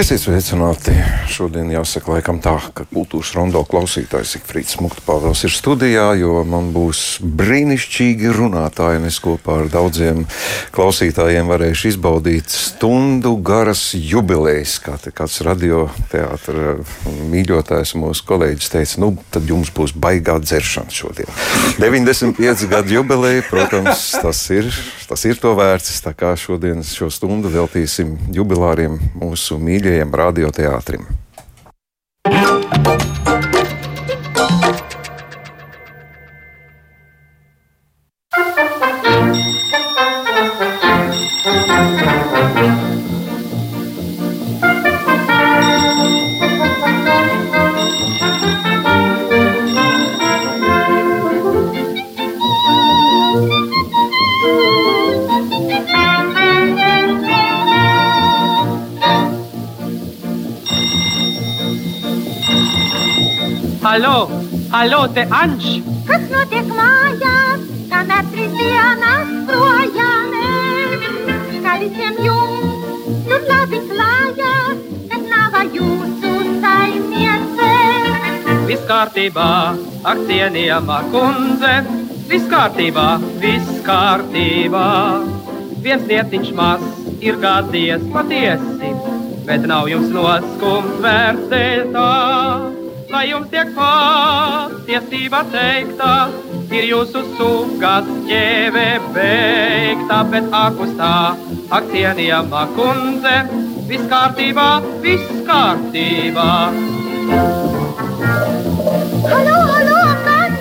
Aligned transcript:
Esiet 0.00 0.22
sveicināti. 0.22 0.94
Šodien 1.28 1.68
jāsaka, 1.74 2.14
laikam 2.14 2.38
tā, 2.40 2.54
ka 2.72 2.86
kultūras 2.88 3.34
rondo 3.36 3.60
klausītājs 3.68 4.38
Ikfrīds 4.38 4.78
Muktpāvels 4.80 5.42
ir 5.44 5.52
studijā, 5.52 6.06
jo 6.16 6.38
man 6.48 6.70
būs 6.72 7.18
brīnišķīgi 7.20 8.32
runātāji, 8.32 9.02
un 9.02 9.08
es 9.10 9.18
kopā 9.20 9.58
ar 9.60 9.68
daudziem 9.68 10.22
klausītājiem 10.72 11.50
varēšu 11.52 11.90
izbaudīt 11.90 12.48
stundu 12.48 13.34
garas 13.44 13.90
jubilejas, 13.92 14.78
kā 14.80 14.96
te 15.04 15.12
kāds 15.12 15.36
radioteātra 15.44 16.78
mīļotājs 17.34 17.92
mūsu 18.00 18.24
kolēģis 18.30 18.72
teica, 18.72 19.02
nu, 19.04 19.12
tad 19.28 19.52
jums 19.52 19.68
būs 19.76 19.92
baigā 19.92 20.38
dzeršana 20.40 20.96
šodien. 20.96 21.28
95 21.84 22.64
gadu 22.72 22.96
jubileja, 23.02 23.44
protams, 23.52 24.08
tas 24.16 24.42
ir, 24.56 24.72
tas 25.12 25.28
ir 25.28 25.36
to 25.44 25.52
vērts, 25.60 26.00
tā 26.08 26.16
kā 26.16 26.32
šodien 26.40 26.80
šo 26.88 27.12
stundu 27.12 27.52
veltīsim 27.52 28.16
jubilāriem 28.32 28.96
mūsu 29.20 29.60
mīļajiem 29.60 29.89
mīļajiem 29.90 30.14
radioteātrim. 30.14 31.06
Te 65.14 65.24
Anš! 65.34 65.66
Kas 66.08 66.26
notiek 66.30 66.68
mājās, 66.74 67.64
kamēr 67.90 68.28
trīs 68.32 68.54
dienas 68.58 69.32
projām? 69.48 70.36
Kā 71.64 71.74
visiem 71.82 72.18
jums, 72.24 72.86
tur 73.26 73.44
labi 73.48 73.80
klājās, 73.90 74.80
bet 75.10 75.26
nav 75.32 75.58
jūsu 75.74 76.32
saimiece. 76.62 77.72
Viss 78.70 78.86
kārtībā, 78.88 79.50
ak, 80.12 80.24
cienījamā 80.30 81.00
kundze, 81.14 81.74
viss 82.30 82.50
kārtībā, 82.50 83.06
viss 83.42 83.84
kārtībā. 83.86 84.88
Viens 85.80 86.04
dietiņš 86.10 86.50
mazs 86.58 87.14
ir 87.24 87.38
gadījies 87.40 88.04
patiesi, 88.14 88.92
bet 89.48 89.64
nav 89.70 89.88
jums 89.90 90.12
noskums 90.14 91.00
vērts 91.04 91.48
dēļ 91.54 91.88
tā 91.96 92.79
lai 93.10 93.24
jums 93.26 93.48
tiek 93.50 93.70
patiesība 93.74 95.40
teikta, 95.50 96.10
ir 96.70 96.84
jūsu 96.86 97.22
sugas 97.34 98.06
ķēve 98.28 98.86
beigta, 99.14 100.20
bet 100.30 100.46
ārpus 100.54 100.92
tā, 100.98 101.14
ak, 101.74 101.88
cienījamā 101.90 102.62
kundze, 102.76 103.36
viss 103.90 104.06
kārtībā, 104.12 104.68
viss 105.02 105.42
kārtībā. 105.48 106.50
Halo, 109.30 109.58
halo, 109.72 110.02
man, 110.26 110.58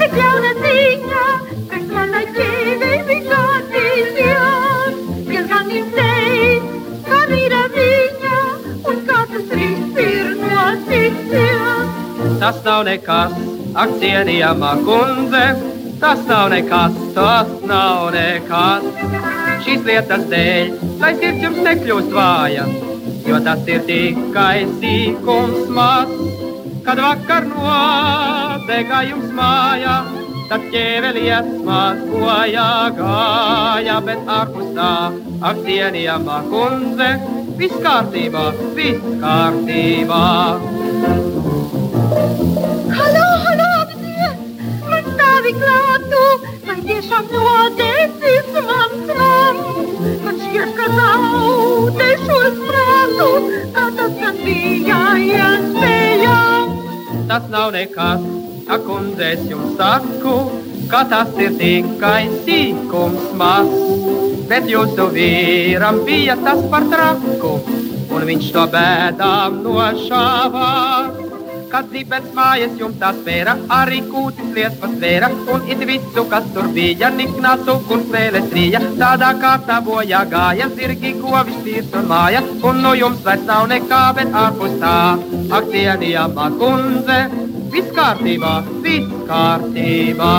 cik 0.00 0.16
jauna 0.22 0.54
ziņa, 0.62 1.26
kas 1.70 1.90
manai 1.92 2.24
ķēvei 2.38 2.98
bija 3.10 3.42
gadījies, 3.52 4.98
diezgan 5.30 5.70
izteikt, 5.82 6.72
kā 7.06 7.22
vīra 7.30 7.62
viņa, 7.78 8.40
un 8.82 9.04
kā 9.10 9.20
tas 9.34 9.54
viss 9.54 10.02
ir. 10.08 10.35
Tas 12.40 12.56
nav 12.64 12.80
nekas, 12.86 13.34
ak, 13.78 13.92
cienījamā 14.00 14.72
kundze, 14.86 15.42
tas 16.02 16.24
nav 16.26 16.48
nekas, 16.50 16.96
tas 17.14 17.52
nav 17.70 18.10
nekas. 18.14 18.88
Šīs 19.62 19.86
lietas 19.86 20.26
dēļ, 20.32 20.72
lai 21.02 21.12
sirds 21.20 21.46
jums 21.46 21.62
nekļūst 21.68 22.10
vāja, 22.16 22.66
jo 23.28 23.40
tas 23.46 23.62
ir 23.70 23.86
tikai 23.86 24.66
sīkums 24.80 25.70
mazs. 25.78 26.42
Kad 26.86 27.02
vakar 27.02 27.46
nodega 27.52 29.00
jums 29.06 29.30
mājā, 29.38 29.96
tad 30.50 30.66
ķēvelies 30.74 31.48
maz 31.66 32.02
bojā 32.10 32.68
gāja, 32.98 33.96
bet 34.06 34.30
ārpus 34.40 34.74
tā, 34.76 34.92
ak, 35.40 35.62
cienījamā 35.66 36.42
kundze, 36.50 37.10
viss 37.60 37.76
kārtībā, 37.84 38.44
viss 38.76 39.04
kārtībā. 39.22 40.22
Halo, 42.98 43.26
halo, 43.44 43.68
apzies! 43.82 44.36
Man 44.90 45.08
stāvi 45.14 45.52
klātu, 45.56 46.22
vai 46.66 46.76
tiešām 46.90 47.30
nodesis 47.32 48.52
mans 48.68 49.12
nams. 49.20 49.96
Man 50.26 50.42
šķiet, 50.42 50.74
ka 50.78 50.90
zaudēšos 50.98 52.60
prātu, 52.68 53.30
kā 53.78 53.88
tas 54.00 54.20
gan 54.20 54.40
bija 54.44 55.02
iespējams. 55.24 56.86
Tas 57.32 57.50
nav 57.56 57.72
nekas, 57.78 58.30
ak, 58.68 58.86
kundze, 58.86 59.32
es 59.32 59.48
jums 59.50 59.76
saku, 59.80 60.38
ka 60.92 61.06
tas 61.10 61.32
ir 61.40 61.56
tikai 61.60 62.22
sīkums 62.44 63.32
mazs. 63.40 64.35
Bet 64.46 64.68
jūsu 64.70 65.08
vīram 65.10 66.04
bija 66.06 66.36
tas 66.38 66.60
par 66.70 66.84
traku, 66.90 67.56
un 68.14 68.26
viņš 68.28 68.50
to 68.54 68.66
bēdām 68.70 69.62
nošāvās. 69.64 71.22
Kad 71.66 71.88
zibens 71.90 72.28
mājas 72.32 72.76
jumtā 72.78 73.08
spēra, 73.16 73.56
arī 73.74 73.98
kūtis 74.06 74.52
liesmas 74.54 74.92
vēra, 75.02 75.32
un 75.52 75.66
it 75.66 75.82
visu, 75.88 76.22
kas 76.30 76.46
tur 76.54 76.68
bija, 76.76 77.10
niknās 77.10 77.66
uguns 77.72 78.06
spēles 78.06 78.46
rīja. 78.54 78.80
Tādā 79.00 79.32
kārtā 79.42 79.80
bojā 79.84 80.22
gāja 80.30 80.70
zirgi, 80.76 81.16
govis 81.18 81.58
tīrs 81.66 81.90
un 81.98 82.06
māja, 82.12 82.44
un 82.70 82.80
no 82.86 82.94
jums 82.94 83.26
vairs 83.26 83.42
nav 83.50 83.66
nekā, 83.72 84.02
bet 84.20 84.38
ārpus 84.44 84.78
tā, 84.84 84.94
ak, 85.58 85.68
cienījamā 85.74 86.46
kundze, 86.62 87.18
viss 87.74 87.92
kārtībā, 87.98 88.54
viss 88.86 89.18
kārtībā. 89.26 90.32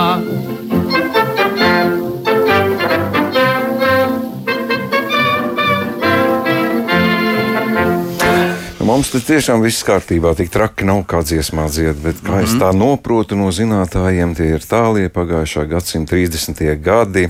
Mums 8.98 9.12
tas 9.14 9.28
tiešām 9.28 9.60
viss 9.62 9.84
kārtībā, 9.86 10.32
tik 10.34 10.48
traki 10.50 10.82
nav 10.88 11.04
kā 11.06 11.20
dziesmā 11.22 11.68
dzied, 11.70 12.00
bet 12.02 12.16
kā 12.18 12.32
mm 12.32 12.38
-hmm. 12.38 12.46
es 12.48 12.54
tā 12.58 12.72
noprotu 12.74 13.36
no 13.38 13.52
zinātājiem, 13.54 14.34
tie 14.34 14.46
ir 14.56 14.64
tālie 14.66 15.06
pagājušā 15.08 15.68
gadsimta 15.70 16.16
30. 16.16 16.82
gadi. 16.82 17.28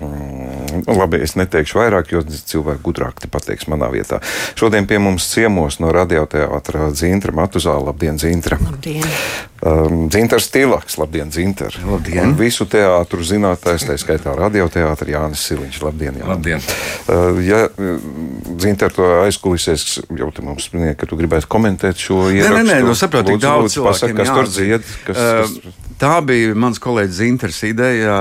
Mm, 0.00 0.80
nu, 0.86 0.96
labi, 0.96 1.20
es 1.20 1.36
neteikšu 1.36 1.78
vairāk, 1.78 2.12
jo 2.12 2.22
cilvēki 2.22 2.80
gudrāk 2.82 3.20
te 3.20 3.28
pateiks 3.28 3.68
manā 3.68 3.90
vietā. 3.92 4.22
Šodien 4.54 4.86
pie 4.86 4.98
mums 4.98 5.28
ciemos 5.28 5.78
no 5.78 5.92
radioteātra 5.92 6.90
Zintra 6.94 7.32
Matuzāla. 7.32 7.84
Labdien, 7.84 8.18
Zintra! 8.18 8.56
Labdien! 8.64 9.04
Um, 9.60 10.06
Dzintars 10.08 10.48
Tilaks, 10.48 10.96
labdien, 10.96 11.28
Dzintar! 11.28 11.74
Labdien! 11.84 12.30
Un 12.30 12.36
visu 12.38 12.64
teātru 12.64 13.20
zinātājs, 13.26 13.84
tā 13.84 13.96
skaitā 14.00 14.32
radioteātra 14.38 15.12
Jānis 15.12 15.42
Siliņš. 15.50 15.82
Labdien! 15.84 16.16
Jāni. 16.16 16.30
Labdien! 16.30 16.64
Uh, 17.04 17.42
ja 17.44 17.66
Dzintar 18.56 18.94
to 18.96 19.04
aizkulisēs, 19.26 20.00
jau 20.16 20.30
te 20.32 20.46
mums 20.46 20.70
minēja, 20.72 20.96
ka 21.02 21.10
tu 21.10 21.20
gribētu 21.20 21.50
komentēt 21.52 22.00
šo 22.00 22.30
ierakstu. 22.30 22.56
Nē, 22.56 22.64
nē, 22.64 22.80
nē 22.80 22.88
nu 22.88 22.96
saproti, 22.96 23.34
tik 23.34 23.44
daudz 23.44 23.76
lūdzu, 23.76 23.84
pasaka, 23.90 24.18
kas 24.22 24.32
tur 24.32 24.50
dzied, 24.56 24.90
kas, 25.04 25.20
kas... 25.20 25.54
Uh, 25.60 25.78
Tā 26.00 26.14
bija 26.24 26.54
mans 26.56 26.78
kolēģis 26.80 27.16
Zinters 27.18 27.58
ideja 27.68 28.14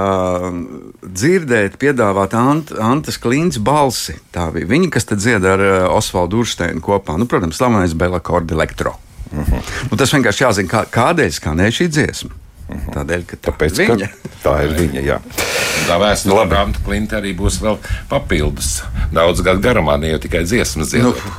dzirdēt, 1.00 1.78
piedāvāt 1.80 2.34
Ant, 2.36 2.74
Antas 2.76 3.16
Klīnas 3.24 3.56
balsi. 3.64 4.18
Tā 4.36 4.50
bija 4.52 4.68
viņa, 4.68 4.90
kas 4.92 5.08
dzied 5.14 5.48
ar 5.48 5.64
uh, 5.64 5.76
Osvaldu 5.96 6.44
Ursteinu 6.44 6.84
kopā. 6.84 7.16
Nu, 7.16 7.30
protams, 7.32 7.56
slavenais 7.56 7.96
Belakorda 7.96 8.58
elektro. 8.58 8.98
Uh 9.32 9.38
Mhm. 9.38 9.54
-huh. 9.56 9.88
nu, 9.92 9.98
tas 9.98 10.14
vienkārši 10.14 10.44
jāzina, 10.44 10.70
kā, 10.70 10.86
kādēļ 10.92 11.32
skanēja 11.32 11.72
šī 11.80 11.88
dziesma. 11.88 12.30
Uh 12.70 12.76
-huh. 12.76 12.94
Tādēļ, 12.94 13.26
ka 13.26 13.36
tā 13.38 13.52
Tāpēc, 13.52 13.80
ir 13.80 13.90
viņa. 13.90 14.08
ka 14.08 14.50
tā 14.50 14.64
ir 14.66 14.72
viņa, 14.80 15.02
jā. 15.06 15.20
Tā 15.88 15.98
vēsture 16.00 16.36
Labi. 16.36 16.50
Brānta 16.56 16.80
Klinta 16.86 17.18
arī 17.18 17.36
būs 17.38 17.62
vēl 17.62 17.78
papildus. 18.10 18.84
Daudz 19.14 19.42
gadu 19.42 19.60
garumā, 19.62 19.98
ne 20.00 20.10
jau 20.10 20.20
tikai 20.20 20.44
dziesmas 20.44 20.88
dziedāt. 20.90 21.16
Nu. 21.16 21.32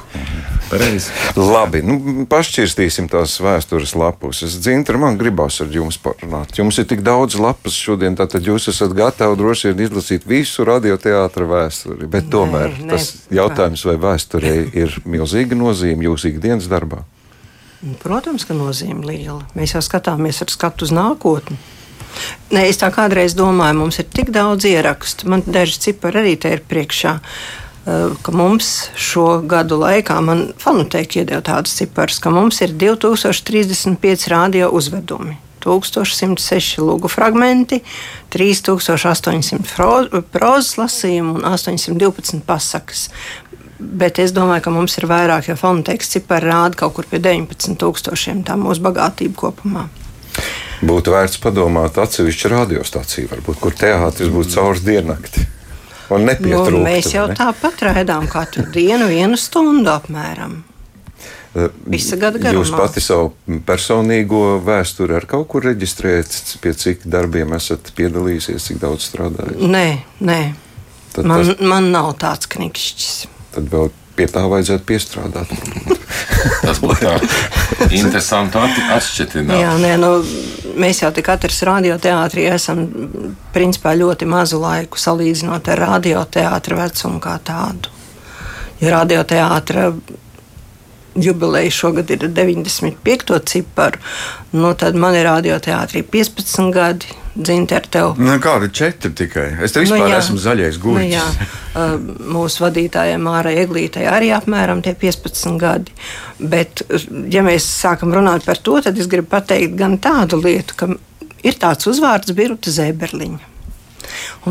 Pareizi. 0.71 1.11
Labi, 1.37 1.83
nu, 1.83 2.27
pašķirstīsim 2.31 3.09
tās 3.11 3.41
vēstures 3.43 3.95
lapus. 3.97 4.43
Es 4.43 4.55
dzintru, 4.61 4.99
man 4.99 5.19
gribās 5.19 5.61
ar 5.61 5.67
jums 5.67 5.99
parunāt. 5.99 6.55
Jums 6.59 6.79
ir 6.79 6.85
tik 6.85 7.01
daudz 7.03 7.35
lapas 7.35 7.73
šodien, 7.73 8.15
tātad 8.17 8.43
jūs 8.47 8.69
esat 8.69 8.93
gatavi 8.95 9.37
droši 9.37 9.73
vien 9.73 9.87
izlasīt 9.89 10.23
visu 10.27 10.65
radioteātra 10.65 11.45
vēsturi. 11.47 12.07
Bet 12.07 12.25
Nē, 12.25 12.31
tomēr 12.31 12.71
nē. 12.81 12.91
tas 12.91 13.15
jautājums, 13.31 13.85
vai 13.85 13.97
vēsturei 13.97 14.71
ir 14.75 15.01
milzīga 15.05 15.55
nozīme 15.59 16.03
jūsu 16.07 16.29
ikdienas 16.29 16.69
darbā? 16.69 17.03
Protams, 18.03 18.45
ka 18.45 18.53
nozīme 18.55 19.07
liela. 19.09 19.41
Mēs 19.57 19.73
jau 19.75 19.81
skatāmies 19.85 20.43
ar 20.45 20.51
skatu 20.53 20.85
uz 20.85 20.93
nākotni. 20.93 21.57
Nē, 22.51 22.67
es 22.69 22.77
tā 22.81 22.91
kādreiz 22.93 23.37
domāju, 23.39 23.79
mums 23.79 24.01
ir 24.03 24.09
tik 24.13 24.33
daudz 24.35 24.67
ierakstu. 24.69 25.29
Man 25.31 25.45
daži 25.47 25.79
cipari 25.87 26.21
arī 26.25 26.37
te 26.43 26.53
ir 26.53 26.61
priekšā. 26.69 27.19
eh, 27.87 28.11
ka 28.23 28.33
mums 28.33 28.91
šo 28.95 29.41
gadu 29.49 29.79
laikā, 29.81 30.21
man 30.23 30.53
fonotēki 30.59 31.23
iedeva 31.23 31.41
tādas 31.41 31.73
ciparas, 31.79 32.19
ka 32.21 32.29
mums 32.31 32.61
ir 32.61 32.69
2035 32.77 34.29
radio 34.29 34.69
uzvedumi. 34.71 35.39
1106 35.61 36.79
lūgu 36.81 37.09
fragmenti, 37.09 37.81
3800 38.31 39.65
fro- 39.69 40.23
prozas 40.33 40.77
lasījumu 40.77 41.35
un 41.37 41.43
812 41.45 42.41
pasakas. 42.47 43.09
Bet 43.81 44.19
es 44.21 44.35
domāju, 44.37 44.67
ka 44.67 44.73
mums 44.75 44.99
ir 45.01 45.07
vairāk, 45.09 45.49
jo 45.49 45.57
fonotēks 45.57 46.13
cipari 46.13 46.51
rāda 46.51 46.77
kaut 46.83 46.99
kur 46.99 47.09
pie 47.09 47.21
19,000. 47.25 48.45
Tā 48.47 48.57
mūsu 48.61 48.85
bagātība 48.85 49.39
kopumā. 49.47 49.87
Būtu 50.85 51.13
vērts 51.13 51.41
padomāt 51.41 51.99
atsevišķu 52.01 52.51
radiostaciju, 52.53 53.31
varbūt, 53.33 53.61
kur 53.61 53.77
teātris 53.77 54.33
būtu 54.33 54.55
caurs 54.57 54.85
diennakti. 54.85 55.47
Un 56.11 56.27
Nu, 56.27 56.65
mēs 56.83 57.13
jau 57.15 57.29
ne? 57.31 57.37
tāpat 57.39 57.85
raidām 57.87 58.27
katru 58.31 58.65
dienu, 58.75 59.07
vienu 59.13 59.39
stundu 59.39 59.93
apmēram. 59.93 60.57
Visa 61.91 62.15
gada 62.19 62.39
garumā. 62.39 62.63
Jūs 62.63 62.71
pati 62.75 63.03
savu 63.03 63.33
personīgo 63.67 64.61
vēsturi 64.67 65.17
ar 65.19 65.27
kaut 65.31 65.49
kur 65.51 65.65
reģistrējat, 65.67 66.57
pie 66.63 66.75
cik 66.79 67.07
darbiem 67.11 67.55
esat 67.59 67.91
piedalījusies, 67.99 68.69
cik 68.71 68.79
daudz 68.83 69.07
strādājat. 69.11 69.59
Nē, 69.59 69.87
nē. 70.23 70.41
Tad, 71.15 71.27
Man, 71.27 71.43
tas, 71.43 71.63
man 71.63 71.91
nav 71.95 72.13
tāds 72.23 72.51
knikšķis. 72.51 73.40
Tad 73.55 73.69
vēl 73.73 73.91
pie 74.17 74.27
tā 74.29 74.43
vajadzētu 74.51 74.85
piestrādāt. 74.89 75.53
Tas 76.65 76.81
būtu 76.83 77.01
tā 77.05 77.15
interesanti 77.97 78.59
at- 78.61 78.81
atšķirt. 78.97 79.37
Jā, 79.49 79.73
nē, 79.81 79.95
nu, 80.01 80.11
mēs 80.81 81.03
jau 81.03 81.11
te 81.15 81.25
katrs 81.25 81.63
radioteātrī 81.69 82.47
esam 82.53 82.83
principā 83.55 83.95
ļoti 83.97 84.29
mazu 84.29 84.61
laiku 84.61 85.01
salīdzinot 85.01 85.69
ar 85.73 85.85
radioteātra 85.87 86.81
vecumu 86.85 87.21
kā 87.23 87.39
tādu. 87.45 87.93
Jo 88.81 88.93
radioteātra 88.95 89.91
jubileja 91.23 91.71
šogad 91.71 92.11
ir 92.11 92.27
95. 92.29 93.39
ciparu, 93.53 93.99
nu, 94.53 94.75
tad 94.75 94.95
man 94.99 95.15
ir 95.19 95.27
radioteātrī 95.29 96.03
15 96.13 96.71
gadi. 96.75 97.17
Dzinter, 97.31 97.85
tev 97.87 98.17
Nu, 98.19 98.33
kāda 98.43 98.67
četri 98.75 99.13
tikai? 99.15 99.45
Es 99.63 99.71
te 99.73 99.81
vispār 99.85 100.01
Nu, 100.03 100.09
jā. 100.11 100.17
esmu 100.19 100.41
zaļais 100.43 100.75
Nu, 100.81 100.83
gurķis. 100.83 101.13
jā, 101.15 101.27
mūsu 102.35 102.65
vadītājai 102.65 103.21
Mārai 103.23 103.53
Eglītai 103.63 104.03
arī 104.11 104.33
apmēram 104.35 104.83
tie 104.83 104.97
15 104.99 105.55
gadi. 105.63 105.95
Bet, 106.41 106.83
ja 107.31 107.45
mēs 107.47 107.69
sākam 107.71 108.11
runāt 108.13 108.43
par 108.45 108.59
to, 108.59 108.81
tad 108.83 108.99
es 108.99 109.07
gribu 109.07 109.31
pateikt 109.37 109.77
gan 109.79 109.95
tādu 110.03 110.41
lietu, 110.43 110.75
ka 110.77 110.89
ir 111.47 111.55
tāds 111.63 111.87
uzvārds 111.87 112.35
Biruta 112.35 112.75
Zēberliņa. 112.75 113.39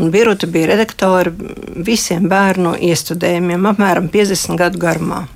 Un 0.00 0.08
Biruta 0.10 0.46
bija 0.48 0.72
redaktore 0.72 1.34
visiem 1.84 2.28
bērnu 2.32 2.78
iestudējumiem, 2.80 3.68
apmēram 3.74 4.08
50 4.08 4.56
gadu 4.56 4.80
garumā. 4.80 5.26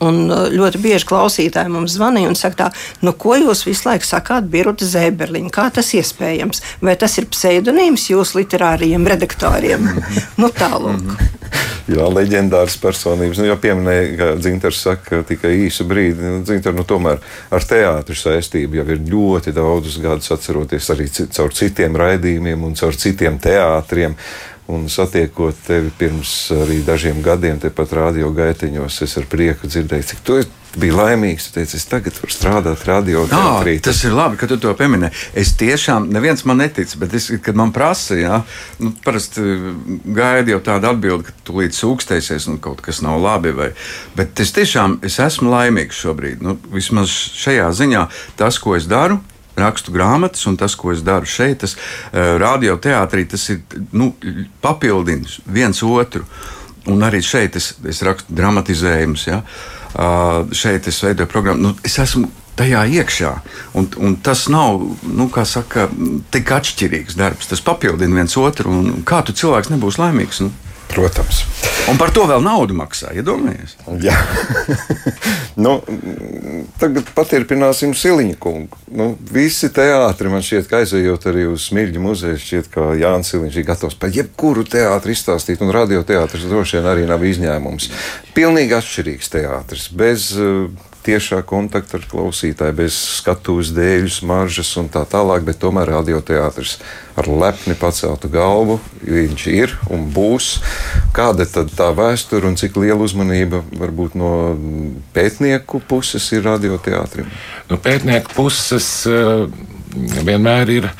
Un 0.00 0.22
uh, 0.32 0.46
ļoti 0.48 0.80
bieži 0.80 1.08
klausītāji 1.10 1.72
mums 1.72 1.96
zvanīja 1.98 2.30
un 2.30 2.38
saka, 2.38 2.56
tā, 2.56 2.68
nu, 3.04 3.12
ko 3.12 3.36
jūs 3.36 3.66
visu 3.68 3.88
laiku 3.88 4.08
sakāt, 4.08 4.48
Birta 4.48 4.86
Zēberliņa? 4.88 5.52
Kā 5.52 5.66
tas 5.76 5.92
iespējams? 5.96 6.62
Vai 6.84 6.96
tas 7.00 7.18
ir 7.20 7.28
pseidonīms 7.28 8.08
jūsu 8.12 8.40
literārajiem 8.40 9.04
redaktoriem? 9.12 9.90
nu, 10.40 10.48
tālāk. 10.56 11.04
Jā, 11.90 12.06
leģendāras 12.12 12.76
personības. 12.80 13.40
Nu, 13.40 13.48
jau 13.48 13.56
pieminēja, 13.60 14.10
ka 14.18 14.28
Dzintars 14.38 14.82
saka 14.84 15.22
tikai 15.26 15.52
īsu 15.66 15.86
brīdi. 15.90 16.22
Nu, 16.22 16.42
Dzintar, 16.46 16.76
nu, 16.76 16.84
tomēr 16.86 17.18
ar 17.50 17.66
teātru 17.66 18.16
saistību 18.16 18.80
jau 18.80 18.86
ir 18.94 19.02
ļoti 19.10 19.54
daudzus 19.56 19.98
gadus 20.02 20.30
atceroties 20.32 20.90
arī 20.94 21.08
caur 21.18 21.52
citiem 21.56 21.98
raidījumiem 21.98 22.68
un 22.68 22.78
caur 22.78 22.96
citiem 22.96 23.40
teātriem. 23.42 24.16
Un 24.70 24.86
satiekot 24.92 25.56
tevi 25.66 25.90
pirms 25.98 26.32
arī 26.54 26.78
dažiem 26.86 27.24
gadiem, 27.24 27.58
tepat 27.58 27.96
radio 27.96 28.30
gaitiņos, 28.34 29.00
es 29.02 29.16
ar 29.18 29.26
prieku 29.30 29.66
dzirdēju, 29.70 30.06
cik 30.12 30.20
tu 30.26 30.36
biji 30.78 30.94
laimīgs. 30.94 31.48
Tu 31.48 31.56
teici, 31.56 31.78
es 31.80 31.86
tagad 31.90 32.14
varu 32.20 32.34
strādāt 32.34 32.84
radio 32.86 33.24
teātrī. 33.30 33.78
tas 33.82 34.02
ir 34.06 34.14
labi, 34.14 34.38
ka 34.38 34.46
tu 34.50 34.60
to 34.62 34.74
pieminēji. 34.78 35.16
Es 35.42 35.54
tiešām, 35.58 36.06
neviens 36.14 36.44
man 36.46 36.60
netic, 36.62 36.92
bet 37.00 37.16
es, 37.18 37.30
kad 37.42 37.58
man 37.58 37.72
prasa, 37.74 38.18
jā, 38.20 38.42
nu, 38.78 38.92
parasti 39.04 39.42
gaida 40.04 40.54
jau 40.54 40.60
tādu 40.70 40.92
atbildi, 40.92 41.26
ka 41.26 41.34
tu 41.48 41.58
līdz 41.58 41.80
sūkstēsies 41.82 42.46
un 42.52 42.60
kaut 42.62 42.84
kas 42.84 43.02
nav 43.02 43.18
labi. 43.22 43.54
Vai, 43.56 43.72
bet 44.18 44.38
es 44.44 44.54
tiešām 44.54 45.00
es 45.06 45.18
esmu 45.22 45.50
laimīgs 45.50 45.98
šobrīd. 46.04 46.46
Nu, 46.46 46.56
vismaz 46.70 47.10
šajā 47.40 47.72
ziņā 47.82 48.06
tas, 48.38 48.62
ko 48.62 48.78
es 48.78 48.86
daru. 48.90 49.18
Rakstu 49.60 49.94
grāmatas, 49.94 50.46
un 50.50 50.56
tas, 50.60 50.76
ko 50.78 50.94
es 50.94 51.04
daru 51.06 51.28
šeit, 51.28 51.60
tas 51.64 51.76
uh, 51.76 52.36
radioteātrī, 52.40 53.26
tas 53.30 53.46
ir 53.52 53.60
nu, 53.92 54.12
papildina 54.64 55.28
viens 55.46 55.84
otru. 55.86 56.24
Un 56.90 57.04
arī 57.04 57.20
šeit 57.22 57.58
es, 57.60 57.74
es 57.86 58.00
rakstu 58.06 58.34
dramatizējumus. 58.34 59.26
Ja? 59.28 59.42
Uh, 59.90 60.48
šeit 60.56 60.88
es 60.88 61.02
veidoju 61.04 61.28
programmu. 61.30 61.68
Nu, 61.68 61.74
es 61.84 61.98
esmu 62.00 62.30
tajā 62.60 62.84
iekšā. 63.00 63.34
Un, 63.78 63.88
un 64.00 64.16
tas 64.24 64.46
nav 64.52 64.80
nu, 65.04 65.28
saka, 65.48 65.88
tik 66.32 66.50
atšķirīgs 66.56 67.18
darbs. 67.20 67.50
Tas 67.50 67.62
papildina 67.64 68.22
viens 68.22 68.36
otru. 68.40 68.72
Un 68.72 69.04
kā 69.06 69.22
tu 69.26 69.36
cilvēks 69.36 69.72
nebūs 69.72 70.00
laimīgs? 70.00 70.42
Nu? 70.44 70.52
Protams. 70.90 71.44
Un 71.90 71.98
par 72.00 72.10
to 72.14 72.24
vēl 72.26 72.42
naudu 72.42 72.74
maksā. 72.74 73.12
Iedomājies! 73.14 73.76
Jā, 74.02 74.16
nu, 75.58 75.76
tagad 76.80 77.08
paturpināsim 77.16 77.94
Siliņu 77.96 78.36
kungu. 78.40 78.78
Nu, 78.94 79.10
visi 79.32 79.70
teātri 79.74 80.30
man 80.32 80.44
šķiet, 80.46 80.68
ka 80.70 80.82
aizejot 80.82 81.26
arī 81.30 81.46
uz 81.50 81.68
Smilģu 81.70 82.04
muzeju, 82.04 82.42
šķiet, 82.42 82.70
ka 82.74 82.90
Jānis 83.00 83.32
Siliņš 83.32 83.58
ir 83.58 83.66
gatavs 83.70 83.98
par 84.00 84.14
jebkuru 84.14 84.66
teātri 84.68 85.16
izstāstīt, 85.16 85.62
un 85.64 85.72
radioteātris 85.74 86.46
droši 86.50 86.78
vien 86.78 86.90
arī 86.92 87.08
nav 87.10 87.24
izņēmums. 87.26 87.90
Pilnīgi 88.36 88.76
atšķirīgs 88.78 89.34
teātris, 89.34 89.88
bez 89.96 90.30
uh, 90.38 90.68
tiešā 91.06 91.40
kontakta 91.48 91.98
ar 91.98 92.04
klausītāju, 92.10 92.76
bez 92.76 92.96
skatuves 93.20 93.72
dēļu, 93.76 94.10
smaržas 94.12 94.70
un 94.80 94.90
tā 94.92 95.02
tālāk, 95.08 95.44
bet 95.46 95.60
tomēr 95.62 95.90
radioteātris 95.94 96.76
ar 97.20 97.28
lepni 97.28 97.76
paceltu 97.78 98.30
galvu. 98.32 98.78
Viņš 99.04 99.46
ir 99.52 99.74
un 99.92 100.06
būs. 100.14 100.52
Kāda 101.16 101.46
tad 101.48 101.72
tā 101.76 101.90
vēsture 101.96 102.48
un 102.48 102.58
cik 102.60 102.78
liela 102.80 103.00
uzmanība 103.04 103.62
varbūt 103.80 104.16
no 104.20 104.32
pētnieku 105.16 105.82
puses 105.88 106.28
ir 106.36 106.46
radioteātrim? 106.48 107.28
Nu, 107.70 107.80
pētnieku 107.80 108.36
puses 108.36 108.90
eh, 109.08 109.46
vienmēr 110.20 110.74
ir 110.76 110.90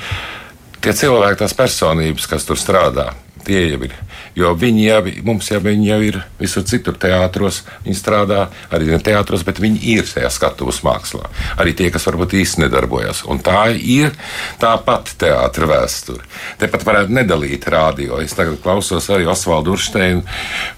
tie 0.80 0.94
cilvēki, 0.96 1.42
tās 1.42 1.56
personības, 1.56 2.28
kas 2.30 2.48
tur 2.48 2.60
strādā. 2.60 3.10
Tie 3.44 3.62
jau 3.70 3.80
ir. 3.86 3.94
Jo 4.38 4.52
viņi 4.54 4.84
jau, 4.84 5.00
mums 5.26 5.48
jau, 5.50 5.58
viņi 5.62 5.88
jau 5.88 5.98
ir 6.06 6.20
visur 6.38 6.64
citur, 6.68 6.96
teātros. 7.00 7.62
Viņi 7.84 7.98
strādā 7.98 8.44
arī 8.70 8.90
ne 8.92 9.00
teātros, 9.02 9.42
bet 9.46 9.58
viņi 9.62 9.80
ir 9.96 10.06
tajā 10.06 10.30
skatuves 10.32 10.82
mākslā. 10.86 11.26
Arī 11.60 11.74
tie, 11.76 11.90
kas 11.92 12.06
varbūt 12.06 12.36
īsti 12.38 12.64
nedarbojas. 12.64 13.24
Un 13.30 13.42
tā 13.42 13.68
ir 13.74 14.14
tā 14.62 14.72
pati 14.86 15.16
teātris 15.20 15.70
vēsture. 15.70 16.26
Tepat 16.60 16.86
varētu 16.86 17.16
nedalīt 17.16 17.66
rādio. 17.70 18.20
Es 18.22 18.36
tagad 18.38 18.60
klausos 18.62 19.08
arī 19.10 19.26
Osvaldu 19.30 19.74
Ursteinu 19.74 20.22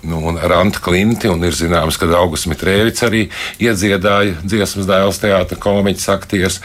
nu, 0.09 0.23
un 0.31 0.41
Rantu 0.41 0.83
Klinti. 0.85 1.31
Un 1.33 1.45
ir 1.45 1.57
zināms, 1.57 2.01
ka 2.01 2.09
Augusts 2.19 2.49
Mitrēvits 2.51 3.05
arī 3.07 3.27
iedziedāja 3.63 4.41
dziesmas 4.43 4.89
dēls 4.89 5.21
teātra 5.23 5.61
komiķis 5.61 6.09
aktieris. 6.15 6.61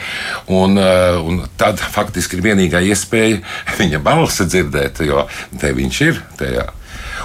Un, 0.46 0.78
eh, 0.80 1.20
un 1.20 1.44
tad 1.60 1.78
faktiski 1.78 2.38
ir 2.38 2.46
vienīgā 2.48 2.82
iespēja 2.88 3.42
viņa 3.80 4.02
balsi 4.02 4.48
dzirdēt, 4.48 5.04
jo 5.06 5.26
te 5.60 5.72
viņš 5.76 6.02
ir 6.08 6.22
tajā. 6.40 6.68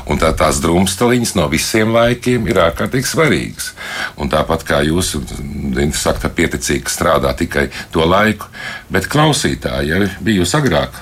Un 0.09 0.19
tā, 0.21 0.33
tās 0.37 0.59
drumstaliņas 0.63 1.35
no 1.37 1.47
visiem 1.51 1.93
laikiem 1.95 2.47
ir 2.49 2.59
ārkārtīgi 2.65 3.09
svarīgas. 3.09 3.71
Un 4.17 4.31
tāpat 4.33 4.65
kā 4.67 4.81
jūs 4.87 5.15
sakat, 5.97 6.33
pieticīgi 6.37 6.91
strādā 6.91 7.33
tikai 7.37 7.69
to 7.93 8.05
laiku, 8.07 8.49
bet 8.93 9.07
klausītāji 9.11 9.93
jau 9.93 10.03
ir 10.07 10.15
bijusi 10.23 10.57
agrāk. 10.59 11.01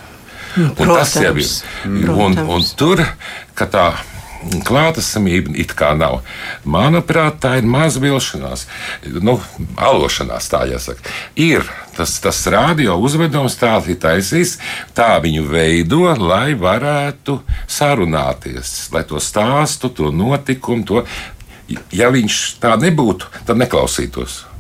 Un 0.58 0.90
tas 0.98 1.16
jau 1.16 1.32
ir. 1.40 1.48
Protams, 1.48 1.64
Un, 1.86 2.34
un 2.36 2.36
protams. 2.36 2.74
tur, 2.76 3.04
ka 3.56 3.66
tā 3.72 3.86
klātesamība 4.68 5.54
it 5.60 5.74
kā 5.78 5.92
nav. 5.98 6.22
Manuprāt, 6.66 7.40
tā 7.44 7.56
ir 7.60 7.68
maza 7.68 8.02
vilšanās, 8.04 8.66
nu, 9.22 9.38
alošanās, 9.78 10.50
tā 10.52 10.64
jāsaka. 10.72 11.06
Ir 11.40 11.68
tas, 11.98 12.18
tas 12.24 12.42
radio 12.52 12.98
uzvedums, 13.02 13.58
tā 13.62 13.76
ir 13.92 14.00
taisīs, 14.02 14.58
tā 14.98 15.14
viņu 15.24 15.46
veido, 15.50 16.04
lai 16.20 16.54
varētu 16.58 17.42
sarunāties, 17.70 18.90
lai 18.94 19.06
to 19.08 19.22
stāstu, 19.22 19.94
to 19.94 20.12
notikumu, 20.12 20.88
to. 20.88 21.06
Ja 21.96 22.10
viņš 22.12 22.40
tā 22.60 22.76
nebūtu, 22.80 23.30
tad 23.48 23.60
neklausītos. 23.62 24.51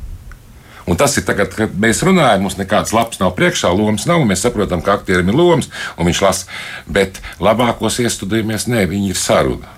Un 0.89 0.97
tas 0.97 1.13
ir 1.19 1.25
tagad, 1.27 1.53
kad 1.57 1.75
mēs 1.77 2.01
runājam, 2.05 2.45
mums 2.45 2.57
nekāds 2.59 2.93
labs 2.95 3.21
nav 3.21 3.35
priekšā, 3.37 3.69
lomas 3.75 4.07
nav. 4.09 4.23
Mēs 4.27 4.45
saprotam, 4.45 4.81
ka 4.85 4.97
aktierim 4.97 5.29
ir 5.29 5.37
lomas, 5.37 5.69
un 5.97 6.09
viņš 6.09 6.23
lasa. 6.25 6.49
Bet 6.89 7.21
labākos 7.43 8.01
iestudējumies, 8.01 8.69
nē, 8.71 8.87
viņi 8.89 9.13
ir 9.13 9.21
saruna. 9.21 9.77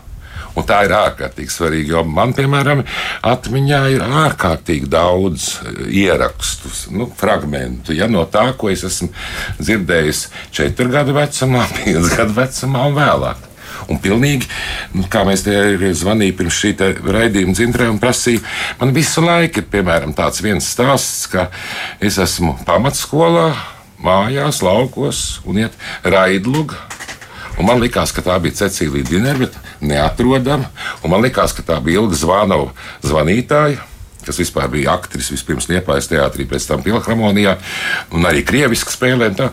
Un 0.53 0.65
tā 0.69 0.83
ir 0.85 0.93
ārkārtīgi 0.93 1.49
svarīga. 1.49 1.95
Jo 1.95 2.03
man, 2.05 2.33
piemēram, 2.37 2.83
atmiņā 3.25 3.79
ir 3.95 4.03
ārkārtīgi 4.05 4.89
daudz 4.91 5.47
eh, 5.63 5.79
ierakstu, 6.03 6.69
nu, 6.93 7.09
fragment 7.17 7.89
ja, 7.93 8.07
no 8.11 8.27
tā, 8.29 8.45
ko 8.57 8.69
es 8.69 8.85
esmu 8.85 9.09
dzirdējis 9.59 10.27
4 10.53 10.93
gadu 10.93 11.17
vecumā, 11.17 11.65
5 11.81 12.13
gadu 12.19 12.37
vecumā 12.37 12.85
un 12.91 12.99
vēlāk. 12.99 13.49
Un 13.91 13.99
pilnīgi, 14.03 14.47
nu, 14.95 15.05
kā 15.11 15.23
mēs 15.27 15.45
te 15.45 15.55
zvanījām 15.99 16.39
pirms 16.39 16.59
šī 16.59 16.73
raidījuma 17.15 17.55
dzimtrē 17.57 17.89
un 17.91 17.99
prasīja, 18.01 18.43
man 18.79 18.93
visu 18.95 19.23
laiku 19.25 19.61
ir 19.61 19.69
piemēram 19.73 20.15
tāds 20.17 20.43
viens 20.43 20.67
stāsts, 20.75 21.27
ka 21.31 21.49
es 22.03 22.19
esmu 22.21 22.55
pamatskolā, 22.67 23.51
mājās, 24.03 24.61
laukos 24.65 25.23
un 25.47 25.63
iet 25.63 25.77
raidluga. 26.03 26.79
Un 27.59 27.67
man 27.69 27.81
liekas, 27.83 28.11
ka 28.15 28.23
tā 28.25 28.39
bija 28.41 28.63
Cecīlija 28.63 29.05
Dinerva, 29.11 29.51
neatrodama. 29.83 30.71
Un 31.03 31.13
man 31.13 31.21
liekas, 31.21 31.53
ka 31.53 31.65
tā 31.65 31.77
bija 31.85 32.01
Ilga 32.01 32.17
Zvanova 32.17 32.71
zvanītāja 33.05 33.83
kas 34.23 34.39
vispār 34.39 34.69
bija 34.71 34.93
aktris 34.95 35.27
vispirms 35.33 35.67
Liepājas 35.67 36.09
teātrī, 36.11 36.45
pēc 36.47 36.67
tam 36.69 36.83
Pilharmonijā, 36.85 37.57
un 38.15 38.27
arī 38.29 38.43
krieviski 38.47 38.93
spēlē. 38.93 39.31
Un, 39.33 39.35
tā. 39.35 39.49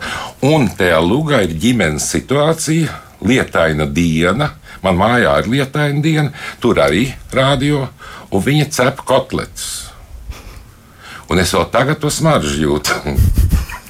un 0.47 0.67
tajā 0.79 0.99
lugā 1.03 1.41
ir 1.45 1.57
ģimenes 1.59 2.07
situācija, 2.13 2.99
lietaina 3.25 3.85
diena. 3.85 4.51
Man 4.81 4.97
mājā 4.97 5.37
ir 5.43 5.49
lietaina 5.51 6.01
diena, 6.01 6.31
tur 6.61 6.81
arī 6.81 7.07
rādio, 7.33 7.85
un 8.31 8.45
viņa 8.45 8.69
cep 8.73 9.03
kotletes. 9.05 9.69
Un 11.31 11.39
es 11.39 11.53
vēl 11.55 11.67
tagad 11.71 12.01
to 12.01 12.09
smaržu 12.11 12.57
jūtu. 12.65 13.15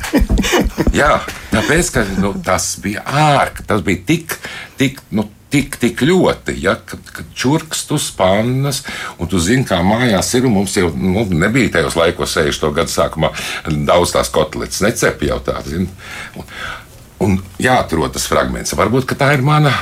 Jā, 1.00 1.21
tāpēc, 1.53 1.93
ka 1.95 2.03
nu, 2.19 2.33
tas 2.45 2.75
bija 2.83 3.05
ārkārtīgi, 3.07 3.67
tas 3.69 3.85
bija 3.85 4.03
tik, 4.05 4.35
tik 4.77 5.00
nu, 5.15 5.25
tik, 5.51 5.75
tik 5.81 6.01
ļoti, 6.05 6.55
ja, 6.63 6.75
kad, 6.88 7.01
kad 7.15 7.31
čurkst 7.38 7.91
uz 7.95 8.07
pannas, 8.15 8.81
un 9.19 9.29
tu 9.31 9.39
zini, 9.41 9.65
kā 9.67 9.81
mājās 9.85 10.31
ir. 10.38 10.47
Mums 10.51 10.77
jau 10.79 10.91
nu, 10.95 11.25
nebija 11.31 11.77
tajos 11.77 11.97
laikos, 12.00 12.35
60. 12.38 12.71
gadu 12.77 12.93
sākumā, 12.93 13.31
daudz 13.88 14.15
tās 14.15 14.31
kotletes, 14.33 14.81
necepja 14.85 15.33
jau 15.33 15.41
tādas. 15.51 15.89
Un, 17.21 17.37
jāatrod 17.61 18.15
tas 18.15 18.25
fragments. 18.29 18.73
Varbūt 18.77 19.13
tā 19.19 19.33
ir 19.35 19.45
mana 19.45 19.73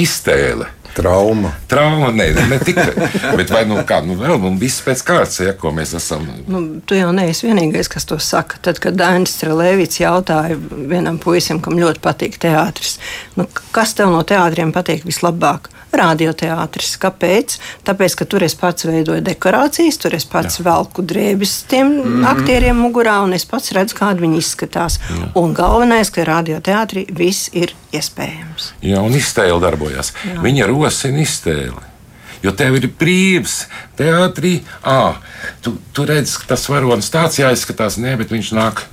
iztēle. 0.00 0.70
Trauma. 0.96 1.50
Trauma, 1.68 2.08
nē, 2.08 2.30
ne, 2.32 2.44
ne 2.54 2.58
tikai. 2.64 2.94
Bet 3.36 3.50
vai 3.52 3.66
nu 3.68 3.76
kā, 3.84 3.98
nu 4.04 4.14
vēl 4.16 4.38
mums 4.40 4.62
viss 4.62 4.80
pēc 4.84 5.02
kārtas, 5.04 5.42
ja 5.44 5.52
ko 5.60 5.68
mēs 5.76 5.92
esam. 5.98 6.24
Nu, 6.48 6.62
tu 6.88 6.96
jau 6.96 7.10
neesi 7.12 7.50
vienīgais, 7.50 7.90
kas 7.92 8.08
to 8.08 8.16
saka. 8.22 8.56
Tad, 8.64 8.80
kad 8.80 8.96
Dainis 8.96 9.36
Strelēvits 9.36 10.00
jautāja 10.00 10.56
vienam 10.56 11.20
puisim, 11.20 11.60
kam 11.60 11.76
ļoti 11.76 12.00
patīk 12.00 12.40
teātris, 12.40 12.96
nu, 13.36 13.44
kas 13.76 13.92
tev 13.98 14.08
no 14.14 14.24
teātriem 14.24 14.72
patīk 14.72 15.04
vislabāk? 15.04 15.68
Radioteātris. 16.00 16.96
Kāpēc? 17.02 17.56
Tāpēc, 17.86 18.16
ka 18.20 18.26
tur 18.28 18.44
es 18.46 18.54
pats 18.58 18.86
veidoju 18.88 19.24
dekorācijas, 19.26 19.98
tur 20.02 20.16
es 20.18 20.24
pats 20.28 20.60
Jā. 20.60 20.66
velku 20.68 21.02
drēbes 21.02 21.56
tiem 21.70 21.86
mm 21.86 22.02
-hmm. 22.02 22.28
aktieriem 22.30 22.76
mugurā, 22.76 23.18
un 23.24 23.32
es 23.32 23.44
pats 23.44 23.72
redzu, 23.72 23.96
kādi 23.96 24.20
viņi 24.26 24.38
izskatās. 24.38 24.98
Jā. 24.98 25.30
Un 25.34 25.54
galvenais, 25.54 26.10
ka 26.10 26.24
radioteātrī 26.24 27.06
viss 27.10 27.50
ir 27.52 27.74
iespējams. 27.92 28.72
Jā, 28.82 29.00
un 29.00 29.12
iztēle 29.12 29.60
darbojas. 29.60 30.12
Jā. 30.24 30.40
Viņa 30.42 30.66
rosina 30.66 31.18
iztēli. 31.18 31.96
Jo 32.42 32.52
tev 32.52 32.76
ir 32.76 32.90
brīvs, 32.98 33.66
teātrī, 33.96 34.60
ah, 34.84 35.16
tu, 35.60 35.78
tu 35.92 36.04
redz, 36.04 36.36
ka 36.36 36.52
tas 36.54 36.68
varonis 36.68 37.10
tāds 37.10 37.40
jāizskatās, 37.40 37.96
nē, 37.98 38.16
bet 38.16 38.30
viņš 38.30 38.52
nāk 38.52 38.84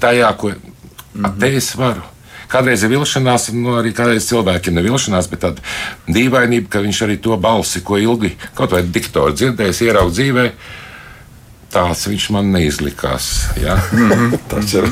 tajā, 0.00 0.32
ko 0.36 0.48
mm 0.48 0.56
-hmm. 1.14 1.40
te 1.40 1.56
es 1.56 1.74
varu. 1.76 2.11
Kādreiz 2.52 2.84
ir 2.84 2.92
vilšanās, 2.92 3.48
nu, 3.56 3.78
arī 3.80 3.94
kādreiz 3.96 4.26
cilvēkiem 4.28 4.78
ir 4.78 4.88
vilšanās, 4.90 5.30
bet 5.32 5.44
tāda 5.46 5.64
dīvainība, 6.12 6.68
ka 6.72 6.82
viņš 6.84 7.04
arī 7.06 7.16
to 7.24 7.38
balsi, 7.40 7.80
ko 7.84 8.00
ilgi 8.00 8.34
kaut 8.58 8.74
vai 8.76 8.82
diktori 8.84 9.38
dzirdējis, 9.38 9.84
ieraudzīja 9.88 10.22
dzīvē 10.22 10.46
tāds 11.72 12.04
viņš 12.08 12.28
man 12.34 12.50
neizlikās. 12.52 13.28
Ja? 13.60 13.76
-hmm. 13.76 14.38
Tas 14.50 14.74
ir 14.74 14.88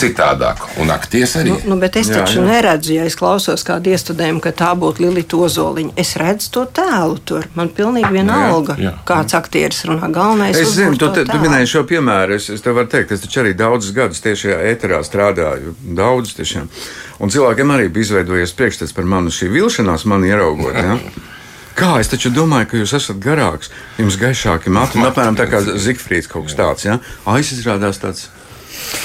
citādāk. 0.00 0.62
Un 0.80 0.90
akties 0.90 1.36
arī. 1.36 1.52
Nu, 1.52 1.74
nu, 1.74 1.76
bet 1.80 1.96
es 1.96 2.08
taču 2.08 2.38
jā, 2.38 2.42
jā. 2.42 2.46
neredzu, 2.46 2.92
ja 2.94 3.04
es 3.04 3.16
klausos 3.16 3.64
kādu 3.64 3.92
iestudējumu, 3.92 4.40
ka 4.40 4.52
tā 4.52 4.72
būtu 4.78 5.04
Lilita 5.04 5.36
Ozoliņa. 5.36 5.92
Es 5.96 6.16
redzu 6.16 6.50
to 6.50 6.64
tēlu 6.80 7.18
tur. 7.24 7.48
Man 7.54 7.68
pilnīgi 7.68 8.12
vienalga, 8.12 8.76
jā, 8.78 8.90
jā. 8.90 8.94
kāds 9.04 9.34
aktieris 9.34 9.84
runā 9.84 10.10
galvenais. 10.12 10.56
Es 10.56 10.74
zinu, 10.78 10.96
tu, 10.96 11.10
tu 11.12 11.38
minēji 11.42 11.66
šo 11.76 11.84
piemēru. 11.84 12.34
Es, 12.34 12.50
es 12.50 12.64
tev 12.64 12.74
varu 12.80 12.88
teikt, 12.88 13.12
es 13.12 13.20
taču 13.20 13.44
arī 13.44 13.54
daudzus 13.54 13.92
gadus 13.96 14.20
tieši 14.24 14.48
šajā 14.48 14.58
ēterā 14.72 15.02
strādāju. 15.04 15.76
Daudz 15.96 16.34
tiešām. 16.38 16.68
Un 17.20 17.30
cilvēkiem 17.30 17.70
arī 17.70 17.88
bija 17.88 18.08
izveidojies 18.08 18.52
priekšstats 18.52 18.92
par 18.92 19.04
manu 19.04 19.30
šī 19.30 19.48
vilšanās, 19.52 20.04
man 20.04 20.24
ieraugot. 20.24 20.74
Ja? 20.74 20.98
Kā 21.74 21.96
es 21.98 22.10
taču 22.10 22.30
domāju, 22.34 22.70
ka 22.70 22.78
jūs 22.78 22.94
esat 23.00 23.18
garāks, 23.22 23.72
jums 23.98 24.18
gaišāki 24.20 24.70
mati, 24.74 25.00
un 25.00 25.08
apmēram 25.08 25.38
tā 25.38 25.48
kā 25.50 25.60
Zigfrīds 25.62 26.30
kaut 26.30 26.48
kas 26.48 26.58
tāds. 26.58 26.86
Ja? 26.86 27.00
Ais 27.30 27.50
izrādās 27.54 27.98
tāds. 28.02 28.28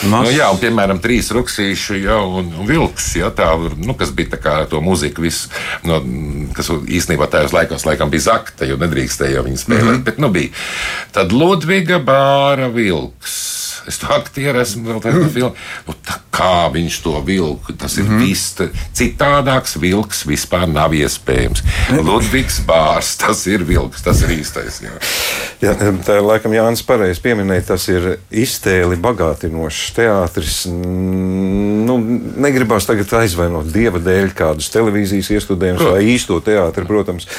Mas. 0.10 0.26
Nu, 0.26 0.32
jā, 0.34 0.48
un, 0.50 0.58
piemēram, 0.60 0.98
trīs 1.02 1.30
ruksīši 1.34 2.00
jau, 2.02 2.24
un, 2.40 2.50
un 2.62 2.68
vilks, 2.68 3.12
jā, 3.20 3.30
tā, 3.36 3.52
nu, 3.78 3.94
kas 3.98 4.12
bija 4.18 4.34
tā 4.34 4.40
kā 4.42 4.56
to 4.70 4.82
mūziku, 4.84 5.24
vis, 5.24 5.44
no, 5.88 6.00
kas 6.58 6.72
īstenībā 6.74 7.30
tajos 7.32 7.54
laikos 7.56 7.86
laikam 7.88 8.12
bija 8.12 8.28
zakta, 8.32 8.68
jo 8.70 8.80
nedrīkstēja 8.82 9.46
viņu 9.46 9.62
spēlēt, 9.62 9.86
mm 9.86 9.94
-hmm. 10.00 10.08
bet 10.10 10.20
nu 10.20 10.32
bija. 10.34 10.50
Tad 11.16 11.36
Ludviga 11.36 12.02
Bāra 12.02 12.74
vilks 12.74 13.38
Es 13.90 13.98
to 13.98 14.12
aktieru 14.14 14.62
esmu 14.62 14.86
vēl 14.86 15.02
tādā 15.02 15.30
filmā. 15.34 15.54
Nu, 15.88 15.96
tā 16.06 16.20
kā 16.40 16.70
viņš 16.72 17.00
to 17.04 17.18
vilka, 17.26 17.76
tas 17.80 18.00
ir 18.00 18.08
mm 18.08 18.20
viss 18.20 18.58
citādāks. 18.96 19.78
Vilks 19.80 20.24
vispār 20.28 20.68
nav 20.70 20.94
iespējams. 20.98 21.64
Ludvigs 22.04 22.60
Bārs, 22.68 23.14
tas 23.20 23.46
ir 23.50 23.64
vilks, 23.68 24.04
tas 24.06 24.22
ir 24.26 24.34
īstais. 24.36 24.82
Jā, 24.84 24.96
jā 25.64 25.76
tā 26.06 26.20
ir 26.20 26.26
laikam 26.26 26.54
Jānis 26.56 26.84
pareizi 26.86 27.24
pieminēja, 27.24 27.68
tas 27.72 27.88
ir 27.92 28.10
iztēli 28.30 29.00
bagātinošs 29.02 29.94
teātris. 29.98 30.58
Nu, 30.70 31.98
negribās 32.44 32.88
tagad 32.90 33.14
aizvainot 33.22 33.72
dieva 33.74 34.02
dēļ 34.04 34.34
kādus 34.38 34.72
televīzijas 34.74 35.32
iestudējumus 35.38 35.88
vai 35.90 36.04
īsto 36.14 36.40
teātri, 36.44 36.88
protams. 36.90 37.30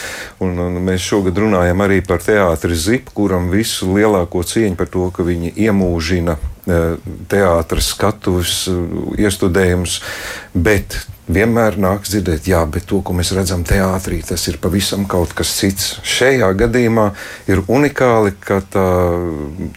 Un, 0.41 0.57
un 0.61 0.81
mēs 0.87 1.05
šogad 1.05 1.39
runājam 1.41 1.85
arī 1.85 2.01
par 2.07 2.25
teātri 2.25 2.79
Zipu, 2.79 3.15
kuram 3.23 3.51
visu 3.53 3.91
lielāko 3.95 4.45
cieņu 4.47 4.79
par 4.81 4.91
to, 4.93 5.11
ka 5.15 5.27
viņi 5.27 5.55
iemūžina 5.69 6.39
teātris, 7.31 7.93
skatuves, 7.95 8.57
eh, 8.71 9.25
iestudējums, 9.27 10.01
bet 10.55 10.99
vienmēr 11.31 11.79
nāk 11.79 12.05
dzirdēt, 12.09 12.49
jā, 12.51 12.61
bet 12.71 12.89
to, 12.91 13.01
ko 13.07 13.15
mēs 13.17 13.33
redzam 13.37 13.63
teātrī, 13.67 14.21
tas 14.27 14.47
ir 14.51 14.59
pavisam 14.63 15.07
kaut 15.11 15.35
kas 15.39 15.53
cits. 15.61 15.93
Šajā 16.03 16.51
gadījumā 16.59 17.11
ir 17.51 17.63
unikāli, 17.71 18.35
ka 18.41 18.61
tā, 18.67 18.87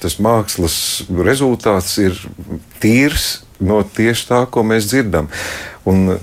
tas 0.01 0.17
mākslas 0.23 0.77
rezultāts 1.09 1.97
ir 2.01 2.17
tīrs 2.81 3.43
no 3.63 3.81
tieši 3.83 4.27
tā, 4.29 4.41
ko 4.51 4.65
mēs 4.67 4.89
dzirdam. 4.91 5.29
Un 5.83 6.13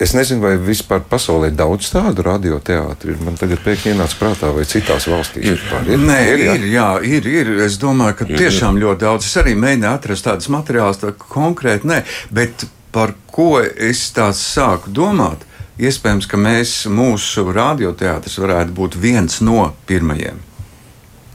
es 0.00 0.14
nezinu, 0.16 0.40
vai 0.40 0.54
vispār 0.56 1.02
pasaulē 1.04 1.50
ir 1.50 1.56
daudz 1.58 1.90
tādu 1.92 2.24
radioteātru. 2.24 3.18
Man 3.26 3.36
tagad 3.36 3.60
pēkšņi 3.66 3.92
ienāca 3.92 4.16
prātā, 4.16 4.52
vai 4.56 4.64
citās 4.68 5.10
valstīs 5.12 5.44
ir. 5.44 5.60
ir? 5.92 6.00
Nē, 6.00 6.18
ir, 6.30 6.44
jā. 6.46 6.54
ir, 6.56 6.66
jā, 6.72 6.88
ir, 7.18 7.28
ir. 7.28 7.52
Es 7.66 7.76
domāju, 7.82 8.16
ka 8.22 8.28
ir, 8.30 8.40
tiešām 8.40 8.80
ir. 8.80 8.86
ļoti 8.86 9.04
daudz. 9.04 9.28
Es 9.28 9.36
arī 9.42 9.52
mēģināju 9.60 10.00
atrast 10.00 10.28
tādus 10.28 10.48
materiālus, 10.52 11.02
tā 11.04 11.12
konkrēti 11.20 11.92
nē. 11.92 12.00
Bet 12.32 12.64
par 12.96 13.12
ko 13.30 13.58
es 13.60 14.06
tās 14.16 14.40
sāku 14.56 14.92
domāt? 14.96 15.44
Iespējams, 15.80 16.26
ka 16.28 16.40
mēs, 16.40 16.74
mūsu 16.92 17.44
radioteātris 17.56 18.40
varētu 18.40 18.76
būt 18.76 18.96
viens 19.00 19.40
no 19.44 19.70
pirmajiem. 19.88 20.40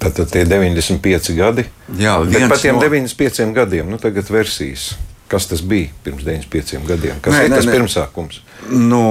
Tad, 0.01 0.13
tad 0.17 0.29
tie 0.33 0.43
95 0.45 1.33
gadi. 1.37 1.65
Jā, 1.97 2.17
bet 2.29 2.49
par 2.51 2.61
tiem 2.61 2.77
no... 2.77 2.83
95 2.83 3.53
gadiem, 3.55 3.89
nu 3.89 3.97
tagad 4.01 4.29
versijas. 4.29 4.91
Kas 5.31 5.49
tas 5.49 5.63
bija 5.65 5.89
pirms 6.05 6.25
95 6.27 6.85
gadiem? 6.85 7.17
Kas 7.21 7.33
nē, 7.33 7.47
ir 7.47 7.51
nē, 7.53 7.57
tas 7.57 7.69
nē. 7.69 7.79
pirmsākums? 7.79 8.43
Nu, 8.69 9.05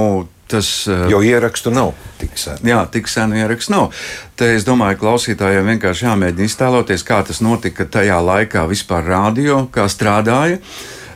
Tas, 0.47 0.87
uh, 0.87 1.07
jo 1.09 1.23
ierakstu 1.25 1.71
nav 1.73 1.95
tik 2.21 2.35
sen. 2.37 2.59
Jā, 2.69 2.83
tik 2.93 3.07
sen 3.09 3.33
ierakstu 3.33 3.73
nav. 3.73 3.95
Te 4.37 4.51
es 4.53 4.65
domāju, 4.67 4.99
ka 4.99 5.01
klausītājiem 5.01 5.71
vienkārši 5.73 6.05
jāmēģina 6.05 6.45
iztēloties, 6.45 7.03
kā 7.07 7.23
tas 7.25 7.41
notika 7.41 7.87
tajā 7.89 8.19
laikā 8.21 8.67
vispār 8.69 9.07
rādio, 9.09 9.63
kā 9.73 9.87
strādāja. 9.89 10.59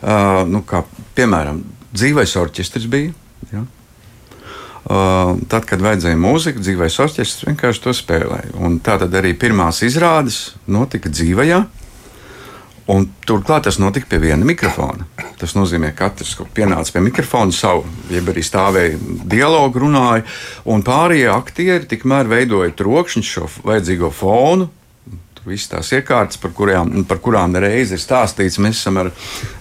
Uh, 0.02 0.48
nu, 0.50 0.64
kā, 0.66 0.82
piemēram, 1.14 1.62
dzīvais 1.94 2.34
orķestris 2.42 2.90
bija. 2.90 3.14
Ja? 3.54 3.62
Uh, 4.90 5.36
tad, 5.52 5.68
kad 5.70 5.84
vajadzēja 5.86 6.18
mūziku, 6.18 6.66
dzīvais 6.66 6.98
orķestris 7.04 7.52
vienkārši 7.52 7.86
to 7.86 7.94
spēlēja. 7.94 8.56
Un 8.58 8.80
tā 8.82 8.98
tad 8.98 9.14
arī 9.14 9.36
pirmās 9.38 9.84
izrādes 9.86 10.56
notika 10.66 11.14
dzīvajā. 11.14 11.68
Un 12.90 13.06
turklāt 13.28 13.68
tas 13.68 13.78
notika 13.78 14.10
pie 14.10 14.18
viena 14.24 14.46
mikrofona. 14.48 15.06
Tas 15.38 15.54
nozīmē, 15.54 15.92
ka 15.94 16.10
katrs 16.10 16.34
pienāca 16.58 16.96
pie 16.96 17.04
mikrofona 17.06 17.54
savu, 17.54 17.84
jeb 18.10 18.32
arī 18.32 18.42
stāvēja 18.46 18.98
dialogu, 19.30 19.84
runāja, 19.86 20.26
un 20.66 20.82
pārējie 20.86 21.30
aktieri 21.30 21.86
tikmēr 21.92 22.32
veidoja 22.32 22.74
trokšņu, 22.80 23.26
šo 23.30 23.46
vajadzīgo 23.68 24.10
fonu, 24.10 24.72
Visas 25.48 25.70
tās 25.72 25.90
iekārtas, 25.96 26.36
par, 26.42 26.52
kurām, 26.52 26.90
par 27.08 27.22
kurām 27.24 27.54
reiz 27.64 27.94
ir 27.96 28.02
stāstīts, 28.02 28.58
mēs 28.60 28.82
esam 28.82 28.98
ar, 29.00 29.10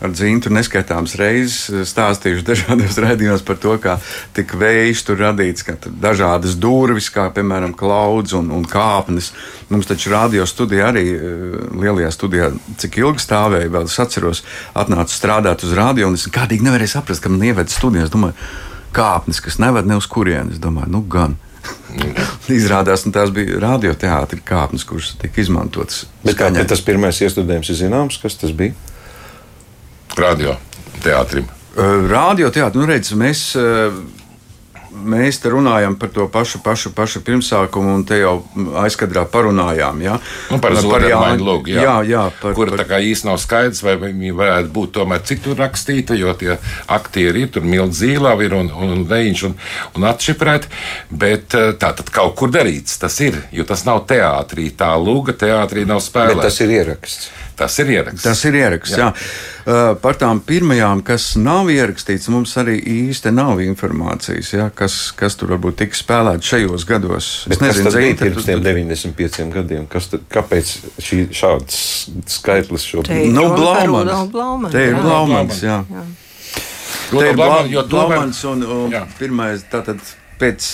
ar 0.02 0.14
Zintu 0.18 0.50
neskaitāmas 0.50 1.14
reizes 1.20 1.87
stāstījuši 1.92 2.47
dažādos 2.49 2.99
raidījumos 3.04 3.44
par 3.47 3.61
to, 3.62 3.76
kā 3.82 3.94
tik 4.35 4.56
vējš 4.58 5.04
tur 5.06 5.23
radīts, 5.23 5.62
ka 5.66 5.76
tur 5.78 5.94
dažādas 6.02 6.58
durvis, 6.58 7.12
kā 7.14 7.28
piemēram 7.35 7.76
klaudz 7.78 8.35
un, 8.38 8.50
un 8.56 8.66
kāpnes. 8.66 9.30
Mums 9.70 9.87
taču 9.87 10.11
radio 10.11 10.47
studijā 10.50 10.90
arī 10.90 11.06
eh, 11.14 11.58
lielajā 11.78 12.11
studijā, 12.16 12.50
cik 12.82 12.99
ilgi 13.04 13.23
stāvēja, 13.23 13.70
vēl 13.78 13.87
es 13.87 13.99
atceros, 14.02 14.42
atnācu 14.75 15.14
strādāt 15.14 15.62
uz 15.62 15.76
radio, 15.78 16.11
un 16.11 16.18
es 16.18 16.26
kādīgi 16.26 16.66
nevarēju 16.66 16.97
saprast, 16.99 17.23
ka 17.23 17.30
man 17.30 17.47
ieved 17.47 17.70
studijā. 17.70 18.08
Es 18.08 18.14
domāju, 18.14 18.35
kāpnes, 18.99 19.38
kas 19.44 19.62
neved 19.62 19.87
ne 19.87 20.00
uz 20.00 20.11
kurieni. 20.11 20.56
Es 20.56 20.62
domāju, 20.62 20.90
nu 20.99 21.06
gan. 21.06 21.38
Izrādās, 22.58 23.04
ka 23.06 23.14
tās 23.18 23.32
bija 23.34 23.60
radioteātris 23.62 24.44
kāpnes, 24.48 24.87
kuras 24.88 25.12
tika 25.20 25.42
izmantotas. 25.42 26.06
Bet, 26.25 26.37
kā, 26.38 26.50
bet 26.54 26.70
tas 26.72 26.82
pirmais 26.84 27.20
iestudējums 27.25 27.72
ir 27.72 27.80
zināms, 27.82 28.20
kas 28.22 28.38
tas 28.40 28.54
bija? 28.56 28.76
Radio 30.18 30.56
teātrim. 31.04 31.48
Radioteātris, 31.78 32.80
nu 32.80 32.88
redz, 32.90 33.12
mēs. 33.18 33.44
Mēs 34.88 35.40
te 35.42 35.50
runājam 35.52 35.95
par 36.00 36.11
to 36.14 36.25
pašu, 36.33 36.61
pašu, 36.64 36.92
pašu 36.97 37.21
pirmsākumu, 37.26 37.95
un 37.99 38.04
te 38.09 38.21
jau 38.21 38.35
aizkadrā 38.80 39.26
parunājām. 39.28 40.00
Ja? 40.04 40.16
Nu, 40.52 40.59
par 40.62 40.76
Zvaigznes 40.78 41.42
logu, 41.45 41.73
jā. 41.75 41.85
jā, 41.85 41.97
jā 42.09 42.23
par, 42.40 42.54
kur 42.57 42.73
par... 42.73 42.83
tā 42.83 42.87
kā 42.88 43.00
īsti 43.04 43.28
nav 43.28 43.40
skaidrs, 43.42 43.83
vai 43.85 43.99
viņi 44.00 44.33
varētu 44.38 44.73
būt 44.75 44.95
tomēr 44.97 45.25
citur 45.28 45.59
rakstīta, 45.61 46.16
jo 46.18 46.33
tie 46.38 46.57
aktieri 46.95 47.45
ir 47.47 47.52
tur 47.54 47.66
Milts 47.68 48.00
Zīlāvi 48.00 48.49
ir 48.49 48.57
un, 48.59 48.71
un 48.73 49.04
Veņš 49.09 49.45
un, 49.50 49.59
un 49.99 50.09
atšifrēti, 50.09 50.73
bet 51.11 51.59
eh, 51.59 51.73
tā 51.78 51.92
tad 51.99 52.12
kaut 52.14 52.37
kur 52.38 52.52
darīts 52.54 53.00
tas 53.02 53.21
ir, 53.25 53.42
jo 53.54 53.66
tas 53.68 53.85
nav 53.88 54.07
teātrī, 54.09 54.71
tā 54.78 54.95
lūga 54.97 55.37
teātrī 55.37 55.85
nav 55.88 56.02
spēlēta. 56.04 56.40
Bet 56.40 56.50
tas 56.50 56.64
ir 56.64 56.75
ieraksts. 56.80 57.30
Tas 57.58 57.78
ir 57.82 57.90
ieraksts. 57.96 58.22
Tas 58.22 58.42
ir 58.46 58.56
ieraksts. 58.60 58.94
Jā. 58.94 59.08
Jā. 59.08 59.28
Uh, 59.68 59.92
par 60.00 60.16
tām 60.20 60.38
pirmajām, 60.46 61.02
kas 61.06 61.32
nav 61.40 61.68
ierakstīts, 61.72 62.28
mums 62.32 62.54
arī 62.60 62.76
īsti 62.78 63.32
nav 63.34 63.58
informācijas, 63.64 64.52
jā, 64.54 64.68
kas, 64.78 64.96
kas 65.18 65.36
tur 65.38 65.52
varbūt 65.56 65.80
tika 65.82 65.98
spēlēts 65.98 66.52
šajos 66.52 66.86
gados. 66.88 67.30
Bet 67.50 67.58
es 67.58 67.64
nezinu, 67.64 67.88
kas 67.88 67.98
bija 67.98 68.18
pirms 68.22 68.46
tiem 68.46 68.62
95 68.64 69.50
gadiem. 69.56 69.88
Kas 69.90 70.06
tad, 70.12 70.22
kāpēc 70.32 70.70
šī, 71.02 71.18
šāds 71.34 71.80
skaitlis 72.38 72.86
šobrīd? 72.92 73.32
Nu, 73.34 73.48
Blaumans. 73.56 74.70
Te 74.72 74.86
ir 74.92 75.00
Blaumans, 75.02 75.58
jā. 75.64 75.82
jā. 75.90 76.06
Te 77.10 77.26
ir 77.32 77.36
Blaumans 77.90 78.44
un, 78.48 78.62
un 78.62 78.96
pirmais 79.18 79.66
tātad 79.72 80.00
pēc. 80.40 80.70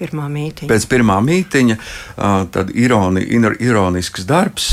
Pirmā 0.00 0.26
mītiņa. 0.32 0.68
Pēc 0.72 0.88
pirmā 0.90 1.20
mītiņa, 1.22 1.76
uh, 1.78 2.40
tad 2.50 2.72
ironi, 2.74 3.22
ironisks 3.62 4.26
darbs, 4.26 4.72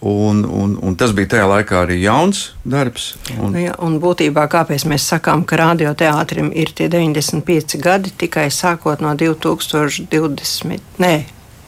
Un, 0.00 0.44
un, 0.48 0.78
un 0.80 0.94
tas 0.96 1.12
bija 1.12 1.28
tajā 1.34 1.48
laikā 1.50 1.82
arī 1.84 1.98
jauns 2.00 2.54
darbs. 2.64 3.10
Un... 3.36 3.52
Nu, 3.52 3.60
ja, 3.60 3.74
un 3.84 3.98
būtībā, 4.00 4.46
kāpēc 4.48 4.86
mēs 4.88 5.04
sakām, 5.12 5.44
ka 5.44 5.58
radioteātrim 5.60 6.48
ir 6.56 6.72
tie 6.72 6.88
95 6.88 7.76
gadi 7.84 8.14
tikai 8.22 8.46
sākot 8.48 9.04
no 9.04 9.12
2020, 9.12 10.80
ne, 11.04 11.12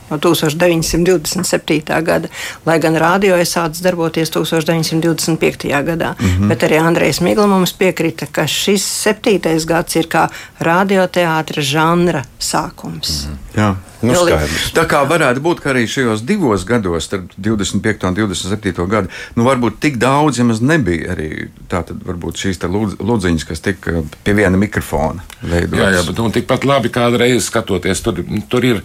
no 0.08 0.16
1927. 0.16 2.02
gada, 2.02 2.28
lai 2.64 2.78
gan 2.80 2.96
radio 2.96 3.36
ir 3.36 3.48
sācis 3.48 3.84
darboties 3.84 4.32
1925. 4.32 5.68
gadā. 5.68 6.14
Mm 6.18 6.26
-hmm. 6.26 6.48
Bet 6.48 6.62
arī 6.62 6.80
Andrejs 6.80 7.20
Migla 7.20 7.46
mums 7.46 7.72
piekrita, 7.72 8.26
ka 8.32 8.46
šis 8.46 9.04
septītais 9.04 9.66
gads 9.66 9.96
ir 9.96 10.06
kā 10.08 10.28
radioteātra 10.60 11.62
žanra 11.62 12.24
sākums. 12.40 13.26
Mm 13.26 13.32
-hmm. 13.32 13.60
Jā. 13.60 13.74
Nu, 14.02 14.16
skaidrs. 14.18 14.72
tā 14.74 14.84
kā 14.90 15.02
varētu 15.06 15.42
būt, 15.44 15.62
ka 15.62 15.70
arī 15.72 15.84
šajos 15.90 16.24
divos 16.26 16.64
gados, 16.66 17.06
starp 17.06 17.30
25. 17.38 18.08
un 18.08 18.16
27. 18.18 18.86
gadu, 18.90 19.12
nu, 19.38 19.46
varbūt 19.46 19.78
tik 19.82 19.98
daudz, 20.02 20.40
ja 20.40 20.46
maz 20.48 20.62
nebija 20.64 21.14
arī 21.14 21.28
tātad 21.70 22.02
varbūt 22.06 22.42
šīs 22.42 22.62
lūdziņas, 22.62 23.46
kas 23.46 23.62
tika 23.62 24.02
pie 24.26 24.34
viena 24.38 24.58
mikrofona 24.58 25.22
veidotas. 25.40 25.78
Jā, 25.78 25.90
jā, 25.96 26.02
bet 26.08 26.22
nu, 26.22 26.28
tikpat 26.34 26.66
labi 26.68 26.92
kādreiz 26.94 27.46
skatoties, 27.46 28.02
tur, 28.02 28.22
tur 28.50 28.66
ir, 28.66 28.82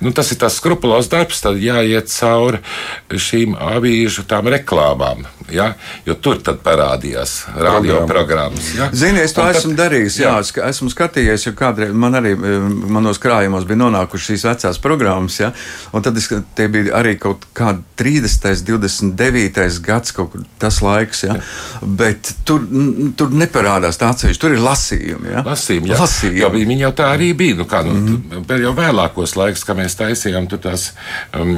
nu, 0.00 0.14
tas 0.16 0.32
ir 0.32 0.40
tas 0.40 0.56
skrupulos 0.60 1.10
darbs, 1.12 1.44
tad 1.44 1.60
jāiet 1.60 2.12
cauri 2.12 2.62
šīm 3.12 3.56
avīžu 3.60 4.24
tām 4.28 4.48
reklāmām. 4.52 5.26
Ja? 5.52 5.74
Jo 6.06 6.16
tur 6.16 6.38
tad 6.44 6.62
parādījās 6.64 7.34
radioprogrammas. 7.52 8.70
Ja? 8.78 8.88
Zini, 8.96 9.20
es 9.24 9.34
to 9.36 9.44
Un 9.44 9.52
esmu 9.52 9.74
tad, 9.74 9.82
darījis. 9.84 10.16
Jā, 10.22 10.34
jā 10.40 10.68
esmu 10.70 10.88
skatījies, 10.92 11.48
jo 11.48 11.52
kādreiz 11.58 11.92
man 11.92 12.16
arī 12.16 12.32
manos 12.34 13.20
krājumos 13.20 13.66
bija 13.68 13.82
nonākušas 13.82 14.30
šīs 14.32 14.46
vecās 14.54 14.80
programmas. 14.82 15.38
Ja? 15.42 15.52
Un 15.92 16.04
tad 16.06 16.18
es, 16.20 16.30
tie 16.56 16.68
bija 16.72 16.94
arī 17.00 17.16
kaut 17.20 17.46
kādi 17.56 17.84
30, 18.00 18.64
29 18.64 19.80
gads, 19.84 20.14
kaut 20.16 20.32
kur 20.32 20.44
tas 20.62 20.80
laiks. 20.84 21.24
Ja? 21.26 21.38
Bet 21.82 22.32
tur, 22.48 22.64
tur 23.18 23.34
neparādās 23.34 24.00
tā 24.00 24.10
atsevišķi. 24.14 24.42
Tur 24.44 24.56
ir 24.56 24.64
lasījumi. 24.64 25.32
Ja? 25.34 25.44
Lasījumi, 25.46 25.92
jā. 25.92 26.00
lasījumi. 26.00 26.42
Jā, 26.42 26.52
viņi 26.54 26.80
jau 26.86 26.92
tā 27.02 27.10
arī 27.14 27.32
bija. 27.36 27.60
Nu, 27.60 27.68
kā, 27.70 27.84
nu, 27.86 27.94
mm 27.94 28.22
-hmm. 28.30 28.62
Jau 28.64 28.74
vēlākos 28.74 29.36
laikos, 29.36 29.64
kad 29.64 29.76
mēs 29.76 29.98
taisījām 29.98 30.48
tās, 30.48 30.92
um, 31.36 31.50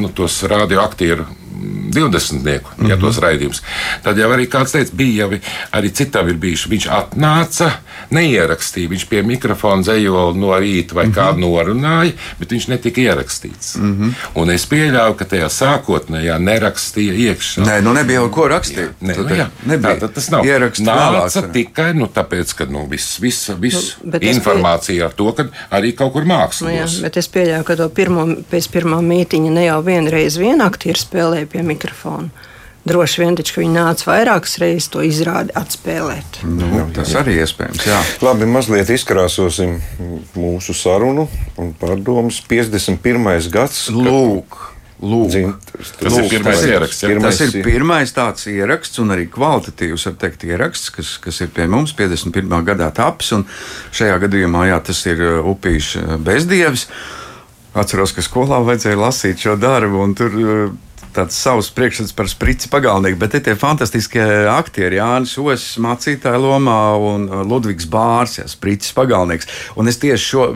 nu, 0.00 0.08
tos 0.14 0.42
radioaktieru 0.42 1.26
20. 1.50 2.34
Mm 2.34 2.42
-hmm. 2.42 2.90
ja 2.90 2.96
tos 2.96 3.18
raidījumus. 3.18 3.62
Tad 4.02 4.18
jau 4.18 4.30
arī 4.30 4.46
kāds 4.48 4.72
teica, 4.72 4.90
bija 4.94 5.26
jau 5.26 5.38
arī 5.72 5.92
citam 5.92 6.28
ir 6.28 6.34
bijuši. 6.34 6.68
Viņš 6.68 6.86
atnāca, 6.90 7.70
neierakstīja, 8.10 8.88
viņš 8.88 9.06
pie 9.08 9.22
mikrofona 9.22 9.82
zejola 9.82 10.36
no 10.36 10.52
rīta 10.58 10.94
vai 10.94 11.06
mm 11.06 11.12
-hmm. 11.12 11.16
kā 11.16 11.32
mhm. 11.32 11.40
norunāja, 11.40 12.12
bet 12.38 12.52
viņš 12.52 12.68
netika 12.68 13.00
ierakstīts. 13.00 13.76
Mm 13.76 13.98
-hmm. 13.98 14.12
Un 14.34 14.50
es 14.50 14.66
pieļauju, 14.66 15.14
ka 15.14 15.24
tajā 15.24 15.48
sākotnējā 15.48 16.38
nerakstīja 16.38 17.12
iekšā. 17.12 17.64
Nē, 17.66 17.80
nu 17.82 17.92
nebija 17.92 18.20
jau 18.20 18.30
ko 18.30 18.48
rakstīt. 18.48 18.78
Jā, 18.78 19.06
ne, 19.06 19.14
nu, 19.16 19.34
jā, 19.34 19.46
nebija. 19.66 19.96
Tā, 20.00 20.08
tas 20.08 20.30
nav 20.30 20.46
ieraksts. 20.46 20.86
Nāca 20.86 21.40
vēlāk, 21.40 21.52
tikai 21.52 21.94
nu, 21.94 22.06
tāpēc, 22.14 22.54
ka 22.54 22.64
nu, 22.64 22.86
viss, 22.90 23.20
viss, 23.20 23.50
viss 23.58 23.96
nu, 24.04 24.18
informācija 24.20 24.96
pie... 24.96 25.04
ar 25.04 25.12
to, 25.12 25.32
ka 25.32 25.44
arī 25.70 25.92
kaut 25.96 26.12
kur 26.12 26.24
mākslas. 26.24 26.68
Nu, 26.68 26.74
jā, 26.74 26.86
bet 27.02 27.16
es 27.16 27.28
pieļauju, 27.28 27.64
ka 27.64 27.76
to 27.76 27.88
pirmo, 27.88 28.26
pēc 28.50 28.68
pirmā 28.72 29.00
mītiņa 29.02 29.50
ne 29.50 29.64
jau 29.64 29.82
vienreiz 29.82 30.38
vien 30.40 30.60
aktieri 30.60 30.98
spēlēja 30.98 31.39
pie 31.48 31.64
mikrofona. 31.66 32.28
Droši 32.80 33.20
vien, 33.20 33.34
taču 33.36 33.60
viņi 33.60 33.74
nāca 33.74 34.06
vairākas 34.08 34.56
reizes 34.62 34.88
to 34.88 35.02
izrādi 35.04 35.52
atspēlēt. 35.58 36.40
Nu, 36.48 36.86
tas 36.96 37.12
arī 37.20 37.36
iespējams. 37.42 37.84
Jā. 37.84 37.98
Labi, 38.24 38.48
mazliet 38.48 38.88
izkrāsosim 38.94 39.76
mūsu 40.32 40.72
sarunu 40.76 41.26
un 41.60 41.74
pārdomas. 41.76 42.40
51. 42.48 43.50
gads. 43.52 43.88
Lūk. 43.92 44.56
Lūk, 45.00 45.30
Dzint, 45.32 45.70
tas, 45.72 46.12
lūk, 46.12 46.26
ir 46.26 46.42
pirmais 46.42 46.58
tas, 46.58 46.66
ieraksts, 46.68 47.04
pirmais, 47.08 47.38
tas 47.38 47.54
ir 47.56 47.64
pirmais 47.64 48.10
tāds 48.12 48.42
ieraksts, 48.52 49.00
un 49.00 49.14
arī 49.14 49.24
kvalitatīvs 49.32 50.04
teikt, 50.20 50.44
ieraksts, 50.44 50.90
kas, 50.92 51.14
kas 51.24 51.40
ir 51.40 51.48
pie 51.56 51.64
mums 51.72 51.94
51. 51.96 52.52
gadā 52.66 52.90
taps. 52.92 53.32
Šajā 53.96 54.18
gadījumā 54.26 54.66
jā, 54.68 54.76
tas 54.90 55.00
ir 55.08 55.22
uh, 55.24 55.48
upīšu 55.54 56.04
uh, 56.04 56.12
bezdievis. 56.20 56.84
Atceros, 57.80 58.12
ka 58.12 58.24
skolā 58.26 58.60
vajadzēja 58.66 59.00
lasīt 59.00 59.40
šo 59.46 59.56
darbu, 59.62 60.04
un 60.04 60.12
tur 60.18 60.36
uh, 60.36 60.76
tāds 61.14 61.36
savs 61.38 61.70
priekšstats 61.74 62.14
par 62.16 62.28
sprici 62.30 62.70
pagalnieku, 62.72 63.18
bet 63.20 63.34
te 63.34 63.42
tie 63.44 63.56
fantastiskie 63.58 64.24
aktieri, 64.52 65.00
Jānis 65.00 65.36
Osis, 65.40 65.78
mācītāja 65.82 66.40
lomā 66.40 66.78
un 67.00 67.28
uh, 67.28 67.42
Ludvigs 67.46 67.88
Bārs, 67.90 68.38
jā, 68.40 68.46
spricis 68.50 68.94
pagalnieks. 68.96 69.50
Un 69.80 69.90
es 69.90 70.00
tieši 70.02 70.24
šo, 70.24 70.48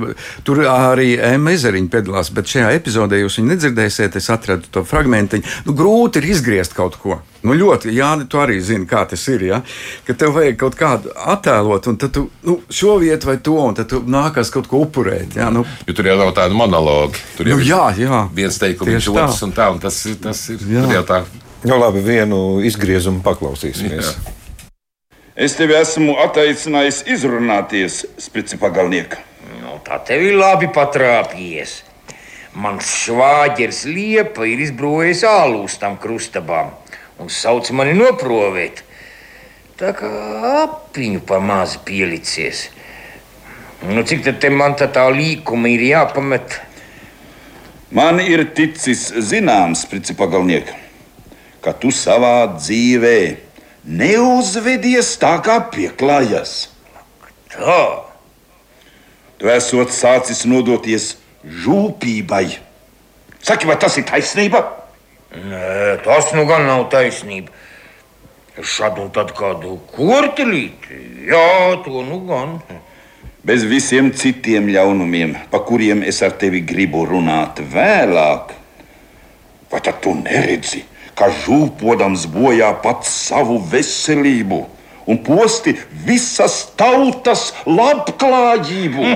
tur 0.46 0.64
arī 0.70 1.14
Emma 1.18 1.54
Ezeriņa 1.54 1.92
piedalās, 1.92 2.32
bet 2.34 2.50
šajā 2.50 2.72
epizodē 2.78 3.22
jūs 3.22 3.40
viņu 3.40 3.54
nedzirdēsiet, 3.54 4.18
es 4.20 4.32
atradu 4.32 4.70
to 4.70 4.84
fragmentiņu. 4.88 5.62
Nu, 5.68 5.76
grūti 5.76 6.22
ir 6.22 6.34
izgriezt 6.34 6.76
kaut 6.76 7.00
ko. 7.02 7.20
Nu, 7.44 7.52
ļoti, 7.52 7.90
Jāni, 7.92 8.24
tu 8.30 8.38
arī 8.40 8.56
zini, 8.64 8.86
kā 8.88 9.02
tas 9.08 9.20
ir. 9.28 9.42
Ja? 9.50 9.58
Ka 10.06 10.14
tev 10.16 10.32
vajag 10.38 10.54
kaut 10.62 10.76
kādu 10.80 11.10
attēlot, 11.12 11.90
un 11.90 11.98
tad 12.00 12.14
tu 12.16 12.22
nu, 12.48 12.56
šo 12.72 12.96
vietu 13.02 13.28
vai 13.28 13.36
to, 13.44 13.56
un 13.60 13.76
tad 13.76 13.90
tu 13.90 14.00
nākās 14.00 14.48
kaut 14.52 14.70
ko 14.70 14.80
upurēt. 14.86 15.36
Ja? 15.36 15.50
Nu, 15.52 15.66
jo 15.84 15.96
tur 15.96 16.08
jau 16.08 16.16
nav 16.16 16.32
tāda 16.36 16.56
monologa. 16.56 17.20
Tur 17.36 17.50
jau 17.52 17.58
nu, 17.60 17.66
jā, 17.68 17.82
jā. 18.00 18.22
viens 18.32 18.56
teikums, 18.60 19.08
otrs 19.12 19.42
un 19.44 19.52
tā, 19.56 19.68
un 19.74 19.82
tas, 19.82 19.98
tas 20.22 20.40
ir 20.54 20.64
jau 20.72 21.02
tā. 21.08 21.20
Nu, 21.64 21.76
labi, 21.80 22.00
vienu 22.04 22.38
izgriezumu 22.64 23.20
paklausīsimies. 23.24 24.08
Jā. 24.08 24.70
Es 25.44 25.56
tevi 25.58 25.76
esmu 25.76 26.14
attaicinājis 26.24 27.02
izrunāties, 27.12 28.04
Sprici 28.24 28.56
pagalnieka. 28.60 29.20
Nu, 29.58 29.76
tā 29.84 29.98
tev 30.06 30.24
ir 30.24 30.38
labi 30.38 30.70
patrāpījies. 30.72 31.82
Mans 32.56 32.88
švāģers 33.02 33.82
liepa 33.90 34.46
ir 34.48 34.62
izbrūvējis 34.64 35.24
ālūs 35.28 35.76
tam 35.82 35.98
krustabām 36.00 36.72
un 37.20 37.30
sauc 37.30 37.70
mani 37.76 37.94
noprovēt. 37.98 38.82
Tā 39.78 39.90
kā 39.98 40.08
apiņu 40.64 41.24
pamāzi 41.26 41.80
pielicies. 41.86 42.68
Nu, 43.84 44.04
cik 44.06 44.22
tad 44.24 44.44
man 44.54 44.76
tā, 44.78 44.86
tā 44.88 45.04
līkuma 45.12 45.68
ir 45.72 45.82
jāpamet? 45.90 46.60
Man 47.94 48.20
ir 48.22 48.46
ticis 48.56 49.10
zināms, 49.28 49.84
Prici 49.90 50.14
pagalniek, 50.18 50.70
ka 51.62 51.74
tu 51.78 51.92
savā 51.94 52.46
dzīvē 52.54 53.18
neuzvedies 53.84 55.12
tā, 55.20 55.34
kā 55.44 55.58
pieklājas. 55.74 56.70
Tā. 57.52 57.82
Tu 59.38 59.50
esot 59.52 59.92
sācis 59.92 60.46
nodoties 60.48 61.14
žūpībai. 61.44 62.46
Saki, 63.44 63.68
vai 63.68 63.76
tas 63.76 63.98
ir 64.00 64.06
taisnība? 64.08 64.64
Nē, 65.34 65.98
tas 66.04 66.30
nu 66.36 66.44
gan 66.46 66.62
nav 66.68 66.86
taisnība. 66.92 67.50
Šādu 68.54 69.02
un 69.02 69.08
tad 69.10 69.32
kādu 69.34 69.80
kortelīti, 69.96 70.98
jā, 71.26 71.74
to 71.82 72.04
nu 72.06 72.20
gan. 72.28 72.52
Bez 73.44 73.64
visiem 73.66 74.12
citiem 74.14 74.70
ļaunumiem, 74.70 75.34
pa 75.50 75.58
kuriem 75.66 76.04
es 76.06 76.22
ar 76.22 76.36
tevi 76.38 76.62
gribu 76.62 77.02
runāt 77.10 77.58
vēlāk. 77.74 78.54
Vai 79.72 79.82
tad 79.82 79.98
tu 80.06 80.14
neredzi, 80.20 80.84
ka 81.18 81.32
žūpodams 81.42 82.28
bojā 82.30 82.70
pats 82.84 83.10
savu 83.26 83.58
veselību 83.72 84.62
un 85.10 85.18
posti 85.26 85.74
visas 86.06 86.60
tautas 86.78 87.50
labklājību. 87.66 89.10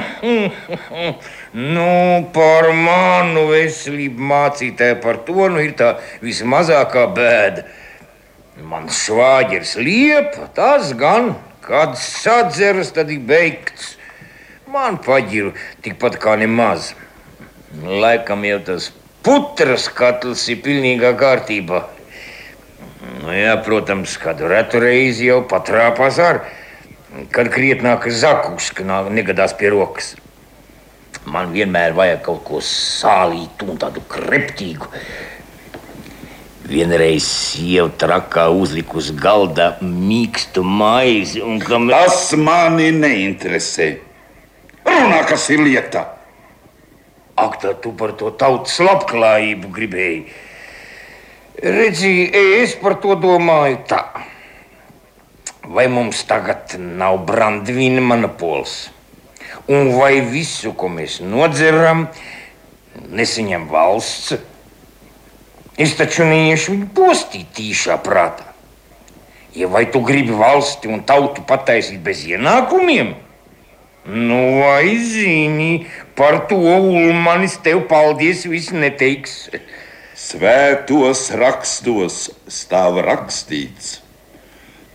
Nu, 1.57 2.29
par 2.35 2.69
manu 2.77 3.47
veselību 3.49 4.21
mācītāju 4.31 4.99
par 5.01 5.23
to 5.25 5.49
nu 5.49 5.63
ir 5.65 5.73
tā 5.79 5.95
vismazākā 6.21 7.07
bēda. 7.17 7.65
Mans 8.69 8.99
švāģers 9.07 9.77
liepa, 9.81 10.49
tas 10.53 10.93
gan, 10.99 11.37
kad 11.65 11.97
sadzeras, 11.97 12.93
tad 12.93 13.09
ir 13.15 13.23
beigts. 13.25 13.95
Man 14.69 14.99
paģiru 15.01 15.55
tikpat 15.81 16.19
kā 16.21 16.37
nemaz. 16.37 16.93
Laikam 17.81 18.45
jau 18.45 18.59
tas 18.67 18.91
putras 19.25 19.89
katls 19.89 20.45
ir 20.53 20.61
pilnīgā 20.65 21.15
kārtībā. 21.17 21.85
Nu, 23.23 23.33
jā, 23.33 23.57
protams, 23.65 24.19
kādu 24.21 24.51
retu 24.51 24.83
reizi 24.83 25.31
jau 25.31 25.41
patrāpās 25.49 26.19
ar, 26.21 26.43
kad 27.33 27.49
krietnāk 27.55 28.11
zakus, 28.13 28.73
ka 28.75 28.85
nā- 28.85 29.07
negadās 29.09 29.57
pie 29.57 29.71
rokas. 29.73 30.17
Man 31.29 31.51
vienmēr 31.53 31.93
vajag 31.97 32.23
kaut 32.25 32.45
ko 32.47 32.61
sālītu 32.65 33.69
un 33.69 33.81
tādu 33.81 34.01
kreptīgu. 34.09 34.89
Vienreiz 36.69 37.25
sieva 37.25 37.89
trakā 38.01 38.47
uzlika 38.53 38.97
uz 39.01 39.11
galda 39.17 39.71
mīkstu 39.85 40.65
maizi, 40.65 41.43
kam 41.65 41.89
Tas 41.93 42.33
mani 42.37 42.91
neinteresē. 42.97 43.89
Runā, 44.89 45.23
kas 45.29 45.49
ir 45.53 45.65
lieta. 45.65 46.05
Ak, 47.39 47.61
tā 47.63 47.75
tu 47.83 47.93
par 47.97 48.17
to 48.19 48.33
tautas 48.35 48.81
labklājību 48.83 49.73
gribēji. 49.73 50.21
Redzi, 51.59 52.13
es 52.63 52.77
par 52.81 52.99
to 53.03 53.17
domāju 53.21 53.83
tā. 53.91 54.03
Vai 55.69 55.89
mums 55.93 56.25
tagad 56.29 56.79
nav 56.79 57.21
brandvīna 57.29 58.01
monopols? 58.05 58.87
Un 59.69 59.91
vai 59.93 60.23
visu, 60.25 60.71
ko 60.73 60.89
mēs 60.89 61.19
nodzeram, 61.21 62.07
nesaņem 63.13 63.67
valsts? 63.69 64.39
Es 65.77 65.91
taču 65.99 66.25
neiešu 66.25 66.73
viņu 66.73 66.87
postīt 66.97 67.51
tīšā 67.59 67.99
prātā. 68.01 68.47
Ja 69.53 69.69
vai 69.69 69.83
tu 69.93 70.01
gribi 70.01 70.33
valsti 70.33 70.89
un 70.89 71.03
tautu 71.05 71.45
pataisīt 71.45 72.01
bez 72.01 72.23
ienākumiem? 72.25 73.11
Nu, 74.09 74.41
zini, 75.05 75.85
par 76.17 76.47
to 76.49 76.57
Ulmanis 76.57 77.59
tev 77.61 77.83
paldies 77.91 78.47
viss 78.49 78.73
neteiks. 78.73 79.51
Svētos 80.17 81.27
rakstos 81.37 82.31
stāv 82.49 83.03
rakstīts, 83.05 83.99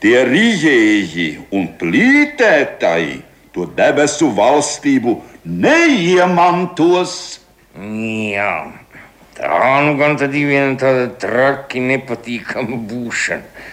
tie 0.01 0.25
rīģēji 0.25 1.27
un 1.53 1.69
plītētāji 1.77 3.21
to 3.53 3.67
debesu 3.77 4.31
valstību 4.35 5.17
neiemantos. 5.45 7.15
Jā, 7.73 8.53
tā 9.37 9.61
nu 9.85 9.95
gan 9.97 10.17
tad 10.21 10.35
ir 10.37 10.49
viena 10.51 10.77
tāda 10.79 11.07
traki 11.21 11.81
nepatīkama 11.85 12.77
būšana. 12.89 13.69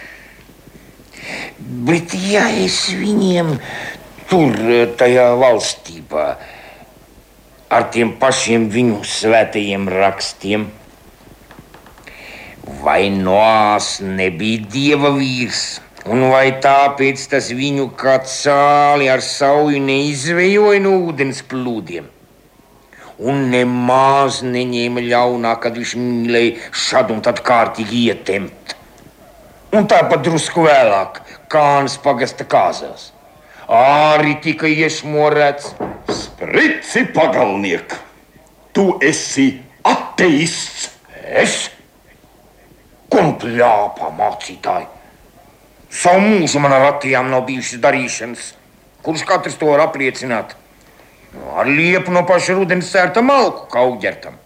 Bet 1.85 2.15
ja 2.17 2.47
es 2.63 2.87
viņiem 2.97 3.53
tur, 4.31 4.57
tajā 4.97 5.27
valstībā, 5.37 6.25
ar 7.71 7.87
tiem 7.93 8.15
pašiem 8.19 8.69
viņu 8.73 9.01
svētajiem 9.07 9.85
rakstiem, 9.91 10.65
vai 12.81 13.09
Noās 13.13 13.99
nebija 14.01 14.65
dieva 14.73 15.13
vīrs, 15.15 15.81
un 16.09 16.27
vai 16.31 16.47
tāpēc 16.63 17.27
tas 17.33 17.51
viņu 17.53 17.91
kā 17.99 18.17
cāli 18.25 19.09
ar 19.11 19.21
sauju 19.25 19.81
neizvejoja 19.85 20.81
no 20.81 20.95
ūdens 21.09 21.43
plūdiem? 21.51 22.09
Un 23.21 23.49
nemaz 23.51 24.39
neņēma 24.41 25.03
ļaunā, 25.05 25.53
kad 25.61 25.75
viņš 25.77 25.97
mīlēja 25.99 26.71
šādu 26.73 27.17
un 27.17 27.21
tad 27.21 27.43
kārtīgi 27.45 28.07
ietemt. 28.09 28.73
Un 29.77 29.85
tāpat 29.87 30.23
drusku 30.25 30.65
vēlāk, 30.65 31.21
Kānas 31.51 31.97
pagasta 31.99 32.45
kāzās. 32.47 33.09
Arī 33.67 34.37
tika 34.43 34.69
iesmorēts. 34.71 35.73
Sprici 36.15 37.03
pagalniek, 37.11 37.91
tu 38.71 38.85
esi 39.03 39.49
ateists. 39.83 40.87
Es? 41.43 41.57
Kompļāpā 43.11 44.13
mācītāji. 44.15 44.87
Savu 45.91 46.23
mūžu 46.23 46.61
man 46.63 46.71
ar 46.71 46.87
atījām 46.93 47.27
nav 47.31 47.43
bijušas 47.49 47.81
darīšanas. 47.83 48.45
Kurš 49.03 49.25
katrs 49.27 49.57
to 49.59 49.73
var 49.73 49.83
apliecināt? 49.83 50.55
Ar 51.55 51.67
liepu 51.67 52.13
no 52.15 52.23
paša 52.27 52.55
rudens 52.55 52.91
sērta 52.93 53.23
malku 53.25 53.67
kauģertam. 53.71 54.37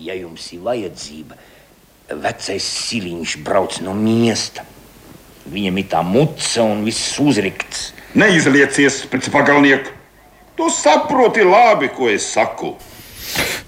Ja 0.00 0.16
jums 0.16 0.48
ir 0.54 0.64
vajadzība, 0.66 1.38
vecais 2.10 2.66
siliņš 2.88 3.36
brauc 3.46 3.78
no 3.84 3.94
miesta. 3.94 4.64
Viņam 5.50 5.78
ir 5.78 5.88
tā 5.92 6.02
muca 6.06 6.64
un 6.66 6.82
viss 6.86 7.18
uzrikts. 7.22 7.90
Neizliecies, 8.18 9.04
sprici 9.04 9.30
pagalniek. 9.30 9.92
Tu 10.58 10.70
saproti 10.74 11.46
labi, 11.46 11.90
ko 11.94 12.10
es 12.10 12.26
saku. 12.34 12.74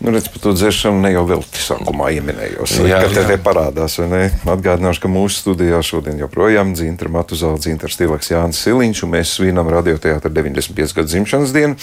Nu, 0.02 0.10
redz, 0.10 0.26
par 0.28 0.42
to 0.42 0.52
dzeršanu 0.56 0.98
ne 1.04 1.12
jau 1.12 1.22
vēl 1.28 1.42
sākumā 1.46 2.08
ieminējos. 2.16 2.78
Jā, 2.82 3.04
jā. 3.06 3.26
Te 3.28 3.36
parādās, 3.42 3.94
vai 4.00 4.08
ne? 4.10 4.22
Atgādināšu, 4.50 5.04
ka 5.04 5.10
mūsu 5.12 5.44
studijā 5.44 5.78
šodien 5.86 6.18
joprojām 6.18 6.72
Dzintra 6.74 7.12
Matuzāla, 7.12 7.60
Dzintra 7.62 7.90
Stilaks, 7.92 8.32
Jānis 8.32 8.64
Siliņš, 8.64 9.04
un 9.06 9.14
mēs 9.14 9.36
svinam 9.38 9.70
radioteātra 9.70 10.32
95 10.32 10.98
gadu 10.98 11.12
dzimšanas 11.12 11.54
dienu. 11.54 11.78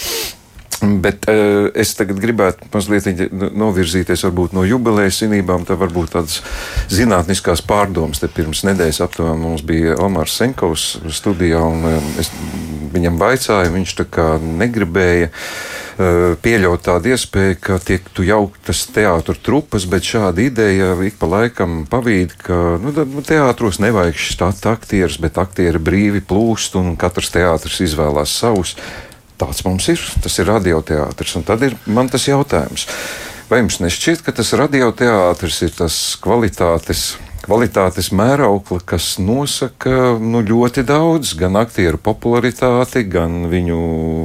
Bet 0.80 1.26
uh, 1.28 1.68
es 1.76 1.92
tagad 1.96 2.20
gribētu 2.20 2.68
mazliet 2.72 3.08
novirzīties 3.32 4.24
varbūt, 4.28 4.54
no 4.56 4.64
jubilejas 4.68 5.18
svinībām. 5.20 5.64
Tā 5.68 5.76
varbūt 5.80 6.14
tādas 6.16 6.40
zinātniskās 6.92 7.64
pārdomas. 7.68 8.20
Te 8.20 8.28
pirms 8.32 8.64
nedēļas 8.68 9.02
aptuveni 9.04 9.44
mums 9.44 9.64
bija 9.64 9.96
Omars 10.00 10.36
Senkovs 10.40 10.94
studijā, 11.16 11.60
un 11.64 11.84
um, 11.96 12.14
es 12.20 12.32
viņam 12.92 13.20
vaicāju, 13.20 13.76
viņš 13.76 14.00
tā 14.00 14.08
kā 14.12 14.30
negribēja 14.40 15.28
uh, 15.28 15.44
pieļaut 16.42 16.82
tādu 16.86 17.12
iespēju, 17.12 17.56
ka 17.60 17.76
tiek 17.82 18.06
jauktas 18.24 18.86
teātros 18.94 19.40
trupas, 19.44 19.86
bet 19.90 20.06
šāda 20.06 20.42
ideja 20.44 20.94
ik 21.04 21.18
pa 21.20 21.28
laikam 21.28 21.84
pavīd, 21.90 22.34
ka 22.40 22.56
nu, 22.82 22.92
nu, 22.94 23.24
teātros 23.26 23.80
nevajag 23.82 24.16
šīs 24.16 24.66
aktierus, 24.70 25.20
bet 25.20 25.40
aktieri 25.40 25.82
brīvi 25.82 26.22
plūst 26.24 26.78
un 26.80 26.94
katrs 27.00 27.32
teātris 27.34 27.80
izvēlās 27.84 28.32
savus. 28.42 28.76
Tāds 29.40 29.64
mums 29.64 29.88
ir, 29.88 30.00
tas 30.20 30.36
ir 30.40 30.50
radioteātris. 30.50 31.36
Un 31.38 31.46
tad 31.48 31.62
ir 31.64 31.76
man 31.88 32.10
tas 32.12 32.26
jautājums, 32.28 32.86
vai 33.48 33.62
jums 33.62 33.80
nešķiet, 33.80 34.24
ka 34.24 34.34
tas 34.36 34.52
radioteātris 34.56 35.62
ir 35.64 35.76
tas 35.78 35.96
kvalitātes, 36.20 37.14
kvalitātes 37.50 38.12
mērauklis, 38.14 38.84
kas 38.86 39.06
nosaka 39.18 40.14
nu, 40.22 40.42
ļoti 40.46 40.84
daudz, 40.86 41.32
gan 41.38 41.58
aktieru 41.58 41.98
popularitāti, 41.98 43.02
gan 43.10 43.48
viņu 43.50 43.80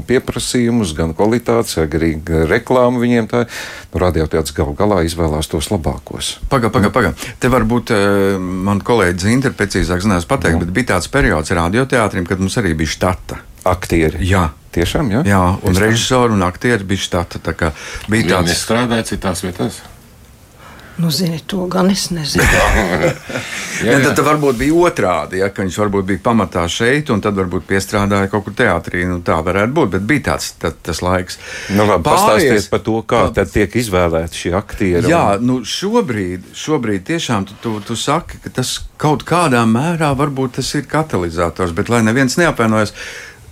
pieprasījumus, 0.05 0.93
gan 0.97 1.15
kvalitātes, 1.17 1.79
gan 1.79 1.97
arī 1.97 2.11
reklāmu 2.51 3.01
viņiem. 3.01 3.29
Tā 3.31 3.45
nu, 3.47 4.01
radioteātris 4.05 4.53
galu 4.53 4.75
galā 4.77 5.01
izvēlās 5.07 5.49
tos 5.49 5.71
labākos. 5.73 6.35
Pagaid, 6.51 6.73
pagaid, 6.75 6.93
pagaid. 6.93 7.25
Te 7.41 7.49
varbūt 7.49 7.95
uh, 7.95 8.37
man 8.37 8.83
kolēģis 8.85 9.25
Zinter 9.25 9.55
precīzāk 9.57 10.05
zinās 10.05 10.29
pateikt, 10.29 10.61
bet 10.61 10.75
bija 10.75 10.93
tāds 10.93 11.09
periods 11.09 11.55
radioteātrim, 11.55 12.27
kad 12.29 12.43
mums 12.43 12.59
arī 12.61 12.75
bija 12.77 12.93
štata. 12.93 13.41
Aktieri. 13.65 14.21
Jā. 14.21 14.51
Tiešām, 14.75 15.07
jā. 15.07 15.21
Jā, 15.23 15.41
un 15.63 15.77
režisori 15.79 16.35
un 16.35 16.43
aktieri 16.45 16.83
bija 16.85 17.05
štata. 17.07 17.39
tā 17.39 17.55
kā 17.55 17.71
Bija 18.05 18.11
Viņi 18.11 18.33
tāds 18.33 18.51
nestrādāja 18.51 19.07
citās 19.07 19.41
vietās. 19.45 19.79
Nu, 20.97 21.09
zini, 21.11 21.41
to 21.43 21.65
gan 21.67 21.89
es 21.91 22.05
nezinu. 22.15 22.43
Jā, 22.55 23.13
Ja, 23.83 23.97
jā. 23.97 24.03
tad, 24.05 24.13
tad 24.15 24.23
varbūt 24.29 24.55
bija 24.55 24.71
otrādi, 24.87 25.41
ja, 25.41 25.49
ka 25.51 25.65
viņš 25.65 25.75
varbūt 25.81 26.05
bija 26.07 26.21
pamatā 26.23 26.61
šeit, 26.71 27.09
un 27.11 27.19
tad 27.19 27.35
varbūt 27.35 27.65
piestrādāja 27.67 28.29
kaut 28.31 28.45
kur 28.45 28.53
teātrī. 28.55 29.01
Nu, 29.09 29.17
tā 29.27 29.35
varētu 29.43 29.75
būt, 29.75 29.89
bet 29.97 30.05
bija 30.07 30.23
tāds 30.29 30.53
tā, 30.61 30.71
tas 30.71 31.01
laiks. 31.03 31.35
Nu, 31.75 31.83
labi, 31.89 32.05
pastāstiet 32.07 32.69
par 32.71 32.79
to, 32.87 32.95
kā 33.03 33.25
tad 33.35 33.51
tiek 33.51 33.75
izvēlēti 33.81 34.39
šie 34.45 34.53
aktieri. 34.55 35.11
Jā, 35.11 35.35
un- 35.35 35.43
nu 35.49 35.57
šobrīd, 35.67 36.47
šobrīd 36.55 37.03
tiešām 37.11 37.49
tu, 37.51 37.59
tu, 37.65 37.75
tu 37.91 37.99
saki, 37.99 38.39
ka 38.45 38.53
tas 38.61 38.77
kaut 38.95 39.27
kādā 39.27 39.65
mērā 39.67 40.13
varbūt 40.15 40.55
tas 40.61 40.71
ir 40.79 40.87
katalizators, 40.87 41.75
bet 41.75 41.91
lai 41.91 41.99
neviens 42.07 42.39
neapvainojas. 42.39 42.95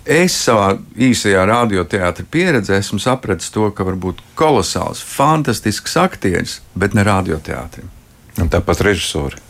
Es 0.04 0.36
savā 0.36 0.74
īsajā 1.00 1.46
radioteātrī 1.48 2.26
pieredzē 2.28 2.76
esmu 2.76 3.00
sapratis 3.00 3.48
to, 3.54 3.70
ka 3.72 3.86
var 3.88 3.96
būt 3.96 4.20
kolosāls, 4.36 5.00
fantastisks 5.00 5.96
aktieris, 5.96 6.58
bet 6.76 6.92
ne 6.92 7.06
radioteātrim. 7.06 7.88
Un 8.42 8.50
tāpat 8.52 8.82
režisori. 8.84 9.40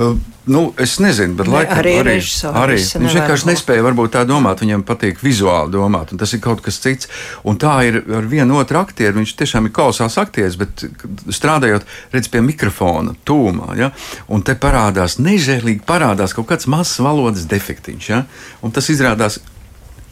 Uh, 0.00 0.16
Nu, 0.44 0.74
es 0.78 0.98
nezinu, 0.98 1.36
bet 1.38 1.46
Ne, 1.46 1.54
laikam, 1.54 1.78
arī 1.78 1.92
arī, 2.00 2.14
režisori 2.16 2.58
arī. 2.58 2.76
Viņš 2.82 3.14
vienkārši 3.14 3.46
nespēja 3.46 3.84
varbūt 3.86 4.14
tā 4.16 4.24
domāt. 4.26 4.58
Viņam 4.64 4.82
patīk 4.86 5.20
vizuāli 5.22 5.70
domāt, 5.70 6.10
un 6.10 6.18
tas 6.18 6.32
ir 6.34 6.40
kaut 6.42 6.64
kas 6.64 6.80
cits. 6.82 7.06
Un 7.46 7.60
tā 7.62 7.76
ir 7.86 8.00
ar 8.02 8.26
vienu 8.26 8.58
otru 8.58 8.80
aktieru. 8.80 9.20
Viņš 9.20 9.36
tiešām 9.38 9.68
ir 9.68 9.74
kolosāls 9.76 10.18
aktieris, 10.18 10.58
bet 10.58 10.82
strādājot 11.30 11.86
redz, 12.10 12.30
pie 12.32 12.42
mikrofona, 12.42 13.14
tūmā, 13.22 13.76
ja, 13.78 13.92
un 14.26 14.42
te 14.42 14.58
parādās 14.58 15.20
nežēlīgi 15.22 15.86
parādās 15.86 16.34
kaut 16.34 16.50
kāds 16.50 16.66
mazs 16.66 16.98
valodas 16.98 17.46
defektiņš. 17.46 18.10
Ja, 18.10 18.24
un 18.66 18.74
tas 18.74 18.90
izrādās 18.90 19.38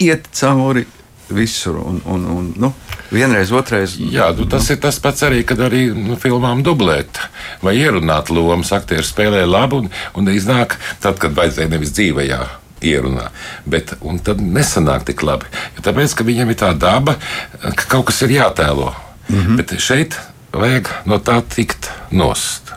iet 0.01 0.29
cauri 0.37 0.87
visur. 1.31 1.77
Un, 1.77 2.01
un, 2.05 2.25
un, 2.25 2.53
nu, 2.57 2.73
vienreiz, 3.15 3.53
otrreiz. 3.55 3.97
Jā, 4.01 4.31
nu, 4.37 4.47
tas 4.51 4.69
ir 4.73 4.81
tas 4.83 4.99
pats 5.03 5.27
arī, 5.27 5.43
kad 5.47 5.61
arī 5.63 5.89
nu, 5.95 6.19
filmām 6.21 6.65
dublēt 6.67 7.21
vai 7.65 7.77
ierunāt 7.79 8.33
lomas. 8.35 8.73
Aktieri 8.77 9.07
spēlē 9.07 9.45
labi 9.49 9.83
un, 9.83 9.93
un 10.19 10.33
iznāk 10.33 10.79
tad, 11.03 11.21
kad 11.23 11.37
vajadzēja 11.37 11.75
nevis 11.75 11.95
dzīvajā. 11.99 12.43
Ierunā, 12.81 13.27
bet 13.69 13.91
tad 14.25 14.39
nesanāk 14.41 15.03
tik 15.11 15.21
labi. 15.29 15.51
Jo 15.77 15.83
tāpēc, 15.85 16.15
ka 16.17 16.25
viņam 16.25 16.49
ir 16.49 16.57
tā 16.63 16.71
daba, 16.73 17.19
ka 17.61 17.85
kaut 17.93 18.07
kas 18.09 18.23
ir 18.25 18.39
jātēlo. 18.39 18.95
Mm 19.29 19.37
-hmm. 19.37 19.57
Bet 19.61 19.75
šeit 19.77 20.17
vajag 20.53 20.89
no 21.05 21.19
tā 21.21 21.43
tikt 21.45 21.91
nost. 22.11 22.73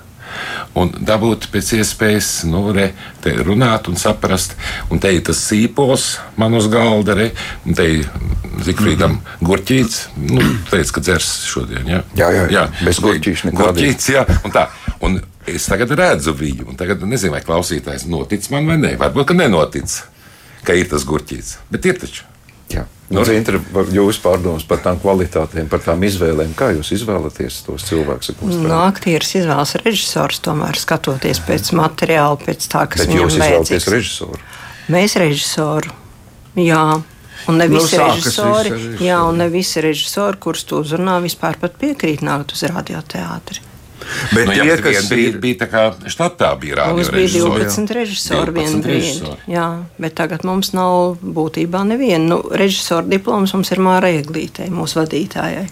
Un 0.79 0.91
dabūt 1.05 1.47
pēc 1.53 1.73
iespējas 1.79 2.29
nu, 2.49 2.65
re, 2.75 2.91
te 3.21 3.33
runāt 3.45 3.89
un 3.91 3.99
saprast. 3.99 4.55
Un 4.89 5.01
te 5.03 5.11
ir 5.13 5.21
tas 5.27 5.41
sīpols 5.49 6.07
man 6.41 6.55
uz 6.57 6.69
galda, 6.71 7.17
re, 7.17 7.29
un 7.65 7.77
te 7.77 7.89
ir 7.99 8.07
Zikfrīdam 8.63 9.11
mm 9.11 9.17
-hmm. 9.17 9.47
gurķīts. 9.47 9.99
Nu, 10.15 10.41
teica, 10.69 10.91
ka 10.93 11.01
dzers 11.01 11.29
šodien. 11.49 11.87
Ja? 11.87 12.03
Jā, 12.15 12.29
jā, 12.31 12.43
jā. 12.51 12.67
Bez 12.85 12.99
gurķīša 13.01 13.49
nekādīgi. 13.49 13.93
Gurķīts, 13.93 14.09
jā, 14.13 14.25
un 14.45 14.51
tā. 14.51 14.67
Un 15.01 15.21
es 15.47 15.65
tagad 15.65 15.91
redzu 15.91 16.33
viņu, 16.33 16.69
un 16.69 16.75
tagad 16.75 17.01
nezinu, 17.03 17.33
vai 17.33 17.41
klausītājs 17.41 18.05
notic 18.07 18.49
man 18.51 18.67
vai 18.67 18.77
nē. 18.77 18.97
Varbūt, 18.97 19.25
ka 19.25 19.33
nenotic, 19.33 19.97
ka 20.63 20.73
ir 20.73 20.89
tas 20.89 21.05
gurķīts. 21.05 21.57
Bet 21.71 21.85
ir 21.85 21.99
taču. 21.99 22.32
Jā. 23.13 23.19
Nu, 23.19 23.23
Zintra, 23.29 23.59
jūs 23.93 24.17
pārdomas 24.23 24.63
par 24.65 24.79
tām 24.81 24.97
kvalitātēm, 25.03 25.67
par 25.69 25.83
tām 25.85 26.01
izvēlēm. 26.07 26.55
Kā 26.57 26.71
jūs 26.73 26.89
izvēlaties 26.97 27.59
tos 27.67 27.85
cilvēkus? 27.85 28.31
strādājat? 28.33 28.87
aktieris 28.89 29.35
izvēlas 29.37 29.75
režisors, 29.83 30.39
tomēr 30.41 30.79
skatoties 30.81 31.39
pēc 31.45 31.69
materiāla, 31.77 32.39
pēc 32.41 32.65
tā, 32.73 32.87
kas 32.89 33.03
Bet 33.03 33.11
viņam 33.13 33.21
jūs 33.27 33.35
izvēlaties 33.37 33.69
vajadzīgs. 33.69 33.91
režisoru. 33.93 34.39
Mēs 34.89 35.15
režisoru, 35.21 35.93
jā. 36.57 37.03
Un 37.47 37.57
ne 37.59 37.67
Nu, 37.67 37.75
visi 37.75 37.97
sākas 37.97 38.23
režisori, 38.23 38.71
visi 38.71 38.87
režisori. 38.87 39.05
jā, 39.05 39.19
un 39.27 39.37
ne 39.37 39.47
visi 39.51 39.81
režisori, 39.83 40.37
kurus 40.39 40.63
tu 40.63 40.79
uzrunā, 40.79 41.19
vispār 41.21 41.57
piekrīt 41.59 42.21
nākt 42.23 42.53
uz 42.55 42.63
radioteātri. 42.63 43.59
Bet 44.33 44.47
Nu, 44.47 44.53
jā, 44.55 44.63
tie, 44.63 44.71
bet 44.71 44.83
kas 44.83 44.95
vien 44.95 45.09
brīdi 45.09 45.29
ir 45.31 45.39
bija 45.43 45.59
tā 45.63 45.67
kā 45.71 45.83
štatā 46.11 46.51
bija 46.59 46.87
Mums 46.89 47.09
bija 47.13 47.27
radiorežisori. 47.27 47.63
12 47.63 47.95
režisori 47.97 48.51
12 48.51 48.59
vienā 48.59 48.83
brīdī. 48.83 48.99
režisori. 48.99 49.39
Jā, 49.53 49.67
bet 49.97 50.15
tagad 50.19 50.45
mums 50.47 50.73
nav 50.73 51.17
būtībā 51.21 51.83
neviena. 51.87 52.23
Nu, 52.35 52.39
režisora 52.63 53.05
diploms 53.07 53.53
mums 53.53 53.71
ir 53.71 53.81
Māra 53.83 54.11
Eglītei, 54.13 54.69
mūsu 54.73 55.01
vadītājai. 55.01 55.65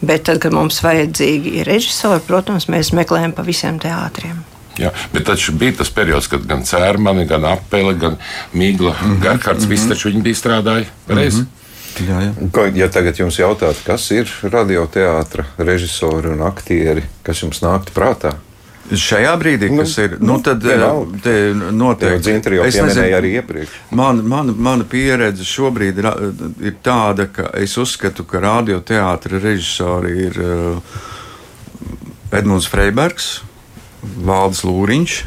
Bet 0.00 0.28
tad, 0.28 0.42
kad 0.44 0.54
mums 0.54 0.82
vajadzīgi 0.84 1.58
ir 1.60 1.66
režisori, 1.66 2.22
protams, 2.26 2.68
mēs 2.68 2.92
meklējam 2.96 3.34
pa 3.34 3.42
visiem 3.46 3.80
teātriem. 3.82 4.44
Jā, 4.78 4.92
bet 5.12 5.26
taču 5.26 5.52
bija 5.58 5.80
tas 5.80 5.90
periods, 5.90 6.28
kad 6.30 6.44
gan 6.46 6.62
Cērmani, 6.66 7.26
gan 7.26 7.44
Apele, 7.50 7.96
gan 7.98 8.16
Mīgla, 8.54 8.94
mm 8.94 9.08
-hmm. 9.10 9.22
Garkārds, 9.22 9.64
mm 9.64 9.66
-hmm. 9.66 9.70
visi 9.70 9.88
taču 9.88 10.08
viņi 10.08 10.22
bija 10.22 10.34
strādājuši. 10.34 10.90
Mm 11.08 11.16
-hmm. 11.16 11.57
Jā, 12.02 12.18
jā. 12.26 12.50
Ko, 12.54 12.66
ja 12.76 12.90
tagad 12.92 13.18
jums 13.20 13.38
jautātu, 13.40 13.80
kas 13.86 14.10
ir 14.14 14.30
radioteātris, 14.42 15.56
režisori 15.58 16.34
un 16.34 16.44
aktieri, 16.46 17.06
kas 17.26 17.42
jums 17.44 17.62
nāktu 17.64 17.96
prātā? 17.96 18.36
Šajā 18.88 19.34
brīdī, 19.36 19.68
Nu, 19.68 19.82
kas 19.82 19.98
ir, 20.00 20.14
nu, 20.16 20.32
nu, 20.32 20.36
tad 20.40 20.64
eh, 20.64 20.80
te 21.20 21.34
noteikti. 21.52 22.32
Jau 22.56 22.64
Es 22.64 22.78
nezinu, 22.80 23.04
arī 23.18 23.34
iepriekš. 23.36 23.74
Man, 23.92 24.22
man, 24.24 24.54
mana 24.56 24.86
pieredze 24.88 25.44
šobrīd 25.44 26.00
ir, 26.00 26.08
ir 26.70 26.78
tāda, 26.84 27.28
ka 27.28 27.50
es 27.60 27.76
uzskatu, 27.76 28.24
ka 28.24 28.40
radioteātris 28.40 29.44
režisori 29.44 30.14
ir 30.24 30.40
uh, 30.40 30.96
Edmunds 32.32 32.68
Freibergs, 32.72 33.42
Valdis 34.24 34.64
Lūriņš. 34.64 35.18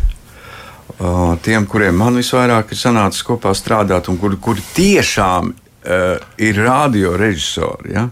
Uh, 1.02 1.38
tiem, 1.46 1.66
kuriem 1.70 1.98
man 1.98 2.18
visvairāk 2.18 2.74
ir 2.74 2.82
sanācis 2.82 3.26
kopā 3.26 3.54
strādāt, 3.58 4.10
un 4.10 4.18
kuri 4.22 4.42
kur 4.42 4.58
tiešām 4.74 5.54
ir 6.38 6.62
radiorežisori, 6.62 7.94
ja? 7.96 8.08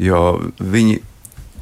jo 0.00 0.20
viņi 0.58 1.00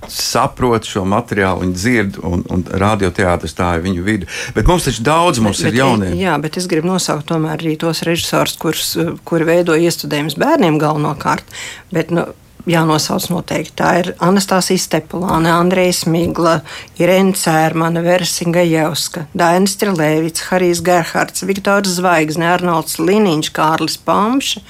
saprot 0.06 0.86
šo 0.86 1.02
materiālu, 1.08 1.64
viņi 1.64 1.74
dzird, 1.74 2.18
un, 2.24 2.44
un 2.52 2.62
radioteātris 2.62 3.56
tā 3.58 3.74
ir 3.76 3.84
viņu 3.84 4.04
vidi. 4.06 4.28
Bet 4.54 4.68
mums 4.70 4.86
taču 4.86 5.02
daudz 5.06 5.40
mums 5.42 5.62
Bet- 5.62 5.72
ir 5.72 5.80
jaunie. 5.80 6.12
Jā, 6.18 6.36
bet 6.40 6.56
es 6.60 6.68
gribu 6.70 6.92
nosaukt 6.92 7.26
tomēr 7.30 7.58
arī 7.58 7.76
tos 7.80 8.04
režisorus, 8.06 8.56
kurus, 8.60 8.92
eh, 8.96 9.14
kuri 9.28 9.48
veido 9.48 9.74
iestudējumus 9.74 10.38
bērniem 10.38 10.78
galvenokārt. 10.80 11.56
Bet, 11.92 12.14
nu, 12.14 12.28
Jānosauc 12.68 13.30
noteikti. 13.32 13.72
Tā 13.80 13.90
ir 13.96 14.08
Anastasija 14.20 14.76
Stepulāne, 14.82 15.48
Andrejs 15.48 16.02
Migla, 16.04 16.58
Irēna 17.00 17.32
Cērmana, 17.32 18.02
Versinga 18.04 18.60
Jevska, 18.60 19.24
Dainis 19.32 19.78
Trilēvits, 19.80 20.42
Harijs 20.50 20.82
Gerhards, 20.84 21.46
Viktors 21.48 21.96
Zvaigzne, 21.96 22.44
Arnolds 22.44 22.98
Liniņš, 23.00 23.52
Kārlis 23.56 23.96
Pamša 23.96 24.60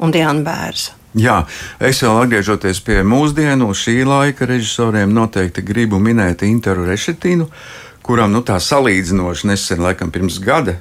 un 0.00 0.14
Diana 0.14 0.42
Bērza. 0.44 0.96
Jā, 1.18 1.40
es 1.82 1.98
vēl 2.04 2.20
atgriežoties 2.22 2.78
pie 2.86 3.00
mūsdienu, 3.02 3.72
šī 3.74 3.96
laika 4.06 4.46
režisoriem, 4.46 5.10
noteikti 5.10 5.64
gribu 5.66 5.98
minēt 5.98 6.44
Interu 6.46 6.84
Rešetinu, 6.86 7.48
kuram 8.06 8.30
nu, 8.30 8.44
tā 8.46 8.60
salīdzinoši 8.62 9.50
nesen, 9.50 9.82
laikam 9.82 10.12
pirms 10.14 10.38
gada. 10.42 10.76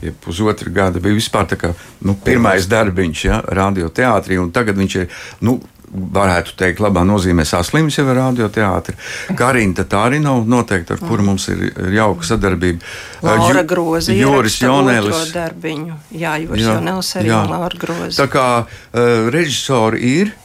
Ja 0.00 0.12
pusotra 0.24 0.70
gada 0.70 1.00
bija 1.02 1.16
vispār 1.16 1.48
tā 1.48 1.56
kā, 1.60 1.72
nu, 2.06 2.14
pirmais 2.24 2.68
darbiņš, 2.70 3.24
ja, 3.24 3.40
radioteātrī, 3.56 4.38
un 4.40 4.52
tagad 4.54 4.78
viņš 4.78 4.96
ir, 5.00 5.08
nu, 5.48 5.58
varētu 5.90 6.54
teikt, 6.58 6.82
labā 6.82 7.02
nozīmē 7.06 7.44
saslims 7.48 7.96
jau 7.98 8.06
ar 8.12 8.18
radioteātri. 8.20 8.96
Karina 9.38 9.80
Tatārinova 9.80 10.46
noteikti, 10.46 10.94
ar 10.94 11.02
kuru 11.02 11.26
mums 11.26 11.48
ir, 11.50 11.64
jauka 11.96 12.28
sadarbība. 12.28 12.84
Laura 13.26 13.64
Groza, 13.66 14.14
Joris 14.14 14.60
Jonēlis. 14.62 15.32
darbiņu. 15.34 15.98
Jā, 16.14 16.36
Joris 16.44 16.68
Jonēlis 16.68 17.16
arī 17.20 17.32
jā. 17.32 17.40
Laura 17.50 17.82
Groza. 17.82 18.14
Tā 18.22 18.28
kā 18.30 18.46
uh, 18.62 19.26
režisori 19.34 20.14
ir. 20.20 20.36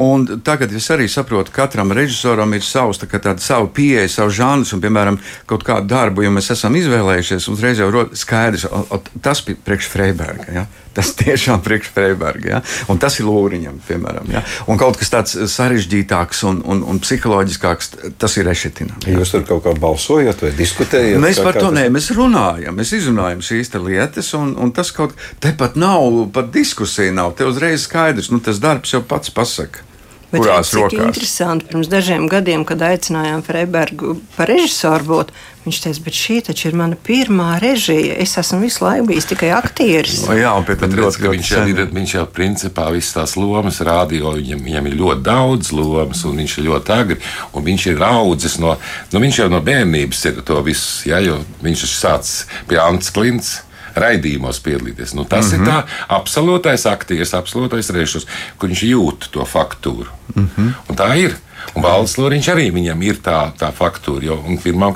Un 0.00 0.22
tagad 0.46 0.70
es 0.72 0.86
arī 0.94 1.08
saprotu, 1.10 1.50
ka 1.50 1.64
katram 1.64 1.90
režisoram 1.92 2.52
ir 2.54 2.62
savs, 2.62 3.00
tā 3.02 3.08
tāda 3.10 3.42
sava 3.42 3.66
pieeja, 3.74 4.06
savs 4.08 4.36
žanrs, 4.38 4.70
un, 4.72 4.80
piemēram, 4.84 5.18
kaut 5.50 5.64
kādu 5.66 5.90
darbu, 5.90 6.22
ja 6.22 6.30
mēs 6.30 6.52
esam 6.54 6.78
izvēlējušies, 6.78 7.48
uzreiz 7.50 7.82
jau 7.82 7.88
ir 7.90 8.14
skaidrs, 8.14 8.68
o, 8.70 8.84
o, 8.86 9.00
tas 9.20 9.42
bija 9.42 9.58
priekš 9.66 9.90
Freiberga. 9.90 10.46
Ja? 10.54 10.64
Tas 10.94 11.12
tiešām 11.14 11.60
priekš 11.62 11.92
Freiberga. 11.94 12.48
Ja? 12.50 12.60
Un 12.90 12.98
tas 12.98 13.18
ir 13.20 13.26
Lūriņam, 13.28 13.76
piemēram. 13.86 14.30
Ja? 14.32 14.42
Un 14.66 14.78
kaut 14.80 14.98
kas 14.98 15.12
tāds 15.12 15.36
sarežģītāks 15.52 16.42
un, 16.50 16.62
un, 16.66 16.82
un 16.82 16.98
psiholoģiskāks, 17.02 17.92
tas 18.18 18.36
ir 18.40 18.48
Rešetinam. 18.50 18.98
Ja? 19.06 19.18
Jūs 19.18 19.34
tur 19.36 19.44
kaut 19.48 19.62
kā 19.66 19.74
balsojat 19.78 20.42
vai 20.42 20.50
diskutējat? 20.58 21.20
Mēs 21.22 21.38
Kā- 21.38 21.46
par 21.46 21.58
kā 21.58 21.62
to 21.64 21.68
tas- 21.70 21.76
nē, 21.78 21.86
mēs 21.94 22.10
runājam, 22.16 22.74
mēs 22.80 22.94
izrunājam 22.98 23.44
šīs 23.44 23.70
lietas, 23.80 24.32
un, 24.34 24.56
un 24.58 24.72
tas 24.74 24.90
kaut 24.96 25.14
tepat 25.40 25.76
nav 25.78 26.26
pat 26.34 26.50
diskusija. 26.54 27.12
Nav. 27.14 27.34
Te 27.38 27.46
uzreiz 27.48 27.86
skaidrs, 27.86 28.30
nu, 28.30 28.40
tas 28.44 28.58
darbs 28.62 28.92
jau 28.94 29.00
pats 29.02 29.30
pasaka. 29.30 29.86
Bet 30.30 30.44
Kurās 30.44 30.68
cik 30.70 30.78
rokās? 30.78 31.06
interesanti, 31.08 31.66
pirms 31.66 31.88
dažiem 31.90 32.28
gadiem, 32.30 32.62
kad 32.66 32.82
aicinājām 32.86 33.40
Freibergu 33.42 34.12
par 34.36 34.46
režisoru 34.46 35.08
būt, 35.08 35.32
viņš 35.64 35.80
teica, 35.82 36.02
bet 36.04 36.16
šī 36.16 36.36
taču 36.46 36.68
ir 36.68 36.76
mana 36.78 36.98
pirmā 37.06 37.56
režija. 37.62 38.14
Es 38.22 38.36
esmu 38.38 38.60
visu 38.62 38.84
laiku 38.84 39.08
bijis 39.08 39.26
tikai 39.26 39.50
aktieris. 39.56 40.20
O, 40.28 40.36
jā, 40.38 40.52
un 40.54 40.66
pēc 40.68 40.84
tam 40.84 40.94
redz, 40.94 41.02
ļoti, 41.02 41.18
ka 41.18 41.26
ļoti 41.26 41.36
viņš, 41.36 41.50
ir, 41.74 41.80
viņš 41.96 42.14
jau 42.14 42.26
principā 42.36 42.84
visas 42.94 43.16
tās 43.16 43.34
lomas 43.40 43.80
rādio, 43.86 44.36
viņam, 44.38 44.62
viņam 44.68 44.90
ir 44.90 44.94
ļoti 45.00 45.26
daudz 45.26 45.72
lomas, 45.74 46.22
un 46.28 46.38
viņš 46.44 46.58
ir 46.60 46.68
ļoti 46.68 46.94
agri. 46.94 47.18
un 47.50 47.66
Viņš 47.70 47.88
ir 47.90 48.04
audzis 48.06 48.60
no, 48.62 48.76
nu, 49.10 49.24
viņš 49.26 49.42
jau 49.42 49.48
no 49.50 49.60
bērnības 49.66 50.22
ir 50.30 50.38
to 50.46 50.62
visu, 50.66 51.10
ja, 51.10 51.18
jo 51.24 51.40
viņš 51.64 51.84
ir 51.86 51.92
sācis 51.96 52.46
pie 52.70 52.78
Ants 52.82 53.10
Klints. 53.14 53.58
Raidījumos 53.94 54.60
piedalīties. 54.64 55.14
Nu, 55.14 55.24
tas 55.24 55.52
mm 55.52 55.58
-hmm. 55.58 55.62
ir 55.62 55.68
tā 55.68 56.16
absolūtais 56.18 56.86
aktieris, 56.90 57.34
absolūtais 57.34 57.92
režisors, 57.94 58.26
kur 58.58 58.68
viņš 58.68 58.82
jūt 58.82 59.30
to 59.30 59.44
faktūru. 59.44 60.10
Mm 60.34 60.48
-hmm. 60.56 60.74
Un 60.88 60.96
tā 60.96 61.14
ir. 61.16 61.36
Un 61.74 61.82
Valdis 61.82 62.16
Loriņš 62.18 62.48
arī 62.48 62.70
viņam 62.74 63.02
ir 63.02 63.20
tā, 63.22 63.52
tā 63.58 63.70
faktūra. 63.72 64.24
Jo, 64.24 64.36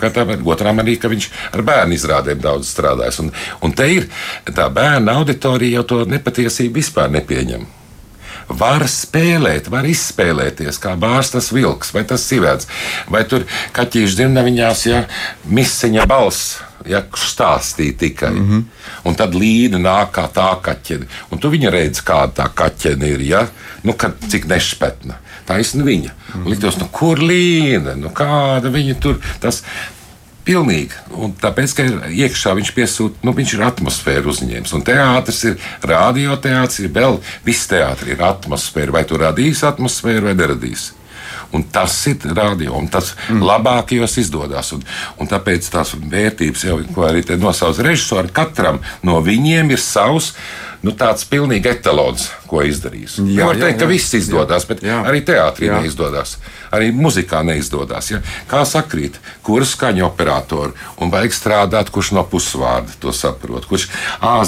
kārtām, 0.00 0.46
otrām 0.46 0.80
arī, 0.82 0.96
ka 0.98 1.08
viņš 1.08 1.28
ar 1.52 1.62
bērnu 1.62 1.94
izrādēm 1.94 2.40
daudz 2.40 2.72
strādājis. 2.72 3.20
Un, 3.20 3.32
un 3.60 3.72
te 3.72 3.86
ir 3.94 4.08
tā 4.44 4.68
bērna 4.72 5.12
auditorija 5.12 5.78
jau 5.78 5.82
to 5.82 6.04
nepatiesību 6.04 6.74
vispār 6.74 7.10
nepieņem. 7.10 7.66
Var 8.48 8.84
spēlēt, 8.90 9.70
var 9.72 9.86
izspēlēties, 9.88 10.78
kā 10.82 10.94
bārstas 11.00 11.50
vilks 11.54 11.94
vai 11.94 12.04
tas 12.08 12.26
sivēts. 12.28 12.68
Vai 13.10 13.24
tur 13.28 13.46
kaķīšu 13.76 14.20
dzirnaviņās, 14.20 14.86
ja 14.90 15.04
misiņa 15.48 16.06
balss. 16.10 16.60
Ja 16.84 17.00
stāstīja 17.16 17.96
tikai. 17.96 18.30
Mm 18.30 18.48
-hmm. 18.48 18.64
Un 19.08 19.14
tad 19.16 19.34
līnija 19.34 19.80
nāk 19.80 20.10
kā 20.12 20.28
tā 20.28 20.50
kaķene. 20.62 21.06
Un 21.30 21.38
tu 21.38 21.48
viņa 21.48 21.70
redzi, 21.70 22.02
kāda 22.04 22.32
tā 22.42 22.48
kaķene 22.54 23.08
ir. 23.08 23.20
Ja? 23.20 23.46
Nu, 23.82 23.92
kad, 23.92 24.12
cik 24.28 24.44
nešpatna. 24.44 25.14
Tā 25.48 25.58
ir 25.60 25.84
viņa. 25.84 26.10
Mm 26.10 26.44
-hmm. 26.44 26.50
Liktos, 26.50 26.76
nu, 26.76 26.88
kur 26.92 27.18
līnija, 27.18 27.96
nu, 27.96 28.08
kāda 28.08 28.68
viņa 28.68 29.00
tur. 29.00 29.18
Tas, 29.40 29.62
Pilnīgi. 30.44 30.92
Un 31.16 31.32
tāpēc, 31.40 31.72
ka 31.76 31.86
ir 31.88 31.94
iekšā 32.24 32.52
viņš 32.58 32.72
piesūta, 32.76 33.24
nu, 33.24 33.32
viņš 33.36 33.54
ir 33.56 33.62
atmosfēra 33.64 34.28
uzņēmis. 34.28 34.74
Un 34.76 34.84
teātris 34.84 35.40
ir 35.48 35.56
radioteātris, 35.88 36.82
ir 36.84 36.92
vēl 36.92 37.16
viss 37.46 37.70
teātris 37.70 38.12
ir 38.12 38.24
atmosfēra. 38.24 38.98
Vai 38.98 39.06
tu 39.08 39.20
radīsi 39.20 39.64
atmosfēru 39.70 40.28
vai 40.28 40.36
neradīsi? 40.36 40.92
Un 41.54 41.62
tas 41.72 41.94
ir 42.10 42.18
radio, 42.34 42.74
un 42.76 42.88
tas 42.90 43.12
mm. 43.14 43.40
labākajos 43.46 44.18
izdodas. 44.20 44.72
Un, 44.74 44.84
un 45.22 45.30
tāpēc 45.30 45.68
tās 45.70 45.94
vērtības, 45.96 46.66
jau, 46.66 46.80
ko 46.92 47.06
arī 47.08 47.24
nosauc 47.38 47.78
režisori, 47.84 48.32
katram 48.34 48.82
no 49.06 49.20
viņiem 49.24 49.72
ir 49.72 49.82
savs. 49.82 50.34
Nu, 50.84 50.92
tāds 50.92 51.24
pilnīgi 51.24 51.70
etalons, 51.70 52.26
ko 52.48 52.60
izdarījis. 52.66 53.16
Jā, 53.32 53.46
Var 53.48 53.56
teikt, 53.56 53.64
jā, 53.64 53.72
jā. 53.72 53.80
ka 53.80 53.88
viss 53.88 54.16
izdodas, 54.18 54.66
bet 54.68 54.82
jā. 54.84 54.98
arī 55.08 55.22
teātrī 55.24 55.70
jā. 55.70 55.78
neizdodas. 55.80 56.36
Arī 56.74 56.90
muzikā 56.92 57.40
neizdodas. 57.46 58.10
Ja? 58.12 58.20
Kā 58.50 58.60
sakrīt, 58.68 59.16
kurš 59.46 59.72
skaņu 59.78 60.04
operatoru 60.04 60.74
un 61.00 61.12
vajag 61.14 61.36
strādāt, 61.36 61.92
kurš 61.94 62.12
no 62.18 62.26
pusvārda 62.28 62.98
to 63.00 63.14
saprot, 63.16 63.64
kurš 63.70 63.88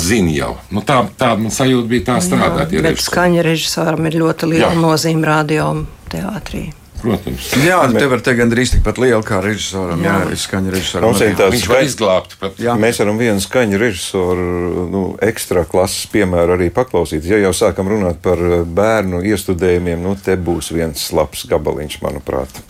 zina 0.02 0.34
jau. 0.36 0.54
Nu, 0.68 0.84
tā, 0.84 1.00
tā 1.16 1.32
man 1.40 1.54
sajūta 1.54 1.88
bija 1.94 2.08
tā 2.12 2.20
strādāt. 2.24 2.74
Jā, 2.76 2.84
bet 2.84 3.00
skaņa 3.00 3.46
režisoram 3.46 4.10
ir 4.10 4.20
ļoti 4.20 4.52
liela 4.52 4.74
jā. 4.74 4.82
nozīme 4.82 5.24
radio 5.28 5.70
teātrī. 6.12 6.68
Protams. 7.00 7.48
Jā, 7.60 7.78
te 7.92 8.06
var 8.08 8.22
teikt, 8.24 8.38
gandrīz 8.40 8.72
tikpat 8.72 8.98
liela 9.02 9.20
kā 9.26 9.40
režisoram. 9.44 10.00
Jā, 10.04 10.14
jā 10.30 10.38
skaņa 10.40 10.72
režisoram. 10.72 11.16
Viņš 11.52 11.66
var 11.70 11.84
izglābt. 11.84 12.36
Pat. 12.40 12.60
Jā. 12.62 12.76
Mēs 12.80 13.00
varam 13.02 13.20
vienu 13.20 13.42
skaņu 13.42 13.80
režisoru 13.80 14.86
nu, 14.92 15.02
ekstra 15.24 15.66
klases 15.68 16.06
piemēru 16.12 16.56
arī 16.56 16.70
paklausīties. 16.74 17.32
Ja 17.34 17.40
jau 17.44 17.52
sākam 17.56 17.90
runāt 17.92 18.22
par 18.24 18.40
bērnu 18.64 19.22
iestudējumiem, 19.28 20.00
nu 20.02 20.16
te 20.16 20.38
būs 20.40 20.72
viens 20.76 21.08
labs 21.16 21.44
gabaliņš, 21.50 21.98
manuprāt. 22.04 22.62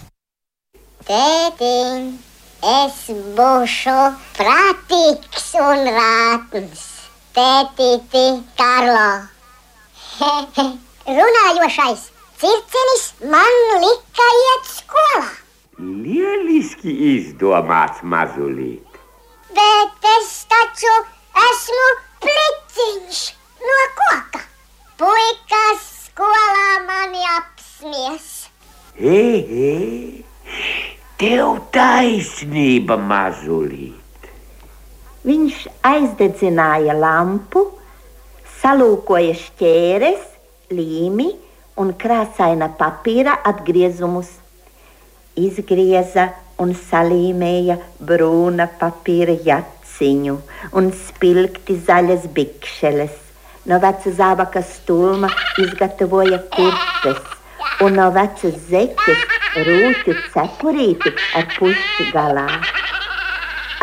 Tētiņ, 1.06 2.10
es 2.72 2.98
būšu 3.38 3.96
prātīgs 4.40 5.48
un 5.62 5.86
rātns. 6.00 6.84
Tētīti, 7.36 8.26
Karlo. 8.58 9.08
Runājošais 11.06 12.15
Circenis 12.36 13.04
man 13.32 13.54
lika 13.80 14.24
iet 14.38 14.66
skolā. 14.68 15.28
Lieliski 15.80 16.92
izdomāts 17.14 18.02
mazulīt. 18.04 18.98
Bet 19.56 20.04
es 20.10 20.34
taču 20.50 20.92
esmu 21.46 21.86
pliciņš 22.26 23.20
no 23.68 23.78
koka. 24.00 24.42
Puikas 25.00 25.86
skolā 26.10 26.74
mani 26.84 27.24
apsmies. 27.38 28.28
Ei, 29.00 30.20
tev 31.16 31.56
taisnība, 31.72 33.00
mazulīt. 33.00 34.28
Viņš 35.24 35.64
aizdedzināja 35.94 37.00
lampu, 37.00 37.64
salūkoja 38.60 39.40
šķēres, 39.40 40.30
līmi 40.76 41.32
un 41.80 41.92
krāsaina 42.02 42.68
papīra 42.80 43.36
atgriezumus. 43.50 44.30
Izgrieza 45.36 46.30
un 46.62 46.72
salīmēja 46.80 47.76
brūna 48.08 48.66
papīra 48.80 49.36
jaciņu 49.48 50.36
un 50.80 50.90
spilgti 51.06 51.76
zaļas 51.88 52.28
bikšeles. 52.36 53.22
No 53.68 53.80
veca 53.82 54.12
zābaka 54.20 54.62
stulma 54.64 55.28
izgatavoja 55.60 56.38
kurpes 56.54 57.20
un 57.84 57.98
no 58.00 58.08
veca 58.14 58.52
zeķes 58.70 59.24
rūķu 59.68 60.16
cepurīti 60.32 61.12
ar 61.36 61.48
pušķi 61.58 62.10
galā. 62.14 62.48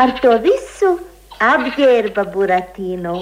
Ar 0.02 0.14
to 0.22 0.34
visu 0.42 0.96
apģērba 1.44 2.24
Buratīnu. 2.34 3.16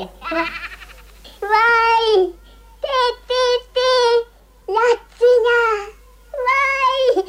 Vai, 1.42 2.06
tētī, 2.86 3.42
Laciņā! 4.72 5.62
Vai! 6.46 7.22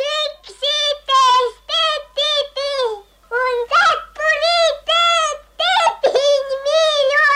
Biksītes, 0.00 1.54
tētīti! 1.72 2.68
Un 3.40 3.62
cepurīte, 3.72 5.00
tētiņ 5.62 6.52
mīļo! 6.68 7.26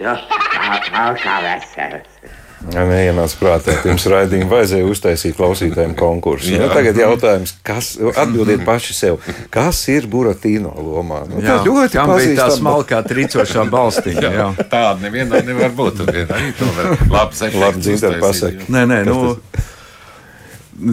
nu, 0.00 0.16
tā 0.32 1.06
kā 1.24 1.36
vesels. 1.44 2.47
Neienāca 2.58 3.38
prātā, 3.38 3.74
pirms 3.84 4.02
raidījuma 4.10 4.50
vajadzēja 4.50 4.86
uztaisīt 4.90 5.36
klausītājiem 5.38 5.92
konkursu. 5.98 6.50
Nu, 6.58 6.66
tagad 6.72 6.98
jautājums, 6.98 7.52
kas, 7.62 7.92
atbildiet 8.18 8.64
paši 8.66 8.96
sev, 8.96 9.20
kas 9.54 9.78
ir 9.92 10.08
Buratīno 10.10 10.72
lomā? 10.74 11.20
Nu, 11.30 11.38
jā, 11.44 11.60
ļoti 11.62 11.94
Kam 11.94 12.10
bija 12.16 12.34
tā 12.40 12.48
smalkā 12.56 12.98
tricošā 13.06 13.62
balstiņa. 13.70 14.32
jā. 14.40 14.48
Tāda 14.64 14.96
nevienam 15.04 15.46
nevar 15.46 15.70
būt. 15.78 16.02
Arī 16.10 16.50
to 16.58 16.66
var 16.74 16.90
labs 17.14 17.44
Labi, 17.46 17.84
dzīvē 17.84 18.10
pasaka. 18.24 18.66
Nē, 18.74 18.82
nē, 18.90 18.98
nu, 19.06 19.36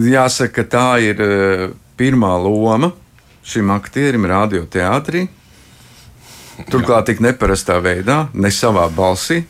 jāsaka, 0.06 0.66
tā 0.70 0.86
ir 1.02 1.24
uh, 1.26 1.66
pirmā 1.98 2.30
loma 2.46 2.92
šim 3.46 3.74
aktierim 3.74 4.30
radioteātrī. 4.30 5.26
Turklāt 6.70 7.10
tik 7.10 7.18
neparastā 7.20 7.76
veidā, 7.84 8.28
ne 8.32 8.48
savā 8.54 8.86
balsī, 8.88 9.42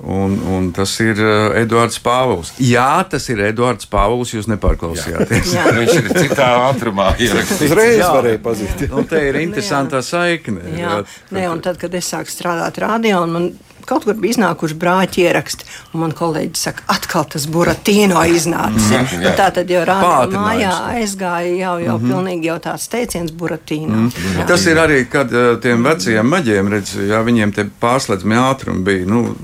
Un, 0.00 0.38
un 0.48 0.70
tas 0.72 0.92
ir 1.04 1.18
uh, 1.20 1.52
Eduards 1.60 1.98
Pāvils. 2.00 2.54
Jā, 2.64 3.04
tas 3.10 3.26
ir 3.28 3.42
Eduards 3.44 3.88
Pāvils. 3.90 4.32
Jūs 4.32 4.48
nepārklausījāties. 4.48 5.52
Jā. 5.56 5.66
Viņš 5.76 5.96
ir 5.98 6.12
citā 6.16 6.50
ātrumā 6.70 7.10
ierakstīts. 7.20 7.66
Uzreiz 7.68 8.04
varēja 8.06 8.40
pazīt. 8.44 8.86
nu, 8.94 9.04
te 9.08 9.20
ir 9.28 9.40
interesanta 9.42 10.00
saikne. 10.04 10.76
Jā, 10.78 11.02
Nē, 11.36 11.50
un 11.52 11.60
tad, 11.64 11.76
kad 11.80 11.94
es 11.98 12.08
sāku 12.14 12.32
strādāt 12.32 12.80
radio, 12.80 13.26
un 13.26 13.36
man 13.36 13.50
kaut 13.90 14.06
kur 14.06 14.16
bija 14.20 14.36
iznākuši 14.36 14.76
brāļi 14.80 15.24
ieraksti. 15.24 15.68
Man 15.98 16.12
kolēģi 16.16 16.60
saka, 16.60 16.84
atkal 16.94 17.26
tas 17.32 17.46
buratīno 17.50 18.22
iznācis. 18.30 18.88
Mm 18.88 19.06
-hmm, 19.06 19.36
tā 19.36 19.50
tad 19.56 19.70
jau 19.70 19.82
rādījā 19.88 20.40
mājā 20.40 20.74
aizgāja 20.94 21.54
jau, 21.56 21.76
jau 21.84 21.98
mm 21.98 22.04
-hmm. 22.04 22.12
pilnīgi 22.12 22.50
jau 22.50 22.58
tāds 22.66 22.88
teiciens 22.88 23.32
buratīno. 23.32 23.96
Mm 23.96 24.08
-hmm. 24.08 24.46
Tas 24.46 24.66
ir 24.66 24.76
arī, 24.76 25.04
kad 25.10 25.32
uh, 25.32 25.60
tiem 25.60 25.84
vecajiem 25.84 26.26
maģiem, 26.26 26.68
redz, 26.68 26.94
jā, 26.94 27.24
viņiem 27.24 27.52
te 27.52 27.66
pārslēdzami 27.80 28.36
ātrumi 28.50 28.84
bija. 28.84 29.06
Nu, 29.06 29.36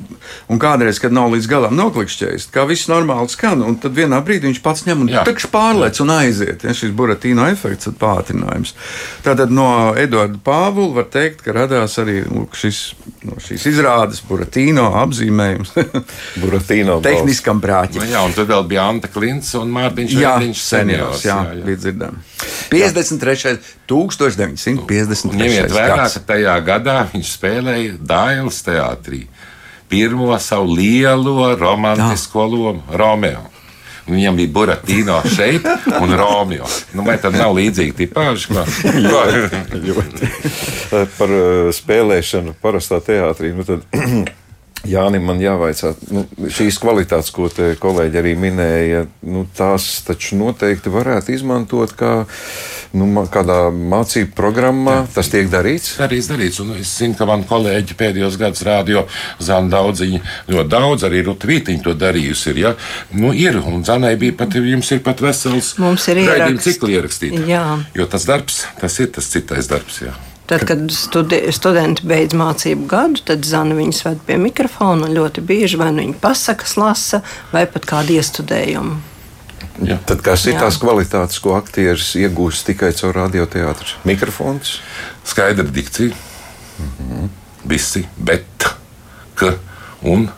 Un 0.53 0.61
kādreiz, 0.63 1.01
kad 1.03 1.15
nav 1.15 1.33
līdz 1.35 1.49
galam 1.51 1.77
noklikšķējis, 1.79 2.49
kā 2.55 2.67
viss 2.69 2.91
normāli 2.91 3.33
skan, 3.33 3.65
un 3.67 3.79
tad 3.83 3.97
vienā 3.97 4.21
brīdī 4.25 4.51
viņš 4.51 4.63
pats 4.65 4.85
ņem 4.87 5.05
un 5.07 5.13
tekš 5.27 5.49
pārlec 5.53 6.01
un 6.05 6.13
aiziet. 6.15 6.67
Ja, 6.67 6.75
šis 6.77 6.95
buratīno 6.97 7.47
efekts 7.51 7.91
ir 7.91 7.97
pātrinājums. 8.01 8.75
Tātad 9.27 9.53
no 9.55 9.69
Eduarda 9.99 10.39
Pāvula 10.47 11.01
var 11.01 11.09
teikt, 11.13 11.43
ka 11.47 11.55
radās 11.57 11.99
arī 12.03 12.21
lūk, 12.27 12.57
šis, 12.59 12.83
no 13.27 13.39
šīs 13.43 13.67
izrādes 13.73 14.23
Buratīno 14.27 14.87
apzīmējums. 15.03 15.75
Buratīno 16.43 16.99
tehniskam 17.05 17.61
brāķim. 17.63 18.03
Nu, 18.03 18.11
jā, 18.11 18.23
un 18.27 18.35
tad 18.37 18.51
vēl 18.51 18.67
bija 18.71 18.87
Anta 18.91 19.11
Klints 19.13 19.55
un 19.59 19.73
Mārtiņš 19.75 20.17
Šēniņš 20.17 20.63
seniors. 20.63 21.25
Jā, 21.27 21.39
jā, 21.51 21.59
jā. 21.61 21.67
bija 21.67 21.83
dzirdami. 21.85 22.25
53. 22.73 23.57
1953. 23.87 25.39
Ņemiet 25.39 25.75
vērā, 25.75 26.07
ka 26.11 26.23
tajā 26.27 26.57
gadā 26.67 26.99
viņš 27.13 27.33
spēlēja 27.37 27.99
Dailas 28.03 28.63
teātrī. 28.67 29.25
Pirmo 29.89 30.39
savu 30.39 30.73
lielo 30.75 31.55
romantisko 31.57 32.47
lomu- 32.47 32.83
Romeo. 33.03 33.45
Viņam 34.07 34.37
bija 34.39 34.53
Buratīno 34.55 35.19
šeit 35.35 35.67
un 36.01 36.15
Romeo. 36.15 36.67
Nu, 36.95 37.03
vai 37.07 37.17
tad 37.19 37.35
nav 37.35 37.57
līdzīgi 37.59 37.95
tipāži? 38.05 38.55
Par 41.19 41.33
uh, 41.35 41.71
spēlēšanu 41.75 42.55
parastā 42.63 43.01
teātrī. 43.03 43.51
Nu 43.57 43.67
tad, 43.67 43.83
Jānis, 44.87 45.23
man 45.27 45.43
jāvaicā, 45.43 45.93
nu, 46.15 46.23
šīs 46.53 46.79
kvalitātes, 46.79 47.33
ko 47.35 47.49
te 47.51 47.73
kolēģi 47.83 48.21
arī 48.21 48.37
minēja, 48.39 49.05
nu, 49.27 49.43
tās 49.59 49.89
taču 50.07 50.39
noteikti 50.39 50.93
varētu 50.95 51.35
izmantot 51.35 51.97
kā 51.99 52.13
nu, 52.97 53.09
kādā 53.33 53.59
mācību 53.71 54.35
programmā. 54.37 54.97
Jā. 55.03 55.07
Tas 55.19 55.31
tiek 55.33 55.51
darīts? 55.53 55.97
Arī 56.03 56.21
darīts, 56.25 56.61
un 56.65 56.75
es 56.81 56.93
zinu, 56.99 57.17
ka 57.19 57.29
man 57.29 57.45
kolēģi 57.49 57.97
pēdējos 57.99 58.39
gados 58.41 58.65
rādio 58.67 59.07
zana 59.43 59.73
daudziņi, 59.77 60.23
ļoti 60.53 60.73
daudz 60.73 61.07
arī 61.09 61.25
Rutvītiņi 61.27 61.85
to 61.85 61.97
darījusi. 61.99 62.53
Ir, 62.53 62.63
ja? 62.65 62.77
nu, 63.17 63.33
ir, 63.37 63.59
un 63.61 63.85
Zanai 63.87 64.15
bija 64.21 64.37
pat, 64.41 64.57
jums 64.57 64.93
ir 64.95 65.03
pat 65.07 65.21
vesels 65.25 65.75
Mums 65.83 66.07
ir 66.13 66.23
raidījuma 66.25 66.65
cikli 66.65 66.97
ierakstīti. 66.97 67.43
Jā. 67.51 67.67
Jo 67.97 68.09
tas 68.11 68.27
darbs, 68.29 68.65
tas 68.81 68.97
ir 69.03 69.13
tas 69.15 69.29
citais 69.33 69.69
darbs. 69.71 70.01
Jā. 70.05 70.15
Tad, 70.47 70.63
kad 70.69 70.85
studi 70.95 71.41
studenti 71.51 72.07
beidz 72.07 72.37
mācību 72.39 72.87
gadu, 72.91 73.23
tad 73.27 73.47
Zana 73.49 73.75
viņus 73.75 74.05
ved 74.07 74.23
pie 74.29 74.37
mikrofona 74.39 75.09
un 75.09 75.17
ļoti 75.17 75.43
bieži 75.43 75.81
vai 75.81 75.91
nu 75.95 76.05
viņa 76.05 76.21
pasakas 76.23 76.77
lasa, 76.79 77.25
vai 77.51 77.65
pat 77.67 77.89
kādu 77.91 78.15
iestudējumu. 78.15 79.16
Ja. 79.85 79.99
Tad 80.09 80.23
kas 80.25 80.47
ir 80.47 80.55
Jā. 80.55 80.65
tās 80.65 80.79
kvalitātes, 80.81 81.41
ko 81.43 81.57
aktieris 81.59 82.15
iegūst 82.17 82.65
tikai 82.71 82.93
caur 82.97 83.15
radioteātru? 83.17 84.01
Mikrofons, 84.09 84.79
skaidra 85.25 85.67
dikcija, 85.69 86.15
mm 86.79 86.93
-hmm. 86.99 87.29
visi, 87.65 88.07
bet, 88.17 88.69
ka, 89.35 89.53
un, 90.03 90.29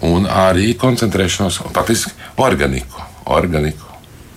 un 0.00 0.26
arī 0.26 0.72
koncentrēšanos, 0.76 1.60
patiesībā 1.72 2.14
organiku. 2.36 3.02
organiku 3.24 3.86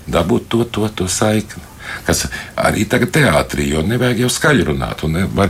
dabūt 0.09 0.49
to, 0.49 0.63
to, 0.65 0.89
to 0.89 1.07
saikni. 1.07 1.63
Kas 2.05 2.27
arī 2.59 2.83
tagad 2.89 3.09
teātrī, 3.15 3.71
jo 3.73 3.81
nevajag 3.85 4.23
jau 4.23 4.29
skaļi 4.29 4.67
runāt. 4.67 5.01
un 5.05 5.15
Nevar, 5.17 5.49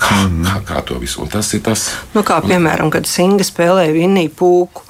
kā, 0.00 0.18
kā, 0.44 0.58
kā 0.68 0.82
to 0.84 0.98
visu? 1.00 1.22
Un 1.24 1.32
tas 1.32 1.48
ir 1.56 1.62
tas. 1.64 1.86
Nu, 2.12 2.24
kā 2.26 2.42
piemēram, 2.44 2.92
kad 2.92 3.08
Singa 3.08 3.46
spēlēja 3.46 3.94
Vinniju 3.96 4.34
Pūku. 4.36 4.84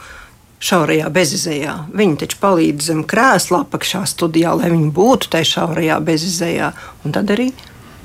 Šaurajā 0.59 1.09
bezizējā. 1.15 1.75
Viņi 1.95 2.17
taču 2.25 2.39
palīdz 2.43 2.91
zem 2.91 3.03
krēsla 3.07 3.63
apakšā 3.63 4.03
studijā, 4.11 4.57
lai 4.59 4.73
viņi 4.73 4.91
būtu 4.95 5.31
tajā 5.31 5.51
šaurajā 5.53 5.99
bezizējā. 6.03 6.73
Un 7.07 7.15
tad 7.15 7.31
arī 7.31 7.53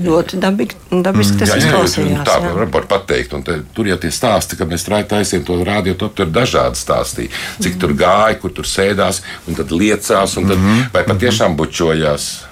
ļoti 0.01 0.39
dabīgi, 0.41 0.77
dabiski 1.05 1.37
tas 1.41 1.51
Jā, 1.51 1.57
jā, 1.57 1.61
jā, 1.61 1.67
izklausījās. 1.67 2.23
tā 2.25 2.37
jā. 2.41 2.53
var 2.73 2.87
pateikt. 2.89 3.33
Un 3.37 3.45
te, 3.45 3.59
tur 3.73 3.89
jau 3.89 3.97
tie 4.01 4.09
stāsti, 4.13 4.57
kad 4.57 4.69
mēs 4.69 4.85
taisījām 4.85 5.45
to 5.45 5.59
rādio, 5.65 5.93
top, 5.97 6.15
tur 6.17 6.29
dažādi 6.33 6.79
stāsti. 6.79 7.29
Cik 7.61 7.77
tur 7.81 7.93
gāja, 7.97 8.39
kur 8.41 8.53
tur 8.53 8.69
sēdās, 8.69 9.21
un 9.47 9.57
tad 9.57 9.73
liecās, 9.73 10.37
un 10.37 10.49
tad, 10.49 10.57
mm 10.57 10.65
-hmm. 10.65 10.89
vai 10.93 11.05
patiešām 11.05 11.57
bučojās. 11.57 12.45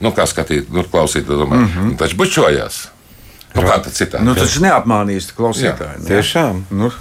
Nu, 0.00 0.10
kā 0.10 0.26
skatīt, 0.26 0.70
nu, 0.70 0.82
klausīt, 0.82 1.26
domāju, 1.26 1.62
mm 1.62 1.70
-hmm. 1.76 1.96
taču 1.98 2.16
bučojās. 2.16 2.88
Nu, 3.52 3.64
kā 3.66 3.78
tad 3.84 3.92
citādi? 3.92 4.24
Nu, 4.24 4.34
tas 4.36 4.54
neapmānīs 4.64 5.30
klausītāju. 5.36 6.02
ne? 6.02 6.08
Tiešām. 6.08 6.62
Nu, 6.72 6.92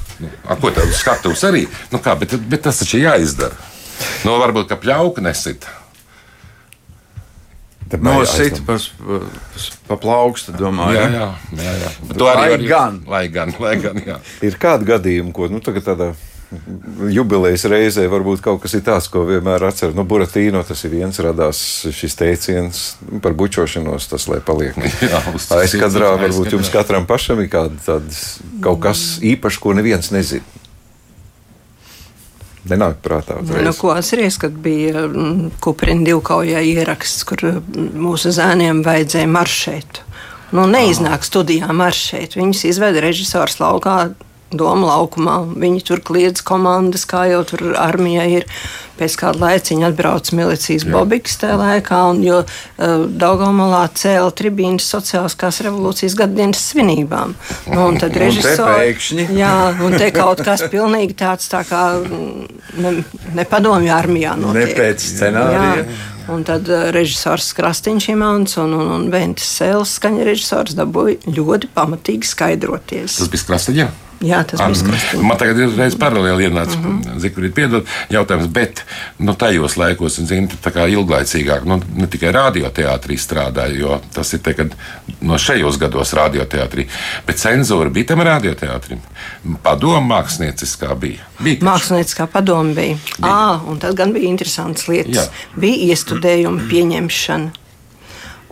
A, 0.45 0.58
ko 0.60 0.70
tādu 0.70 0.93
skatuves 0.93 1.41
arī? 1.47 1.66
Nu, 1.93 2.02
kā, 2.04 2.14
bet, 2.20 2.36
bet 2.52 2.66
tas 2.68 2.82
taču 2.82 2.99
ir 2.99 3.08
jāizdara. 3.08 3.56
Nu, 4.26 4.36
varbūt, 4.41 4.68
ka 4.70 4.78
pļauka 4.82 5.24
nesit. 5.24 5.66
Nosita 7.91 8.62
pa, 8.64 8.78
pa, 8.80 9.18
pa 9.89 9.95
plaukstu, 9.99 10.54
domāju. 10.56 10.95
Jā, 10.95 11.08
jā, 11.12 11.30
jā. 11.60 11.74
jā. 11.82 11.89
Bet 12.08 12.20
to 12.22 12.30
arī 12.32 12.45
Lai 12.54 12.68
gan. 12.70 12.99
Lai 13.08 13.24
gan, 13.28 13.56
lai 13.60 13.74
gan, 13.84 13.99
jā. 14.06 14.20
Ir 14.47 14.56
kādi 14.62 14.88
gadījumi, 14.88 15.34
ko 15.36 15.49
nu, 15.52 15.60
tagad 15.64 15.89
tādā 15.89 16.12
jubilejas 17.12 17.64
reizē 17.72 18.06
varbūt 18.12 18.41
kaut 18.43 18.62
kas 18.64 18.76
ir 18.76 18.84
tāds, 18.86 19.08
ko 19.12 19.24
vienmēr 19.28 19.64
atceros. 19.70 19.95
Nu, 19.95 20.04
Buratīno 20.08 20.64
tas 20.68 20.84
ir 20.88 20.93
viens, 20.95 21.20
radās 21.24 21.62
šis 21.95 22.18
teiciens 22.20 22.82
par 23.24 23.36
bučošanos, 23.39 24.10
tas 24.12 24.28
lai 24.32 24.41
paliek. 24.43 24.76
Jā, 25.06 25.22
Aizkadrā 25.62 26.14
varbūt 26.20 26.58
jums 26.58 26.72
katram 26.74 27.08
pašam 27.10 27.39
ir 27.43 27.52
kāda, 27.52 27.80
tāds, 27.86 28.41
kaut 28.64 28.82
kas 28.84 29.06
īpašs, 29.24 29.62
ko 29.64 29.76
neviens 29.78 30.12
nezina. 30.16 30.60
Nenāk 32.70 32.99
prātā. 33.02 33.39
uzreiz. 33.41 33.64
Nu, 33.66 33.74
ko 33.74 33.89
atceries, 33.95 34.38
kad 34.38 34.54
bija 34.54 35.08
mm, 35.08 35.56
Kuprina 35.64 36.06
divkaujā 36.06 36.62
ieraksts, 36.62 37.24
kur 37.26 37.41
mm, 37.41 37.88
mūsu 37.97 38.30
zēniem 38.36 38.84
vajadzēja 38.86 39.30
maršēt. 39.32 40.02
Nu, 40.54 40.68
neiznāk 40.70 41.26
studijā 41.26 41.72
maršēt. 41.74 42.36
Viņus 42.38 42.68
izveda 42.70 43.02
režisors 43.02 43.58
laukā. 43.64 44.12
Doma 44.52 44.88
laukumā. 44.93 45.39
Viņi 45.62 45.84
tur 45.88 46.02
kliedz 46.06 46.43
komandas, 46.45 47.06
kā 47.10 47.26
jau 47.32 47.43
tur 47.47 47.72
armijā 47.80 48.28
ir. 48.39 48.47
Pēc 49.02 49.16
kāda 49.18 49.39
laiciņa 49.47 49.88
atbrauc 49.88 50.28
milicijas 50.38 50.84
Bobiks 50.86 51.39
tajā 51.41 51.56
laikā, 51.58 52.02
un 52.12 52.20
jo 52.22 52.41
uh, 52.43 53.06
Daugamalā 53.18 53.88
cēla 53.97 54.30
tribīnas 54.38 54.86
sociāliskās 54.93 55.58
revolūcijas 55.66 56.14
gadadienas 56.20 56.62
svinībām. 56.70 57.34
Nu, 57.72 57.88
un 57.88 57.97
tad 57.97 58.14
režisori. 58.22 58.76
pēkšņi. 58.84 59.26
Jā, 59.39 59.54
un 59.88 59.97
te 59.97 60.12
kaut 60.14 60.43
kas 60.45 60.68
pilnīgi 60.70 61.18
tāds 61.24 61.49
tā 61.49 61.64
kā 61.66 61.82
ne, 62.78 62.93
ne 63.34 63.47
padomju 63.49 63.89
armijā 63.95 64.36
Ne 64.38 64.52
notiek. 64.52 64.76
pēc 64.78 65.08
scenārija. 65.08 65.82
Jā. 65.82 65.99
Un 66.32 66.45
tad 66.45 66.70
uh, 66.70 66.91
režisors 66.93 67.49
Krastīns 67.58 68.06
Imants 68.14 68.54
un, 68.62 68.76
un, 68.78 68.91
un 68.99 69.10
Ventis 69.12 69.49
Sēles 69.58 69.97
skaņa 69.97 70.28
režisors 70.30 70.78
dabūja 70.78 71.18
ļoti 71.34 71.72
pamatīgi 71.74 72.30
skaidroties. 72.36 73.18
Tas 73.18 73.34
bija 73.34 73.49
krāsaņā. 73.49 73.89
Jā, 74.22 74.41
tas 74.45 74.61
bija 74.61 74.86
Krastīns. 74.91 75.24
Man 75.26 75.38
tagad 75.39 75.59
ir 75.61 75.72
reizes 75.74 75.97
paralēli 75.99 76.45
ienācis, 76.47 76.78
mm 76.78 76.97
-hmm. 77.01 77.19
Zikrīt, 77.24 77.53
piedod 77.57 77.88
jautājums, 78.13 78.47
bet 78.53 78.84
nu, 79.17 79.34
tajos 79.34 79.78
laikos, 79.78 80.17
un 80.22 80.28
zinu, 80.30 80.49
tā 80.63 80.74
kā 80.76 80.86
ilglaicīgāk, 80.89 81.65
nu, 81.65 81.80
ne 81.95 82.07
tikai 82.07 82.32
radioteātrī 82.36 83.17
strādāja, 83.17 83.78
jo 83.80 84.01
tas 84.13 84.34
ir 84.34 84.39
te, 84.39 84.53
kad 84.53 84.76
no 85.22 85.38
šajos 85.38 85.80
gados 85.82 86.13
radioteātrī, 86.13 86.88
bet 87.26 87.41
cenzūra 87.41 87.89
bija 87.89 88.11
tam 88.13 88.22
radioteātrim. 88.22 88.99
Padomu 89.63 90.13
mākslinieckā 90.13 90.95
bija. 90.99 91.26
bija. 91.39 91.59
Mākslinieckā 91.65 92.28
padoma 92.28 92.74
bija. 92.74 92.97
À, 93.22 93.59
un 93.67 93.80
tad 93.80 93.95
gan 93.95 94.13
bija 94.13 94.30
interesants 94.30 94.88
lietas. 94.88 95.15
Jā. 95.15 95.26
Bija 95.55 95.93
iestudējuma 95.93 96.69
pieņemšana. 96.69 97.61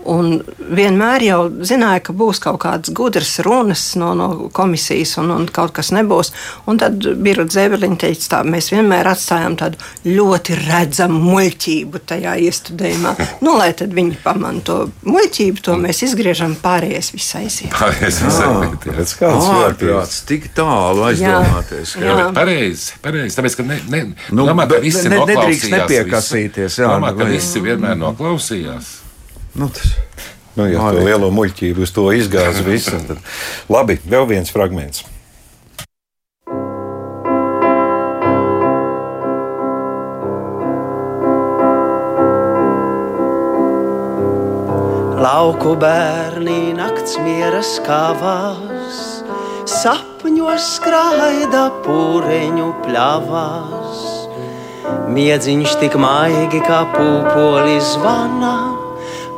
Un 0.10 0.39
vienmēr 0.74 1.24
jau 1.28 1.39
zināja, 1.68 2.01
ka 2.07 2.14
būs 2.18 2.39
kaut 2.41 2.60
kādas 2.64 2.93
gudras 2.95 3.36
runas 3.45 3.84
no, 3.99 4.14
no 4.18 4.30
komisijas, 4.55 5.16
un, 5.22 5.32
un 5.36 5.47
kaut 5.53 5.74
kas 5.76 5.91
nebūs. 5.95 6.32
Un 6.70 6.80
tad 6.82 6.97
bija 7.22 7.45
Zēberliņa 7.49 7.99
teica, 8.01 8.28
tā 8.34 8.39
mēs 8.47 8.72
vienmēr 8.74 9.10
atstājām 9.12 9.57
tādu 9.60 9.80
ļoti 10.07 10.57
redzamu 10.64 11.20
muļķību 11.30 12.03
tajā 12.14 12.38
iestudējumā. 12.47 13.16
Nu, 13.45 13.53
lai 13.55 13.70
tad 13.78 13.93
viņi 13.95 14.18
pamana 14.24 14.60
to 14.66 14.76
muļķību, 15.07 15.62
to 15.64 15.76
mēs 15.80 16.01
izgriežam 16.05 16.55
pārējais 16.60 17.12
visai 17.16 17.45
aiziet. 17.47 17.72
Pārējais 17.74 18.20
visai 18.26 18.47
aiziet, 18.49 19.14
kāds. 19.20 19.47
Ārprāts, 19.60 20.20
tik 20.30 20.49
tālu 20.57 21.05
aizdomāties. 21.10 21.95
Jā. 21.95 22.03
Jā, 22.05 22.16
bet 22.20 22.36
pareizi, 22.38 22.97
pareizi. 23.03 23.38
Tāpēc, 23.39 23.57
ka 23.60 23.66
ne, 23.68 23.80
ne, 23.93 24.01
Nu, 24.36 24.45
domā, 24.49 24.68
ka 24.70 24.82
visi 24.84 25.07
ne- 25.10 25.22
nedrīkst 25.26 25.72
nepiekasīties, 25.74 26.80
jā, 26.82 26.89
Domā, 26.91 27.14
ka 27.18 27.28
visi 27.30 27.62
vienmēr 27.64 27.97
noklausījās. 27.99 28.99
Nu, 29.60 29.68
tas, 29.76 29.91
Nu, 30.60 30.66
jā, 30.68 30.80
to 30.82 30.97
Arī. 30.99 31.05
lielo 31.07 31.30
muļķību 31.32 31.86
uz 31.86 31.93
to 31.95 32.10
izgāza 32.16 32.66
visu. 32.68 32.97
Tad... 33.07 33.22
Labi, 33.72 33.99
vēl 34.03 34.28
viens 34.28 34.51
fragments. 34.51 35.05
Lauku 45.20 45.74
bērni 45.80 46.72
nakts 46.78 47.18
miera 47.24 47.60
skavās, 47.66 48.99
sapņos 49.68 50.68
skraida 50.78 51.66
pūreņu 51.84 52.70
pļavās. 52.86 54.05
Miedziņš 55.12 55.76
tik 55.82 55.97
maigi 55.99 56.62
kā 56.66 56.82
pūpolis 56.95 57.93
zvana, 57.97 58.53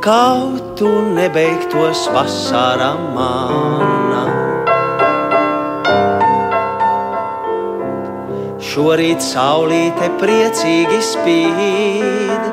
kaut 0.02 0.74
tu 0.78 0.88
nebeigtos 1.14 2.08
vasarā 2.10 2.90
mana. 3.14 4.22
Šorīt 8.72 9.22
saulīte 9.22 10.08
priecīgi 10.18 10.98
spīd, 11.06 12.48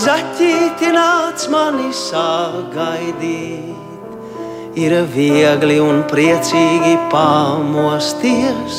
zaķīti 0.00 0.92
nāc 0.96 1.44
mani 1.52 1.90
sagaidīt. 1.98 3.82
Ir 4.80 4.96
viegli 5.12 5.76
un 5.82 6.02
priecīgi 6.10 6.94
pamosties, 7.12 8.78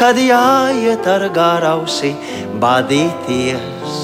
kad 0.00 0.18
jāiet 0.18 1.06
ar 1.06 1.28
garausi 1.34 2.14
badīties. 2.62 4.00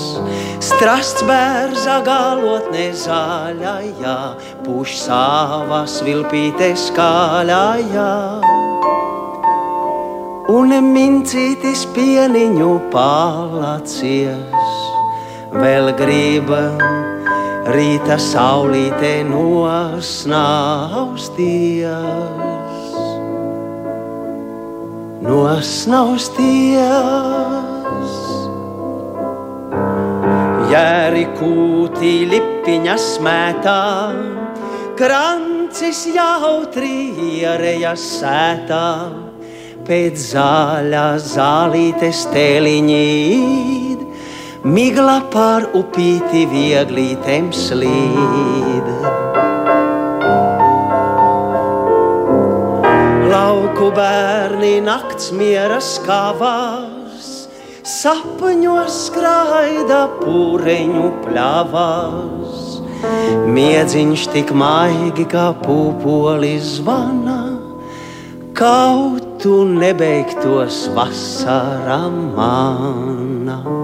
Strasts 0.62 1.24
bērza 1.26 1.96
galotnē 2.06 2.84
zaļajā, 2.94 4.18
puš 4.62 4.92
savas 5.00 5.96
vilpītes 6.06 6.84
skaļajā 6.92 8.12
un 10.52 10.74
mincītis 10.92 11.82
pieniņu 11.96 12.68
palacies. 12.92 14.68
Vēl 15.52 15.92
grib 15.98 16.48
rīta 17.74 18.16
saulītē 18.22 19.12
nosnausties. 19.32 20.14
Nosnausties. 25.26 27.61
Jēri 30.72 31.26
kūtī 31.36 32.10
lipiņa 32.30 32.94
smētā, 32.96 33.80
krancis 34.96 35.98
jautri 36.14 36.92
ierēja 37.26 37.90
sētā 38.00 38.86
pēc 39.84 40.22
zaļā 40.30 41.02
zālītes 41.26 42.22
teliņīd, 42.32 44.06
migla 44.64 45.18
pār 45.34 45.68
upīti 45.76 46.46
vieglītēm 46.54 47.52
slīd. 47.52 48.88
Lauku 53.28 53.92
bērni 54.00 54.78
nakts 54.88 55.34
miera 55.36 55.82
skavās, 55.84 56.91
sapņos 57.82 58.98
skraida 59.08 60.04
pūreņu 60.20 61.08
pļavās. 61.24 62.60
Miedziņš 63.50 64.26
tik 64.30 64.52
maigi 64.54 65.26
kā 65.32 65.48
pūpolis 65.64 66.76
zvana, 66.78 67.40
kaut 68.54 69.26
tu 69.42 69.64
nebeigtos 69.66 70.84
vasarā 70.94 72.04
mana. 72.12 73.81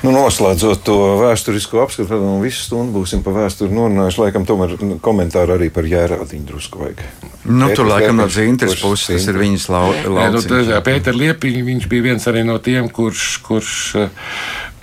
Nu, 0.00 0.12
noslēdzot 0.14 0.80
to 0.86 0.96
vēsturisko 1.20 1.82
apskatu, 1.82 2.08
tad 2.08 2.22
nu, 2.24 2.38
visu 2.40 2.62
stundu 2.64 3.00
būsim 3.00 3.20
pa 3.24 3.34
vēsturi 3.34 3.74
norunājuši. 3.76 4.22
Laikam, 4.22 4.46
tomēr 4.48 4.72
nu, 4.80 4.96
komentāru 5.02 5.58
arī 5.58 5.68
par 5.74 5.88
jērādiņu 5.88 6.48
drusku 6.48 6.80
vajag. 6.80 7.02
Nu, 7.44 7.68
tur 7.74 7.84
Pēters 7.84 7.90
laikam 7.90 8.20
no 8.20 8.28
kurš 8.28 8.82
puses 8.84 9.10
tas 9.10 9.28
ir 9.32 9.40
viņas 9.40 9.68
nu, 9.68 9.82
lauciņš. 10.16 10.48
tā, 10.70 10.80
Pēter 10.86 11.16
Liepiņš, 11.16 11.60
viņš 11.68 11.88
bija 11.92 12.06
viens 12.08 12.28
arī 12.32 12.46
no 12.48 12.56
tiem, 12.64 12.88
kurš, 12.88 13.26
kurš 13.44 13.76
eh, 14.00 14.26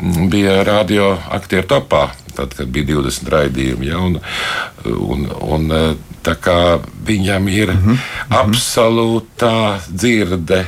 m, 0.02 0.28
bija 0.34 0.60
radio 0.68 1.16
aktieru 1.34 1.66
topā, 1.74 2.08
tad, 2.38 2.54
kad 2.58 2.70
bija 2.70 2.94
20 2.94 3.34
raidījumi. 3.34 3.90
Ja, 3.90 4.02
un, 4.06 4.20
un, 4.86 5.28
un, 5.42 5.78
tā 6.26 6.38
kā 6.38 6.60
viņam 7.08 7.48
ir 7.50 7.74
mm 7.74 7.86
-hmm. 7.86 7.98
absolūtā 8.44 9.80
dzirde 9.90 10.66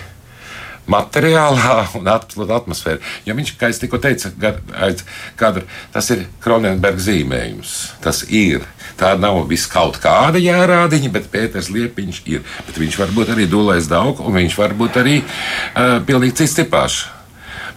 materiālā 0.90 1.76
un 2.00 2.10
atmosfēra. 2.10 3.00
Jo 3.28 3.36
viņš, 3.38 3.54
kā 3.60 3.70
es 3.72 3.82
tikko 3.82 4.00
teicu, 4.02 4.32
aiz 4.76 5.06
kadra, 5.40 5.66
tas 5.94 6.10
ir 6.16 6.26
Kronenberga 6.44 7.04
zīmējums. 7.10 7.76
Tas 8.04 8.24
ir. 8.28 8.66
Tā 9.00 9.14
nav 9.20 9.46
viss 9.48 9.70
kaut 9.72 10.00
kāda 10.04 10.42
jārādiņa, 10.42 11.14
bet 11.14 11.30
Pēters 11.32 11.70
Liepiņš 11.72 12.22
ir. 12.34 12.44
Bet 12.68 12.82
viņš 12.82 13.00
var 13.00 13.14
būt 13.16 13.32
arī 13.36 13.48
dūlais 13.48 13.88
daudz, 13.92 14.20
un 14.20 14.36
viņš 14.36 14.60
var 14.60 14.76
būt 14.80 15.00
arī 15.00 15.22
uh, 15.22 16.00
pilnīgi 16.06 16.42
cits 16.42 16.58
tipāžs. 16.60 17.06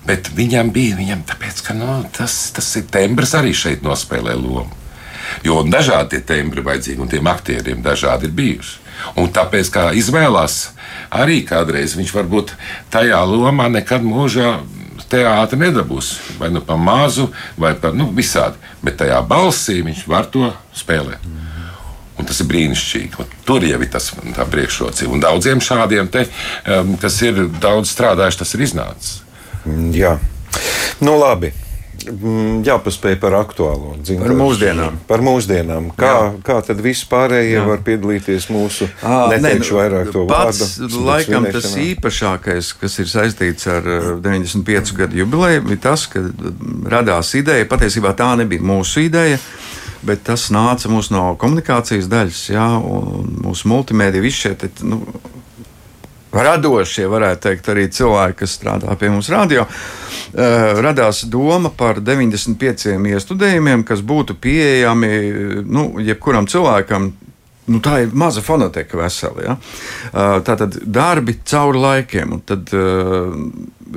Bet 0.03 0.33
viņam 0.35 0.73
bija, 0.75 0.97
viņam 0.99 1.23
tāpēc, 1.31 1.63
ka 1.63 1.77
nu, 1.79 2.01
tas, 2.17 2.51
tas 2.55 2.73
ir 2.81 2.89
tembrs 2.91 3.37
arī 3.39 3.53
šeit 3.55 3.85
nospēlē 3.87 4.35
lomu. 4.35 4.73
Jo 5.47 5.63
dažādi 5.63 6.17
tie 6.17 6.25
tembri 6.35 6.65
vajadzīgi, 6.67 7.01
un 7.01 7.11
tiem 7.11 7.29
aktieriem 7.31 7.85
dažādi 7.85 8.29
ir 8.29 8.35
bijuši. 8.37 8.79
Un 9.19 9.31
tāpēc, 9.35 9.71
kā 9.73 9.85
izvēlās, 9.99 10.72
arī 11.13 11.43
kādreiz 11.47 11.97
viņš 11.99 12.15
varbūt 12.17 12.55
tajā 12.93 13.21
lomā 13.29 13.69
nekad 13.73 14.05
mūžā 14.07 14.57
teātri 15.13 15.61
nedabūs. 15.61 16.13
Vai 16.41 16.51
nu 16.53 16.63
pa 16.65 16.77
mazu, 16.81 17.29
vai 17.61 17.75
par 17.79 17.95
nu, 17.97 18.09
visādi. 18.17 18.61
Bet 18.85 19.01
tajā 19.03 19.21
balsī 19.29 19.81
viņš 19.85 20.05
var 20.09 20.29
to 20.33 20.51
spēlēt. 20.77 21.25
Un 22.21 22.29
tas 22.29 22.39
ir 22.43 22.49
brīnišķīgi. 22.51 23.19
Un 23.23 23.31
tur 23.49 23.65
jau 23.67 23.81
ir 23.81 23.91
tas 23.93 24.11
priekšrocība. 24.53 25.17
Un 25.17 25.25
daudziem 25.25 25.63
šādiem, 25.65 26.11
te, 26.13 26.27
um, 26.69 26.95
kas 27.01 27.17
ir 27.25 27.47
daudz 27.63 27.93
strādājuši, 27.93 28.41
tas 28.45 28.55
ir 28.55 28.65
iznācis. 28.69 29.19
Mm, 29.65 29.91
Jā, 29.97 30.17
nu 31.01 31.17
labi. 31.19 31.53
Mm, 32.11 32.63
Jāpaspēj 32.67 33.17
par 33.23 33.37
aktuālo 33.39 33.95
dzīvi. 34.01 34.23
Par 34.25 34.35
mūsdienām. 34.39 34.99
Par 35.09 35.23
mūsdienām. 35.25 35.91
Kā, 35.99 36.13
kā 36.45 36.59
tad 36.67 36.81
visi 36.83 37.07
pārējie 37.11 37.59
Jā. 37.59 37.65
var 37.69 37.83
piedalīties 37.87 38.49
mūsu 38.53 38.89
neteikšu 39.03 39.75
nu, 39.75 39.79
vairāk 39.79 40.13
to 40.15 40.25
pats, 40.31 40.63
vārdu. 40.81 41.03
Laikam 41.07 41.47
tas 41.55 41.69
īpašākais, 41.79 42.73
kas 42.81 42.99
ir 43.03 43.11
saistīts 43.13 43.69
ar 43.71 43.87
eh, 43.87 44.09
95 44.25 44.97
gadu 44.99 45.23
jubileju, 45.23 45.67
bija 45.69 45.85
tas, 45.91 46.09
ka 46.11 46.25
radās 46.93 47.35
ideja. 47.39 47.69
Patiesībā 47.71 48.15
tā 48.19 48.33
nebija 48.41 48.65
mūsu 48.73 49.07
ideja. 49.07 49.39
Bet 50.03 50.25
tas 50.27 50.49
nāca 50.51 50.91
mums 50.91 51.13
no 51.15 51.29
komunikācijas 51.39 52.09
daļas, 52.11 52.41
jā, 52.51 52.65
un 52.83 53.37
mūsu 53.45 53.69
multimēdija, 53.71 54.25
visi 54.25 54.49
šie 54.49 54.57
te, 54.59 54.71
nu, 54.83 54.99
radošie, 56.33 57.07
varētu 57.11 57.49
teikt, 57.49 57.69
arī 57.73 57.89
cilvēki, 57.93 58.39
kas 58.43 58.57
strādā 58.59 58.97
pie 58.99 59.11
mums 59.13 59.29
radio, 59.33 59.67
uh, 59.67 60.81
radās 60.85 61.25
doma 61.31 61.73
par 61.77 62.01
95 62.01 62.97
iestudējumiem, 63.13 63.85
kas 63.89 64.01
būtu 64.01 64.39
pieejami 64.41 65.13
nu, 65.67 65.91
jebkuram 66.01 66.49
cilvēkam. 66.51 67.13
Nu, 67.71 67.79
tā 67.79 68.01
ir 68.03 68.15
maza 68.19 68.43
fonoteka 68.43 68.99
vesela. 68.99 69.45
Ja? 69.45 69.53
Uh, 70.11 70.39
tā 70.43 70.57
tad 70.59 70.81
darbi 70.83 71.37
cauri 71.47 71.79
laikiem. 71.79 72.41
Tad, 72.49 72.73
uh, 72.75 73.37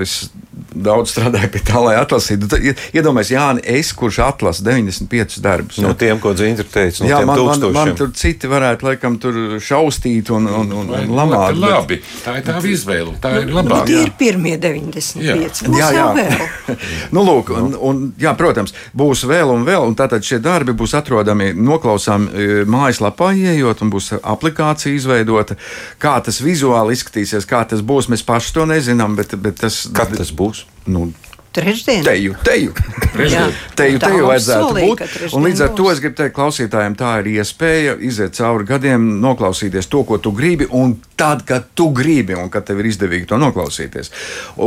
es 0.04 0.28
daudz 0.76 1.14
strādāju 1.14 1.50
pie 1.54 1.62
tā, 1.66 1.80
lai 1.82 1.96
atlasītu. 2.00 2.50
Tad 2.52 2.64
Iedomājieties, 2.96 3.32
Jānis, 3.34 3.66
es, 3.80 3.92
kurš 3.98 4.20
atlasa 4.26 4.64
95 4.66 5.40
darbus. 5.44 5.80
No 5.84 5.94
ja? 5.94 5.98
tiem, 6.00 6.20
ko 6.24 6.34
Dzīvnieks 6.36 6.72
teica, 6.72 7.04
no 7.04 7.10
Jā, 7.10 7.20
tiem 7.22 7.30
man, 7.32 7.40
man, 7.40 7.42
tūkstošiem. 7.42 7.78
man 7.80 7.94
tur 8.00 8.12
citi 8.20 8.52
varētu, 8.52 8.88
laikam, 8.90 9.18
tur 9.22 9.40
šaustīt 9.64 10.32
un, 10.36 10.50
un, 10.50 10.74
un, 10.82 10.92
un 11.00 11.16
lamāt. 11.16 11.56
Bet, 11.56 11.62
labi, 11.64 12.00
tā 12.24 12.38
ir 12.40 12.46
tā 12.48 12.58
izvēle, 12.76 13.16
tā 13.24 13.34
ir 13.42 13.54
labā. 13.56 13.82
Bet 13.86 13.94
ir 13.96 14.14
pirmie 14.20 14.56
95. 14.62 15.64
Būs 15.70 15.80
Jā, 15.80 15.90
jau 15.96 16.08
jā. 16.12 16.12
vēl. 16.20 16.78
nu, 17.16 17.26
lūk, 17.26 17.52
un, 17.56 17.74
un, 17.90 18.04
jā, 18.22 18.36
protams, 18.38 18.76
būs 18.98 19.26
vēl 19.30 19.54
un 19.56 19.66
vēl, 19.68 19.88
un 19.90 19.98
tātad 19.98 20.26
šie 20.26 20.42
darbi 20.44 20.76
būs 20.78 20.96
atrodami 21.00 21.52
noklausām 21.56 22.28
e, 22.30 22.48
mājaslapā, 22.70 23.32
ieejot, 23.40 23.84
un 23.86 23.94
būs 23.94 24.14
aplikācija 24.22 24.96
izveidota. 24.96 25.58
Kā 26.02 26.18
tas 26.26 26.42
vizuāli 26.44 26.96
izskatīsies, 26.98 27.48
kā 27.50 27.64
tas 27.70 27.84
būs, 27.86 28.10
mēs 28.12 28.26
paši 28.28 28.56
to 28.56 28.68
nezinām, 28.70 29.18
bet, 29.18 29.36
bet 29.40 29.62
tas, 29.64 29.86
Kad 29.96 30.16
tas 30.18 30.32
būs? 30.36 30.65
Nu, 30.86 31.08
Trešdien. 31.56 32.04
Teju, 32.04 32.34
teju. 32.44 32.74
Jā. 33.16 33.46
Teju, 33.80 34.00
teju 34.00 34.26
vajadzētu 34.28 34.64
solīja, 34.66 34.88
būt. 34.90 35.02
trešdien 35.08 35.40
Un 35.40 35.46
līdz 35.48 35.62
ar 35.64 35.70
to 35.78 35.86
es 35.88 36.00
gribu 36.04 36.18
teikt, 36.20 36.34
klausītājiem, 36.36 36.96
tā 37.00 37.12
ir 37.22 37.30
iespēja 37.32 37.94
iziet 38.04 38.36
cauri 38.36 38.68
gadiem, 38.68 39.06
noklausīties 39.24 39.88
to, 39.92 40.02
ko 40.08 40.18
tu 40.20 40.34
gribi, 40.36 40.68
un 40.76 40.98
tad, 41.16 41.46
kad 41.48 41.70
tu 41.72 41.88
gribi, 41.96 42.36
un 42.36 42.50
kad 42.52 42.66
tev 42.68 42.82
ir 42.84 42.90
izdevīgi 42.90 43.30
to 43.30 43.40
noklausīties. 43.40 44.12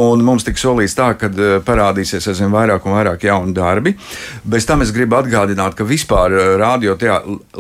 Un 0.01 0.24
mums 0.24 0.46
tika 0.49 0.62
solīts 0.62 0.96
tā, 0.96 1.11
ka 1.20 1.28
eh, 1.28 1.59
parādīsies 1.64 2.30
aizvien 2.32 2.55
vairāk 2.55 2.86
un 2.88 2.96
vairāk 2.96 3.26
jaunu 3.28 3.53
darbi. 3.57 3.92
Bez 4.49 4.68
tam 4.68 4.84
es 4.84 4.92
gribu 4.96 5.18
atgādināt, 5.18 5.76
ka 5.76 5.84
vispār 5.88 6.36
eh, 6.38 6.55
radio 6.61 6.96
teā, 7.01 7.18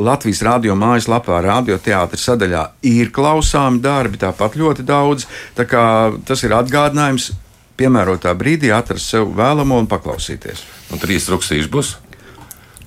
Latvijas 0.08 0.40
radio 0.48 0.76
mājaslapā, 0.78 1.42
radioteātris 1.44 2.24
sadaļā 2.30 2.64
ir 2.94 3.12
klausāmi 3.12 3.84
darbi, 3.84 4.22
tāpat 4.24 4.56
ļoti 4.56 4.88
daudz. 4.88 5.28
Tā 5.58 5.68
kā 5.68 5.84
tas 6.24 6.46
ir 6.48 6.56
atgādinājums 6.56 7.28
piemērotā 7.78 8.34
brīdī 8.38 8.72
atrast 8.74 9.14
sev 9.14 9.30
vēlamo 9.38 9.78
un 9.84 9.88
paklausīties. 9.90 10.64
Un 10.92 11.00
trīs 11.02 11.30
ruksīši 11.32 11.70
būs? 11.72 11.96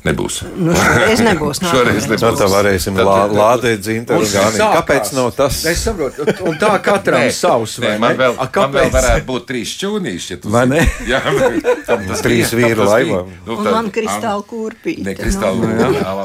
Nebūs. 0.02 0.40
Nu, 0.58 0.74
šoreiz 0.74 1.20
nebūs. 1.28 1.60
Šoreiz 1.62 2.08
nebūs. 2.10 2.40
tā 2.40 2.46
varēsim 2.50 2.96
lā, 2.98 3.18
lādēt 3.38 3.84
sākās. 3.86 4.56
Kāpēc 4.58 5.12
nav 5.14 5.28
tas? 5.38 5.60
Es 5.70 5.84
saprotu, 5.86 6.26
un 6.50 6.58
tā 6.58 6.72
katram 6.82 7.28
savs. 7.30 7.76
nē, 7.78 7.86
vai 7.86 8.00
man 8.02 8.16
ne? 8.16 8.18
vēl, 8.24 8.34
A, 8.34 8.48
man 8.48 8.74
vēl 8.74 8.88
kāpēc? 8.88 8.96
varētu 8.96 9.28
būt 9.30 9.46
trīs 9.52 9.76
šķūnīši. 9.76 10.32
Ja 10.34 10.40
tu 10.42 10.56
Vai 10.56 10.64
ne? 10.74 10.82
Jā, 11.12 11.22
tas 11.86 12.26
Trīs 12.26 12.50
vīru 12.58 12.82
tam 12.82 12.88
tas 12.88 12.94
laivā. 12.96 13.22
bija. 13.30 13.46
Nu, 13.46 13.60
Un 13.62 13.70
man 13.78 13.92
kristāla 13.94 14.48
kurpīte. 14.50 15.06
Ne 15.06 15.14
kristāli, 15.22 15.70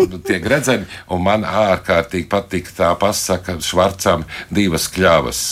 nu, 0.09 0.23
tie 0.25 0.41
gredzeni, 0.41 0.89
un 1.13 1.25
man 1.29 1.45
ārkārtīgi 1.45 2.31
patīk 2.33 2.73
tā 2.81 2.95
pasaka 2.97 3.59
Švarcam 3.61 4.25
divas 4.49 4.89
kļavas. 4.97 5.43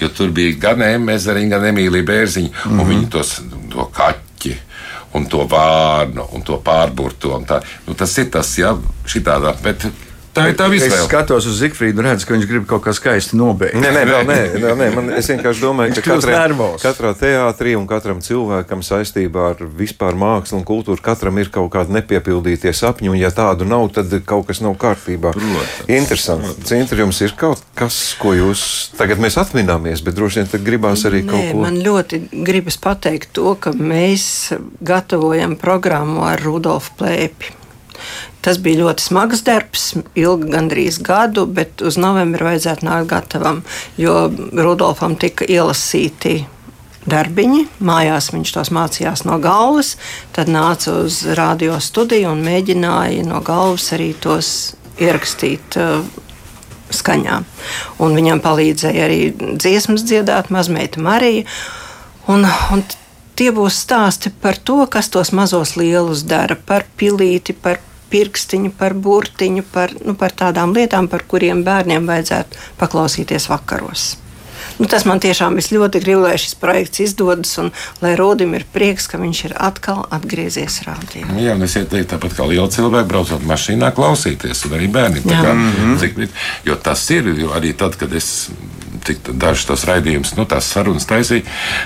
Jo 0.00 0.08
tur 0.08 0.30
bija 0.34 0.56
gan 0.60 0.82
Emīlija, 0.82 1.48
gan 1.48 1.64
Emīlija 1.70 2.04
Bērziņa, 2.04 2.48
mm 2.48 2.70
-hmm. 2.70 2.80
un 2.80 2.88
viņi 2.88 3.10
tos 3.10 3.40
to 3.70 3.90
kaķi. 3.94 4.56
Un 5.14 5.26
to 5.30 5.44
vārnu, 5.46 6.24
un 6.34 6.42
to 6.42 6.56
pārburto. 6.58 7.36
un 7.36 7.44
Tā, 7.46 7.60
nu, 7.86 7.94
tas 7.94 8.18
ir 8.18 8.30
tas, 8.30 8.58
jā, 8.58 8.76
šitādā. 9.06 9.54
Bet 9.62 9.86
tā 10.34 10.48
ir 10.50 10.56
tā 10.58 10.66
Es 10.74 10.82
izvēle. 10.82 11.06
skatos 11.06 11.46
uz 11.50 11.58
Zifrīdu, 11.62 12.02
redzu, 12.04 12.26
ka 12.26 12.34
viņš 12.34 12.46
grib 12.50 12.66
kaut 12.70 12.82
kā 12.86 12.92
skaisti 12.96 13.38
nobeigt. 13.38 13.76
Nē, 13.78 13.90
nē, 13.94 14.02
vēl 14.10 14.26
nē, 14.28 14.38
vēl 14.64 14.76
nē. 14.80 14.88
Man, 14.96 15.10
es 15.18 15.28
vienkārši 15.30 15.62
domāju, 15.62 15.94
ka 15.98 16.04
katrai, 16.08 16.48
katrā 16.82 17.12
teātrī 17.18 17.74
un 17.78 17.86
katram 17.90 18.20
cilvēkam 18.24 18.82
saistībā 18.84 19.46
ar 19.54 19.62
vispār 19.78 20.18
mākslu 20.18 20.58
un 20.60 20.66
kultūru 20.68 21.00
katram 21.04 21.38
ir 21.42 21.50
kaut 21.54 21.70
kādi 21.74 21.94
nepiepildītie 21.98 22.72
sapņi, 22.74 23.12
un 23.14 23.18
ja 23.20 23.30
tādu 23.34 23.64
nav, 23.68 23.88
tad 23.94 24.12
kaut 24.26 24.48
kas 24.50 24.60
nav 24.64 24.76
kārtībā. 24.82 25.32
Protams. 25.36 25.88
Interesanti. 25.88 26.66
Cintra, 26.68 26.98
jums 27.04 27.20
ir 27.24 27.34
kaut 27.38 27.62
kas, 27.78 27.98
ko 28.20 28.34
jūs 28.36 28.64
tagad 28.98 29.22
mēs 29.22 29.38
atminamies, 29.40 30.02
bet 30.04 30.18
droši 30.18 30.42
vien 30.42 30.50
tad 30.52 30.64
gribās 30.66 31.06
arī 31.08 31.24
kaut 31.26 31.40
Nē, 31.40 31.52
ko. 31.52 31.64
man 31.66 31.80
ļoti 31.84 32.22
gribas 32.46 32.76
pateikt 32.82 33.32
to, 33.36 33.54
ka 33.60 33.72
mēs 33.76 34.54
gatavojam 34.84 35.56
programmu 35.60 36.24
ar 36.28 36.42
Rudolfu 36.42 36.96
Plēpi. 36.98 37.52
Tas 38.44 38.58
bija 38.60 38.82
ļoti 38.84 39.06
smags 39.06 39.44
darbs, 39.46 39.84
ilgi 40.18 40.50
gandrīz 40.52 41.00
gadu, 41.04 41.46
bet 41.46 41.84
uz 41.84 41.96
novembri 42.00 42.44
vajadzētu 42.44 42.88
nākt 42.88 43.08
gatavam, 43.12 43.62
jo 44.00 44.26
Rudolfam 44.52 45.16
tika 45.20 45.48
ielasīti 45.48 46.42
darbiņi. 47.08 47.64
Mājās 47.84 48.30
viņš 48.32 48.52
tos 48.56 48.72
mācījās 48.74 49.24
no 49.28 49.38
galvas, 49.42 49.94
tad 50.36 50.52
nāca 50.52 50.98
uz 51.04 51.22
radio 51.36 51.80
studiju 51.80 52.32
un 52.32 52.44
mēģināja 52.44 53.24
no 53.28 53.40
galvas 53.44 53.90
arī 53.96 54.12
tos 54.20 54.74
ierakstīt. 55.00 55.80
Uh, 55.80 56.22
skaņā. 56.94 57.40
Un 58.02 58.16
viņam 58.16 58.42
palīdzēja 58.44 59.06
arī 59.06 59.20
dziesmas 59.40 60.04
dziedāt, 60.06 60.50
mazmeita 60.54 61.02
Marija. 61.02 61.46
Un, 62.30 62.46
un 62.72 62.84
tie 63.38 63.50
būs 63.54 63.80
stāsti 63.84 64.32
par 64.42 64.58
to, 64.60 64.82
kas 64.90 65.10
tos 65.12 65.32
mazos 65.36 65.74
lielus 65.80 66.24
dara, 66.28 66.56
par 66.56 66.86
pilīti, 67.00 67.56
par 67.56 67.80
pirkstiņu, 68.14 68.74
par 68.78 68.94
burtiņu, 68.94 69.66
par, 69.74 69.94
nu, 70.06 70.14
par 70.18 70.34
tādām 70.44 70.74
lietām, 70.76 71.10
par 71.10 71.26
kuriem 71.28 71.64
bērniem 71.66 72.06
vajadzētu 72.10 72.68
paklausīties 72.80 73.50
vakaros. 73.50 74.12
Nu, 74.78 74.88
tas 74.90 75.04
man 75.06 75.20
tiešām 75.22 75.58
ļoti 75.58 76.00
gribu, 76.02 76.24
lai 76.24 76.34
šis 76.40 76.56
projekts 76.58 77.02
izdodas, 77.04 77.52
un 77.62 77.70
lai 78.02 78.14
Rodim 78.18 78.56
ir 78.58 78.64
prieks, 78.74 79.06
ka 79.10 79.20
viņš 79.20 79.42
ir 79.48 79.54
atkal 79.60 80.04
atgriezies 80.14 80.80
rādījumā. 80.86 81.36
Nu 81.36 81.44
Jā, 81.44 81.54
un 81.58 81.66
es 81.66 81.76
ieteiktu, 81.78 82.14
tāpat 82.14 82.36
kā 82.38 82.48
liela 82.50 82.66
cilvēka 82.72 83.10
braucot 83.10 83.46
mašīnā, 83.46 83.92
klausīties, 83.94 84.64
un 84.68 84.78
arī 84.78 84.90
bērni. 84.94 85.22
tā 85.26 85.36
Jā. 85.36 85.42
Kā, 85.44 85.54
cik, 86.02 86.18
jo 86.66 86.78
tas 86.82 87.04
ir, 87.14 87.30
jo 87.38 87.52
arī 87.54 87.74
tad, 87.78 87.98
kad 88.00 88.14
es 88.16 88.30
cik 89.06 89.28
dažus 89.40 89.66
tos 89.68 89.84
raidījumus, 89.88 90.34
nu, 90.38 90.44
tās 90.48 90.68
sarunas 90.72 91.06
taisīja, 91.10 91.44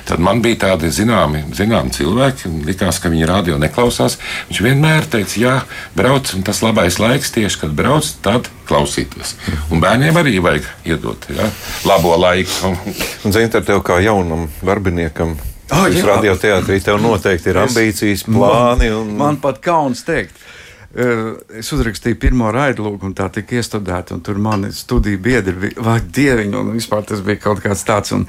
tad 0.08 0.22
man 0.22 0.42
bija 0.44 0.60
tādi 0.68 0.90
zināmi, 0.94 1.44
zināmi 1.56 1.90
cilvēki, 1.94 2.46
un 2.50 2.62
likās, 2.68 3.00
ka 3.02 3.10
viņi 3.12 3.26
radio 3.30 3.58
neklausās. 3.62 4.18
Viņš 4.50 4.62
vienmēr 4.68 5.08
teica, 5.10 5.40
jā, 5.42 5.54
brauc, 5.98 6.30
un 6.38 6.46
tas 6.46 6.62
labais 6.64 6.98
laiks 7.02 7.34
tieši, 7.34 7.60
kad 7.64 7.74
brauc, 7.78 8.08
tad 8.24 8.48
klausīties. 8.68 9.34
Un 9.72 9.80
bērniem 9.84 10.16
arī 10.20 10.38
vajag 10.44 10.66
iedot 10.88 11.28
ja, 11.34 11.50
labo 11.88 12.14
laiku. 12.20 12.74
Un 13.24 13.34
Zinter, 13.34 13.64
tev 13.66 13.82
kā 13.86 14.00
jaunam 14.04 14.48
darbiniekam, 14.64 15.36
Ah, 15.68 15.84
jā. 15.92 16.00
radioteātrī 16.00 16.78
tev 16.80 16.96
noteikti 17.04 17.50
ir 17.52 17.58
Es- 17.60 17.74
ambīcijas, 17.74 18.22
plāni. 18.24 18.86
Man, 18.88 19.00
Un... 19.02 19.10
man 19.20 19.36
pat 19.42 19.58
kauns 19.60 20.00
teikt. 20.06 20.32
Eh, 20.32 20.57
Es 20.88 21.68
uzrakstīju 21.74 22.16
pirmo 22.16 22.48
raidlūgu, 22.54 23.10
un 23.10 23.12
tā 23.16 23.26
tika 23.32 23.58
iestudēta. 23.58 24.16
Tur 24.24 24.38
mani 24.40 24.70
studiju 24.72 25.20
biedri 25.20 25.52
bija, 25.60 25.82
vai 25.84 25.98
dieviņi, 26.00 26.56
un 26.56 26.70
vispār 26.72 27.04
tas 27.10 27.20
bija 27.24 27.42
kaut 27.42 27.60
kāds 27.60 27.84
tāds. 27.84 28.14
Un, 28.16 28.24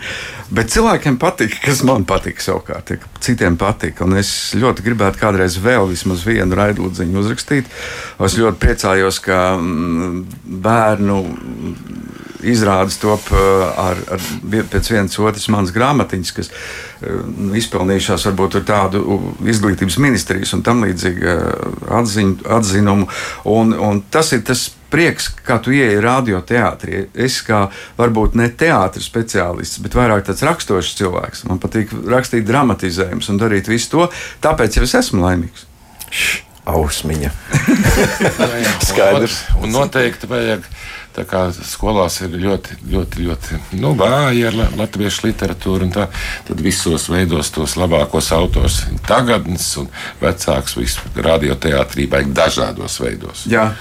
bet 0.51 0.74
cilvēkiem 0.74 1.16
patika, 1.22 1.62
kas 1.64 1.86
man 1.88 2.03
patika 2.10 2.43
savukārt, 2.43 2.91
citiem 3.24 3.55
patika. 3.60 4.03
Un 4.03 4.20
es 4.20 4.34
ļoti 4.60 4.84
gribētu 4.89 5.22
kādreiz 5.22 5.55
vēl 5.64 5.88
vismaz 5.93 6.26
vienu 6.28 6.60
raidlūdziņu 6.60 7.24
uzrakstīt. 7.24 7.72
Es 8.28 8.36
ļoti 8.36 8.60
priecājos, 8.60 9.22
ka 9.24 9.39
mm, 9.55 10.20
bērnu 10.68 11.22
izrādes 12.48 13.00
top 13.02 13.30
uh, 13.34 13.68
ar, 13.80 14.00
ar 14.16 14.26
pēc 14.72 14.92
vienas 14.94 15.20
otras 15.20 15.48
manas 15.52 15.74
grāmatiņas, 15.76 16.34
kas 16.36 16.52
uh, 16.52 17.22
nu, 17.28 17.54
izpelnījušās 17.60 18.28
varbūt 18.30 18.60
ar 18.62 18.68
tādu 18.70 19.20
izglītības 19.50 20.00
ministrijas 20.02 20.56
un 20.58 20.66
tam 20.66 20.84
līdzīgu 20.88 21.30
uh, 21.30 21.88
atziņu, 22.00 22.42
atzinumu. 22.60 23.10
Un, 23.50 23.76
un 23.76 24.04
tas 24.14 24.34
ir 24.36 24.44
tas 24.48 24.70
prieks, 24.90 25.30
kā 25.46 25.60
tu 25.64 25.74
ieeji 25.76 26.02
radioteātrī. 26.04 27.06
Es 27.14 27.40
kā 27.46 27.68
varbūt 28.00 28.38
ne 28.40 28.50
teātris 28.50 29.10
speciālists, 29.10 29.82
bet 29.84 29.98
vairāk 29.98 30.26
tāds 30.28 30.44
raksturošs 30.46 30.98
cilvēks. 31.00 31.46
Man 31.50 31.62
patīk 31.62 31.94
rakstīt 32.10 32.48
dramatizējumus 32.50 33.32
un 33.34 33.42
darīt 33.42 33.70
visu 33.70 33.94
to, 33.94 34.12
tāpēc 34.44 34.80
jau 34.80 34.86
es 34.88 34.96
esmu 35.04 35.26
laimīgs. 35.26 35.68
Ausmiņa. 36.70 37.32
Skaidrs. 38.90 39.40
Un, 39.58 39.70
un 39.70 39.76
noteikti 39.80 40.30
vajag. 40.30 40.66
Tā 41.20 41.26
kā 41.28 41.39
skolās 41.51 42.22
ir 42.24 42.36
ļoti, 42.39 42.78
ļoti, 42.93 43.24
ļoti 43.26 43.57
nu, 43.82 43.89
vāja 43.99 44.53
la- 44.55 44.70
latviešu 44.80 45.26
literatūru, 45.26 45.89
un 45.89 45.91
tā, 45.91 46.05
tad 46.47 46.61
visos 46.63 47.09
veidos 47.11 47.49
tos 47.51 47.74
labākos 47.76 48.30
autors, 48.38 48.78
tagadnes 49.03 49.65
un 49.82 49.89
vecāks, 50.22 50.78
radioteātrī 51.20 52.07
vajag 52.07 52.32
dažādos 52.38 52.95
veidos. 53.03 53.43
Jā. 53.51 53.74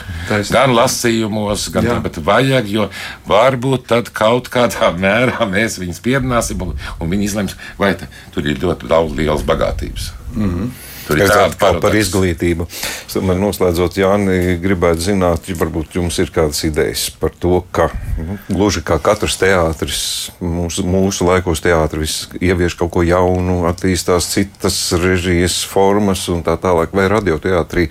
Gan 0.50 0.74
lasījumos, 0.74 1.68
gan 1.70 1.86
Jā. 1.86 1.94
tā, 1.94 2.02
bet 2.08 2.18
vajag, 2.26 2.72
jo 2.74 2.88
varbūt 3.30 3.86
tad 3.94 4.10
kaut 4.10 4.50
kādā 4.50 4.90
mērā 5.06 5.46
mēs 5.46 5.78
viņus 5.78 6.02
pierunāsim, 6.02 6.66
un, 6.66 6.74
un 6.98 7.14
viņi 7.14 7.30
izlems, 7.30 7.54
vai 7.78 7.94
te, 7.94 8.10
tur 8.34 8.50
ir 8.50 8.58
ļoti 8.58 8.90
daudz 8.90 9.14
lielas 9.14 9.46
bagātības. 9.46 10.10
Mm 10.34 10.50
-hmm. 10.50 10.70
Tur 11.08 11.22
ir 11.22 11.30
tāda 11.32 11.56
par 11.56 11.78
paradoks. 11.80 12.02
izglītību. 12.04 12.66
Tomēr 13.14 13.38
noslēdzot, 13.40 13.96
Jāni, 13.96 14.58
gribētu 14.60 15.06
zināt, 15.08 15.48
varbūt 15.56 15.96
jums 15.96 16.18
ir 16.20 16.32
kādas 16.34 16.60
idejas 16.68 17.08
par 17.16 17.32
to, 17.32 17.62
ka 17.72 17.88
nu, 18.20 18.36
gluži 18.50 18.84
kā 18.84 18.98
katrs 19.00 19.38
teātris, 19.40 20.02
mūsu, 20.44 20.84
mūsu 20.84 21.28
laikos 21.28 21.64
teātris 21.64 22.20
ievieš 22.40 22.76
kaut 22.78 22.92
ko 22.98 23.04
jaunu, 23.06 23.62
attīstās 23.70 24.28
citas 24.34 24.78
režijas 25.00 25.62
formas 25.64 26.26
un 26.28 26.44
tā 26.44 26.58
tālāk, 26.60 26.92
vai 26.92 27.08
radioteātrī. 27.08 27.88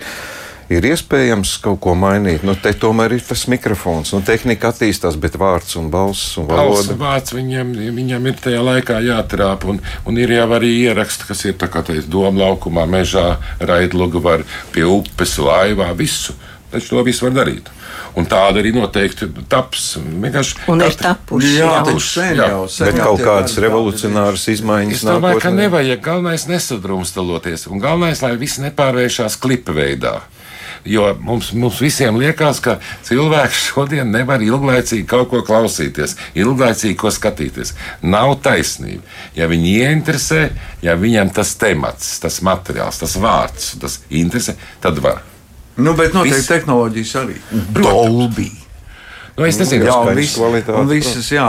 Ir 0.68 0.84
iespējams 0.84 1.54
kaut 1.64 1.78
ko 1.80 1.94
mainīt. 1.96 2.42
Nu, 2.44 2.52
te 2.54 2.74
tomēr 2.76 3.14
ir 3.16 3.22
tas 3.24 3.46
mikrofons, 3.48 4.10
un 4.12 4.20
tehnika 4.26 4.68
attīstās, 4.68 5.16
bet 5.16 5.38
vārds 5.40 5.78
un 5.80 5.86
balss 5.90 6.34
un 6.36 6.44
valoda. 6.50 6.92
vārds 7.00 7.32
viņam, 7.32 7.70
viņam 7.96 8.26
ir 8.28 8.36
tajā 8.44 8.60
laikā 8.66 8.98
jātrāp, 9.06 9.64
un, 9.64 9.80
un 10.04 10.20
ir 10.20 10.34
jau 10.36 10.44
arī 10.58 10.74
ieraksti, 10.82 11.24
kas 11.30 11.44
ir 11.48 11.56
tā 11.56 11.70
kā 11.72 11.80
teikt, 11.88 12.10
doma 12.12 12.44
laukumā, 12.44 12.84
mežā, 12.84 13.38
raidluga 13.64 14.20
var 14.20 14.44
pie 14.76 14.84
upes, 14.84 15.38
laivā, 15.40 15.88
visu. 15.96 16.36
Taču 16.68 16.98
to 16.98 17.02
visu 17.06 17.24
var 17.24 17.32
darīt. 17.32 17.70
Un 18.20 18.26
tāda 18.28 18.60
arī 18.60 18.74
noteikti 18.76 19.24
taps. 19.48 19.94
Vienkārši 20.04 20.66
Un 20.68 20.82
ir 20.84 20.92
tapuši, 21.00 21.52
Jā, 21.62 21.78
taču 21.86 22.00
sen 22.04 22.36
jau. 22.36 22.66
sen 22.68 22.90
Bet 22.90 22.98
jau 23.00 23.06
kaut 23.14 23.22
kādas 23.24 23.56
revolucionāras 23.62 24.44
izmaiņas 24.52 25.00
Es 25.00 25.04
domāju, 25.08 25.40
ka 25.40 25.48
nākotnē? 25.48 25.62
nevajag. 25.64 26.02
Galvenais 26.04 26.44
nesadrumstaloties. 26.50 27.66
Un 27.72 27.80
galvenais, 27.80 28.20
lai 28.20 28.34
viss 28.36 28.60
nepārvēršas 28.60 29.38
klipa 29.40 29.72
veidā. 29.72 30.18
Jo 30.84 31.10
mums, 31.20 31.52
mums 31.52 31.80
visiem 31.82 32.18
liekas, 32.20 32.60
ka 32.64 32.78
cilvēks 33.06 33.64
šodien 33.70 34.10
nevar 34.12 34.42
ilglaicīgi 34.44 35.06
kaut 35.08 35.30
ko 35.32 35.42
klausīties, 35.46 36.16
ilglaicīgi 36.38 36.98
ko 36.98 37.12
skatīties. 37.14 37.74
Nav 38.02 38.36
taisnība. 38.44 39.02
Ja 39.38 39.48
viņi 39.50 39.74
ieinteresē, 39.82 40.44
ja 40.84 40.98
viņam 40.98 41.32
tas 41.34 41.54
temats, 41.60 42.16
tas 42.22 42.40
materiāls, 42.46 43.00
tas 43.02 43.18
vārds, 43.20 43.74
tas 43.82 44.00
interesē, 44.10 44.56
tad 44.84 45.02
var. 45.04 45.24
Nu, 45.78 45.94
bet 45.94 46.14
noteikti 46.14 46.40
Viss. 46.40 46.50
tehnoloģijas 46.50 47.12
arī. 47.20 47.36
Dolby. 47.76 48.50
Nu, 49.38 49.46
es 49.46 49.58
nezinu, 49.60 49.86
skaņas 49.86 50.18
vis, 50.18 50.32
kvalitāte, 50.34 50.74
un 50.80 50.88
visas, 50.90 51.28
jā, 51.30 51.46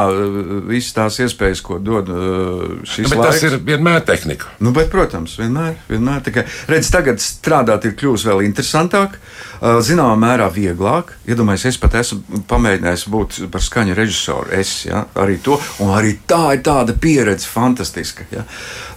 visas 0.69 0.93
tās 0.93 1.17
iespējas, 1.25 1.61
ko 1.65 1.79
dod 1.81 2.11
uh, 2.13 2.61
šis 2.85 3.09
bet 3.09 3.21
laiks. 3.21 3.39
tas 3.39 3.45
ir 3.47 3.55
vienmēr 3.65 4.03
tehnika. 4.05 4.51
Nu, 4.61 4.73
bet, 4.75 4.91
protams, 4.93 5.33
vienmēr. 5.41 5.79
vienmēr 5.89 6.21
tikai, 6.27 6.45
redz, 6.69 6.91
tagad 6.93 7.23
strādāt 7.23 7.89
ir 7.89 7.95
kļuvis 7.97 8.27
vēl 8.29 8.43
interesantāk, 8.45 9.17
uh, 9.17 9.79
zināmā 9.85 10.13
mērā 10.21 10.51
vieglāk. 10.53 11.15
Iedomājieties, 11.29 11.73
es 11.73 11.81
pat 11.81 11.97
esmu 12.03 12.43
pamēģinājis 12.51 13.07
būt 13.09 13.39
par 13.53 13.65
skaņu 13.65 13.97
režisoru. 13.97 14.53
Es 14.59 14.83
ja, 14.85 15.07
arī 15.17 15.39
to, 15.43 15.57
un 15.81 15.95
arī 15.97 16.19
tā 16.29 16.43
ir 16.59 16.65
tāda 16.69 16.93
pieredze, 16.93 17.49
fantastiska. 17.49 18.29
Ja. 18.33 18.45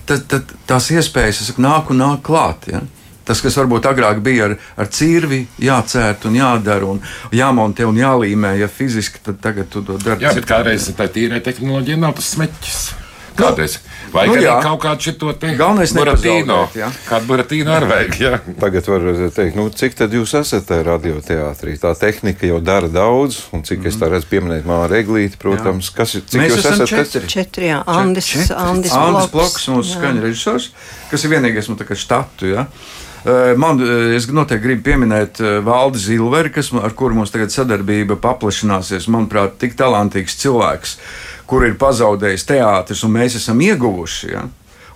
Tad, 0.05 0.29
tad 0.29 0.53
tās 0.69 0.91
iespējas 0.93 1.41
es 1.41 1.53
saku, 1.53 1.65
nāk 1.65 1.93
un 1.95 2.05
nāk 2.05 2.27
klāt. 2.29 2.69
Ja. 2.69 2.85
Tas, 3.33 3.41
kas 3.41 3.55
varbūt 3.57 3.87
agrāk 3.89 4.19
bija 4.21 4.51
ar, 4.51 4.59
ar 4.77 4.89
cirvi, 4.93 5.47
jācērt 5.65 6.27
un 6.29 6.35
jādara, 6.37 6.85
un 6.85 6.99
jāmontē 7.33 7.87
un 7.89 7.97
jālīmē, 7.97 8.59
ja 8.61 8.69
fiziski, 8.69 9.23
tad 9.25 9.39
tagad 9.41 9.71
tu 9.73 9.81
to 9.87 9.97
dari. 10.03 10.27
Jā, 10.27 10.35
bet 10.37 10.45
kādreiz 10.51 10.91
tā 10.99 11.07
tīrai 11.09 11.41
tehnoloģija 11.41 11.97
nav 12.03 12.13
tas 12.19 12.35
smeķis. 12.35 12.83
Kādreiz 13.33 13.79
vajag 14.13 14.29
nu 14.29 14.35
nu, 14.35 14.37
arī 14.37 14.45
jā. 14.45 14.57
kaut 14.67 14.83
kādu 14.83 15.07
šito 15.07 15.33
te 15.41 15.55
Galvenais 15.57 15.95
buratīno. 15.97 16.59
jā. 16.77 16.91
Kādu 17.07 17.31
buratīnu 17.31 17.73
arī 17.73 17.89
vajag. 17.89 18.19
Jā. 18.21 18.41
Tagad 18.61 18.91
var 18.93 19.07
teikt, 19.39 19.57
nu, 19.57 19.65
cik 19.81 19.97
tad 19.97 20.13
jūs 20.13 20.35
esat 20.43 20.67
tajā 20.69 20.85
radioteātrī? 20.91 21.79
Tā 21.81 21.95
tehnika 21.97 22.51
jau 22.51 22.61
dara 22.61 22.93
daudz, 22.93 23.47
un 23.57 23.65
cik 23.65 23.89
es 23.89 23.97
tā 23.97 24.11
redzu, 24.13 24.29
pieminēt 24.35 24.69
Māra 24.69 25.01
Eglīti, 25.01 25.41
protams, 25.41 25.89
kas 25.97 26.19
ir, 26.19 26.27
cik 26.29 26.43
Mēs 26.43 26.53
jūs 26.53 26.67
esam 26.67 26.85
esat? 26.85 26.93
četri. 26.93 27.33
Četri, 27.33 27.71
jā, 27.73 27.81
Andis, 27.89 28.29
Četri. 28.35 28.59
Andis, 28.61 28.93
Andis 28.93 29.33
Bloks. 29.33 29.33
Bloks, 29.39 29.69
mūsu 29.73 29.97
skaņu 29.97 30.27
režisors, 30.27 30.69
kas 31.09 31.25
ir 31.25 31.33
vienīgais 31.33 31.73
no 31.73 31.81
tā 31.81 31.89
kā 31.89 31.97
štatu. 31.97 32.53
Ja? 32.53 32.67
Eh, 33.25 33.57
Man, 33.57 33.79
eh, 33.81 34.15
es 34.17 34.27
noteikti 34.27 34.65
gribu 34.67 34.83
pieminēt 34.89 35.39
eh, 35.41 35.61
Valdi 35.63 36.01
Zilveri, 36.03 36.51
kas, 36.51 36.73
ar 36.75 36.91
kuru 36.99 37.15
mums 37.21 37.31
tagad 37.31 37.55
sadarbība 37.55 38.17
paplašināsies. 38.19 39.07
Manuprāt, 39.13 39.55
tik 39.63 39.77
talantīgs 39.79 40.35
cilvēks, 40.43 40.97
kur 41.47 41.63
ir 41.69 41.77
pazaudējis 41.79 42.49
teātris, 42.51 43.05
un 43.07 43.15
mēs 43.15 43.39
esam 43.39 43.63
ieguvuši. 43.63 44.33
Ja? 44.35 44.43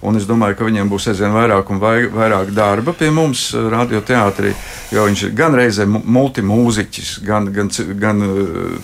Un 0.07 0.18
es 0.18 0.27
domāju, 0.29 0.59
ka 0.59 0.66
viņiem 0.66 0.91
būs 0.93 1.07
aizvien 1.09 1.33
vairāk 1.33 1.70
un 1.72 1.79
vai- 1.81 2.11
vairāk 2.12 2.51
darba 2.55 2.93
pie 2.93 3.09
mums, 3.11 3.47
radioteātrī. 3.55 4.53
Jo 4.93 5.07
viņš 5.07 5.22
ir 5.24 5.31
gan 5.39 5.55
reizē 5.57 5.87
mu- 5.89 6.03
multimūziķis, 6.05 7.14
gan, 7.24 7.47
gan, 7.55 7.70
gan 7.99 8.20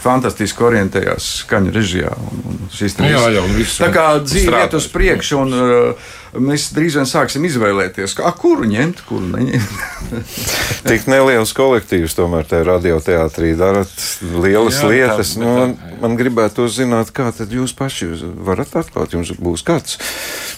fantastiski 0.03 0.65
orientējās 0.71 1.29
skaņu 1.45 1.75
režijā. 1.75 2.15
Un, 2.31 2.41
un 2.55 2.59
Nu 2.63 3.11
jā, 3.13 3.27
jā, 3.37 3.43
un 3.45 3.51
Tā 3.91 3.93
kā 3.93 4.07
dzīve 4.25 4.63
iet 4.65 4.75
uz 4.75 4.87
priekšu, 4.89 5.39
un 5.45 5.53
uh, 5.53 6.11
mēs 6.39 6.69
drīz 6.73 6.97
vien 7.01 7.09
sāksim 7.09 7.45
izvēlēties, 7.49 8.15
kā, 8.19 8.31
kuru 8.39 8.65
ņemt, 8.71 9.03
kuru 9.09 9.27
neņemt. 9.35 10.13
Tik 10.89 11.07
neliels 11.11 11.53
kolektīvs, 11.57 12.15
tomēr 12.19 12.47
tajā 12.49 12.65
radioteātrī 12.71 13.53
darat 13.59 13.93
lielas 14.23 14.81
Jā, 14.83 14.89
lietas. 14.93 15.35
tā- 15.37 15.43
Nu, 15.43 15.53
man, 15.59 15.75
man 16.03 16.17
gribētu 16.19 16.65
uzzināt, 16.69 17.13
kā 17.15 17.29
tad 17.37 17.53
jūs 17.53 17.75
paši 17.77 18.09
varat 18.47 18.73
atklāt. 18.81 19.13
Jums 19.17 19.33
būs 19.37 19.65
kāds 19.67 19.99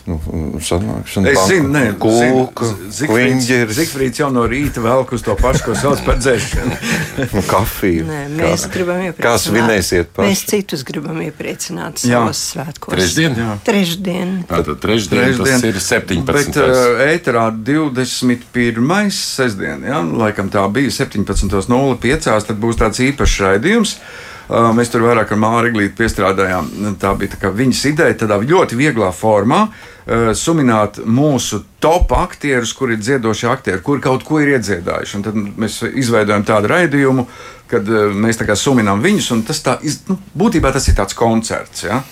nu, 0.07 0.19
sanākšana, 0.61 1.31
Es 1.33 1.43
zinu, 1.49 1.71
nē, 1.73 1.85
kūka, 1.99 2.69
kliņģeris, 3.09 3.79
Zigfrīds 3.79 4.21
jau 4.21 4.29
no 4.35 4.45
rīta 4.51 4.83
velk 4.85 5.15
uz 5.17 5.23
to 5.25 5.35
pašu, 5.41 5.65
ko 5.71 5.77
sauc 5.79 6.03
par 6.07 6.19
dzēšanu. 6.21 6.77
nu, 7.35 7.43
kafija. 7.49 8.05
Nē, 8.09 8.21
mēs 8.37 8.67
Kā- 8.67 8.73
gribam 8.75 9.01
Kā 9.01 9.09
iepriecināt. 9.11 9.45
svinēsiet 9.47 10.11
Mēs 10.13 10.45
paši? 10.45 10.51
citus 10.55 10.85
gribam 10.87 11.21
iepriecināt 11.25 12.03
savos 12.05 12.43
svētkos. 12.53 12.93
Trešdien? 12.95 13.39
Jā. 13.41 13.55
Trešdien. 13.67 14.35
Tātad 14.51 14.81
trešdien, 14.85 15.37
tas 15.41 15.64
ir 15.69 15.79
17. 15.81 16.25
Bet 16.29 16.57
uh, 16.61 17.01
ēterā 17.05 17.49
21. 17.65 19.11
sestdien, 19.15 19.83
ja, 19.89 20.03
laikam 20.05 20.51
tā 20.53 20.65
bija 20.73 20.93
17.05. 20.93 22.31
Tad 22.49 22.61
būs 22.63 22.79
tāds 22.81 23.01
īpašs 23.05 23.41
raidījums. 23.47 23.97
Uh, 24.45 24.69
mēs 24.77 24.91
tur 24.93 25.01
vairāk 25.07 25.31
ar 25.33 25.39
Māru 25.41 25.71
Glītu 25.73 25.97
piestrādājām. 26.03 26.67
Tā 27.01 27.15
bija 27.17 27.39
tā 27.41 27.49
viņas 27.57 27.79
ideja, 27.89 28.17
tādā 28.25 28.37
ļoti 28.45 28.77
vieglā 28.77 29.09
formā 29.17 29.63
uh, 29.71 30.35
suminēt 30.37 30.99
mūsu 31.09 31.63
top 31.81 32.13
aktierus, 32.13 32.75
kuri 32.77 32.99
ir 32.99 33.01
dziedošie 33.07 33.49
aktieri, 33.49 33.81
kuri 33.85 34.05
kaut 34.05 34.27
ko 34.29 34.43
ir 34.45 34.53
iedziedājuši. 34.59 35.17
Un 35.17 35.25
tad 35.25 35.39
mēs 35.65 35.79
izveidojam 35.95 36.45
tādu 36.45 36.69
raidījumu, 36.75 37.25
kad 37.73 37.89
uh, 37.89 38.13
mēs 38.13 38.43
tā 38.43 38.45
kā 38.51 38.57
suminām 38.61 39.01
viņus, 39.05 39.31
un 39.33 39.47
tas 39.49 39.65
tā, 39.65 39.79
iz- 39.81 40.03
nu, 40.11 40.19
būtībā 40.37 40.75
tas 40.77 40.93
ir 40.93 40.99
tāds 41.01 41.17
koncerts. 41.17 41.87
Ja? 41.89 42.03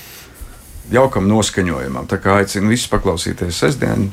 Jaukam 0.93 1.29
noskaņojumam. 1.31 2.09
Tā 2.11 2.19
kā 2.23 2.39
aicinu 2.43 2.73
visus 2.73 2.91
paklausīties 2.93 3.59
sestdien. 3.65 4.11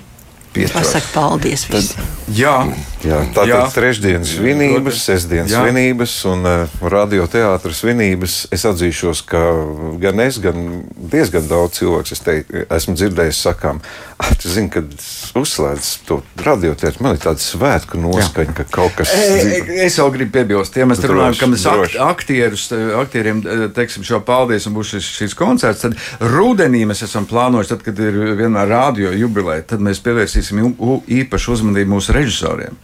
Pasaka 0.73 1.13
paldies 1.13 1.67
visiem. 1.69 2.05
Jā, 2.33 2.55
Jā, 2.99 3.19
tā 3.31 3.45
Jā. 3.47 3.61
ir 3.63 3.71
trešdienas 3.71 4.31
svinības, 4.35 4.97
sestdienas 5.05 5.53
Jā. 5.53 5.61
svinības 5.63 6.13
un 6.27 6.43
uh, 6.43 6.79
radioteātris 6.91 7.79
svinības. 7.79 8.35
Es 8.51 8.65
atzīšos, 8.67 9.21
ka 9.29 9.39
gan 10.01 10.19
es, 10.25 10.39
gan 10.43 10.81
diezgan 11.13 11.47
daudz 11.47 11.79
cilvēku 11.79 12.15
es 12.15 12.23
te, 12.25 12.35
esmu 12.67 12.97
dzirdējis, 12.99 13.39
sakām, 13.47 13.79
ah, 14.19 14.33
tu 14.35 14.51
zini, 14.51 14.67
kad 14.73 14.91
uzslēdz 15.39 15.91
to 16.09 16.19
radioteātris, 16.43 16.99
man 17.05 17.15
ir 17.15 17.23
tāda 17.23 17.39
svētku 17.39 18.01
noskaņa, 18.03 18.57
ka 18.57 18.67
kaut 18.73 18.97
kas 18.99 19.13
E, 19.15 19.63
Es 19.85 19.95
vēl 20.01 20.11
gribu 20.17 20.35
piebilst, 20.35 20.75
ja 20.75 20.87
mēs 20.89 20.99
runājam, 21.07 21.37
ka 21.39 21.49
mēs 21.53 21.63
akt, 21.71 21.95
aktierus, 22.03 22.67
aktieriem 22.99 23.39
teiksim 23.75 24.03
šo 24.07 24.19
paldies 24.27 24.67
un 24.67 24.75
būs 24.75 24.91
šis, 24.97 25.07
šis 25.21 25.37
koncerts, 25.39 25.85
tad 25.85 25.95
rudenī 26.19 26.83
mēs 26.89 27.05
esam 27.07 27.27
plānojuši, 27.29 27.71
tad, 27.71 27.85
kad 27.87 28.03
ir 28.03 28.19
vienmēr 28.41 28.67
rādio 28.69 29.15
jubileja, 29.15 29.63
tad 29.71 29.83
mēs 29.85 30.03
pievērsīsim 30.03 30.38
u- 30.79 31.03
īpašu 31.07 31.53
uzmanību 31.57 31.95
mūsu 31.97 32.13
režisoriem. 32.15 32.77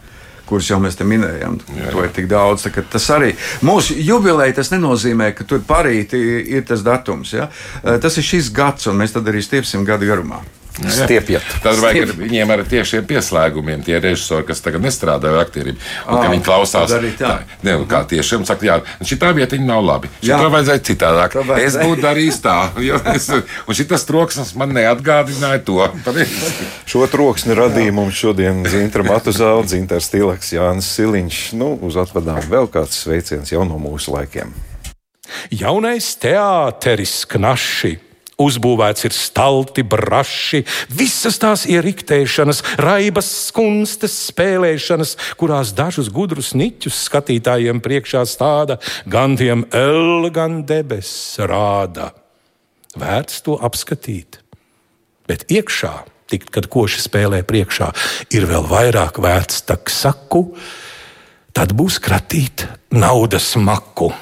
Kurus 0.46 0.68
jau 0.70 0.76
mēs 0.78 0.94
te 0.94 1.02
minējām, 1.04 1.56
jā, 1.74 1.80
jā. 1.86 1.90
to 1.90 2.02
ir 2.06 2.10
tik 2.14 2.28
daudz. 2.30 2.68
Tas 2.92 3.06
arī 3.10 3.32
mūsu 3.66 3.96
jubileja. 3.98 4.54
Tas 4.54 4.70
nenozīmē, 4.70 5.32
ka 5.34 5.42
tur 5.44 5.58
parīti 5.66 6.20
ir 6.54 6.62
tas 6.68 6.84
datums. 6.86 7.32
Ja? 7.34 7.48
E, 7.82 7.96
Tas 7.98 8.14
ir 8.16 8.22
šis 8.22 8.52
gads, 8.54 8.86
un 8.86 8.94
mēs 9.00 9.12
tad 9.16 9.26
arī 9.26 9.42
stiepsim 9.42 9.82
gadu 9.84 10.06
garumā. 10.06 10.38
Stiepjat. 10.84 11.46
Tad 11.64 11.80
vajag 11.82 12.08
ar 12.08 12.14
viņiem 12.20 12.52
ar 12.52 12.64
tiešiem 12.68 13.06
pieslēgumiem, 13.08 13.84
tie 13.86 13.98
režisori, 14.02 14.46
kas 14.50 14.60
tagad 14.64 14.84
nestrādā 14.84 15.32
ar 15.32 15.40
aktieriem. 15.46 15.78
Un, 16.06 16.20
Ā, 16.20 16.28
viņi 16.34 16.44
klausās, 16.46 16.92
arī 16.96 17.14
tā. 17.16 17.38
ne, 17.66 17.78
un 17.80 17.86
kā 17.90 18.02
tiešām 18.08 18.44
saka, 18.48 18.66
jā, 18.68 18.78
šī 19.00 19.18
tā 19.22 19.32
vieta 19.36 19.58
nav 19.62 19.84
labi. 19.86 20.10
Šī 20.20 20.36
vajadzēja 20.36 20.84
citādāk. 20.90 21.36
Tā 21.36 21.44
vajadzēja. 21.48 21.72
Es 21.72 21.78
būtu 21.80 22.04
darījis 22.04 22.40
tā. 22.44 22.58
jo 22.84 23.00
Es, 23.16 23.28
un 23.30 23.76
šis 23.76 24.06
troksnis 24.08 24.54
man 24.58 24.74
neatgādināja 24.76 25.62
to. 25.66 25.88
Šo 26.88 27.06
troksni 27.10 27.56
radīja 27.56 27.94
mums 27.96 28.16
šodien 28.18 28.64
Zintra 28.70 29.04
Matuzāla, 29.06 29.64
Zintars 29.68 30.10
Tilaks, 30.12 30.52
Jānis 30.56 30.88
Siliņš. 30.96 31.42
Nu, 31.58 31.74
uz 31.86 31.98
atvadām 32.00 32.42
vēl 32.50 32.70
kāds 32.72 33.04
sveiciens 33.04 33.52
jau 33.52 33.64
no 33.68 33.80
mūsu 33.82 34.14
laikiem. 34.16 34.54
Jaunais 35.50 36.12
teāteris 36.22 37.24
knaši. 37.30 37.96
Uzbūvēts 38.36 39.06
ir 39.08 39.14
stalti, 39.16 39.80
braši, 39.80 40.58
visas 40.92 41.38
tās 41.40 41.62
ieriktēšanas, 41.72 42.58
raibas, 42.84 43.30
skunstas, 43.46 44.12
spēlēšanas, 44.28 45.14
kurās 45.40 45.72
dažus 45.76 46.10
gudrus 46.12 46.52
niķus 46.52 46.98
skatītājiem 47.08 47.80
priekšā 47.80 48.26
stāda, 48.28 48.76
gan 49.08 49.38
tiem 49.40 49.64
L, 49.72 50.28
gan 50.36 50.60
debesis 50.68 51.40
rāda. 51.48 52.10
Vērts 53.00 53.40
to 53.48 53.56
apskatīt, 53.56 54.42
bet 55.24 55.48
iekšā, 55.48 55.94
tikt, 56.28 56.52
kad 56.52 56.68
koši 56.68 57.06
spēlē 57.08 57.40
priekšā, 57.48 57.88
ir 58.36 58.44
vēl 58.52 58.68
vairāk 58.68 59.16
vērts 59.16 59.64
tak 59.64 59.88
saku, 59.88 60.50
tad 61.56 61.72
būs 61.72 61.96
kratīt 62.04 62.68
naudas 62.92 63.54
maku. 63.56 64.12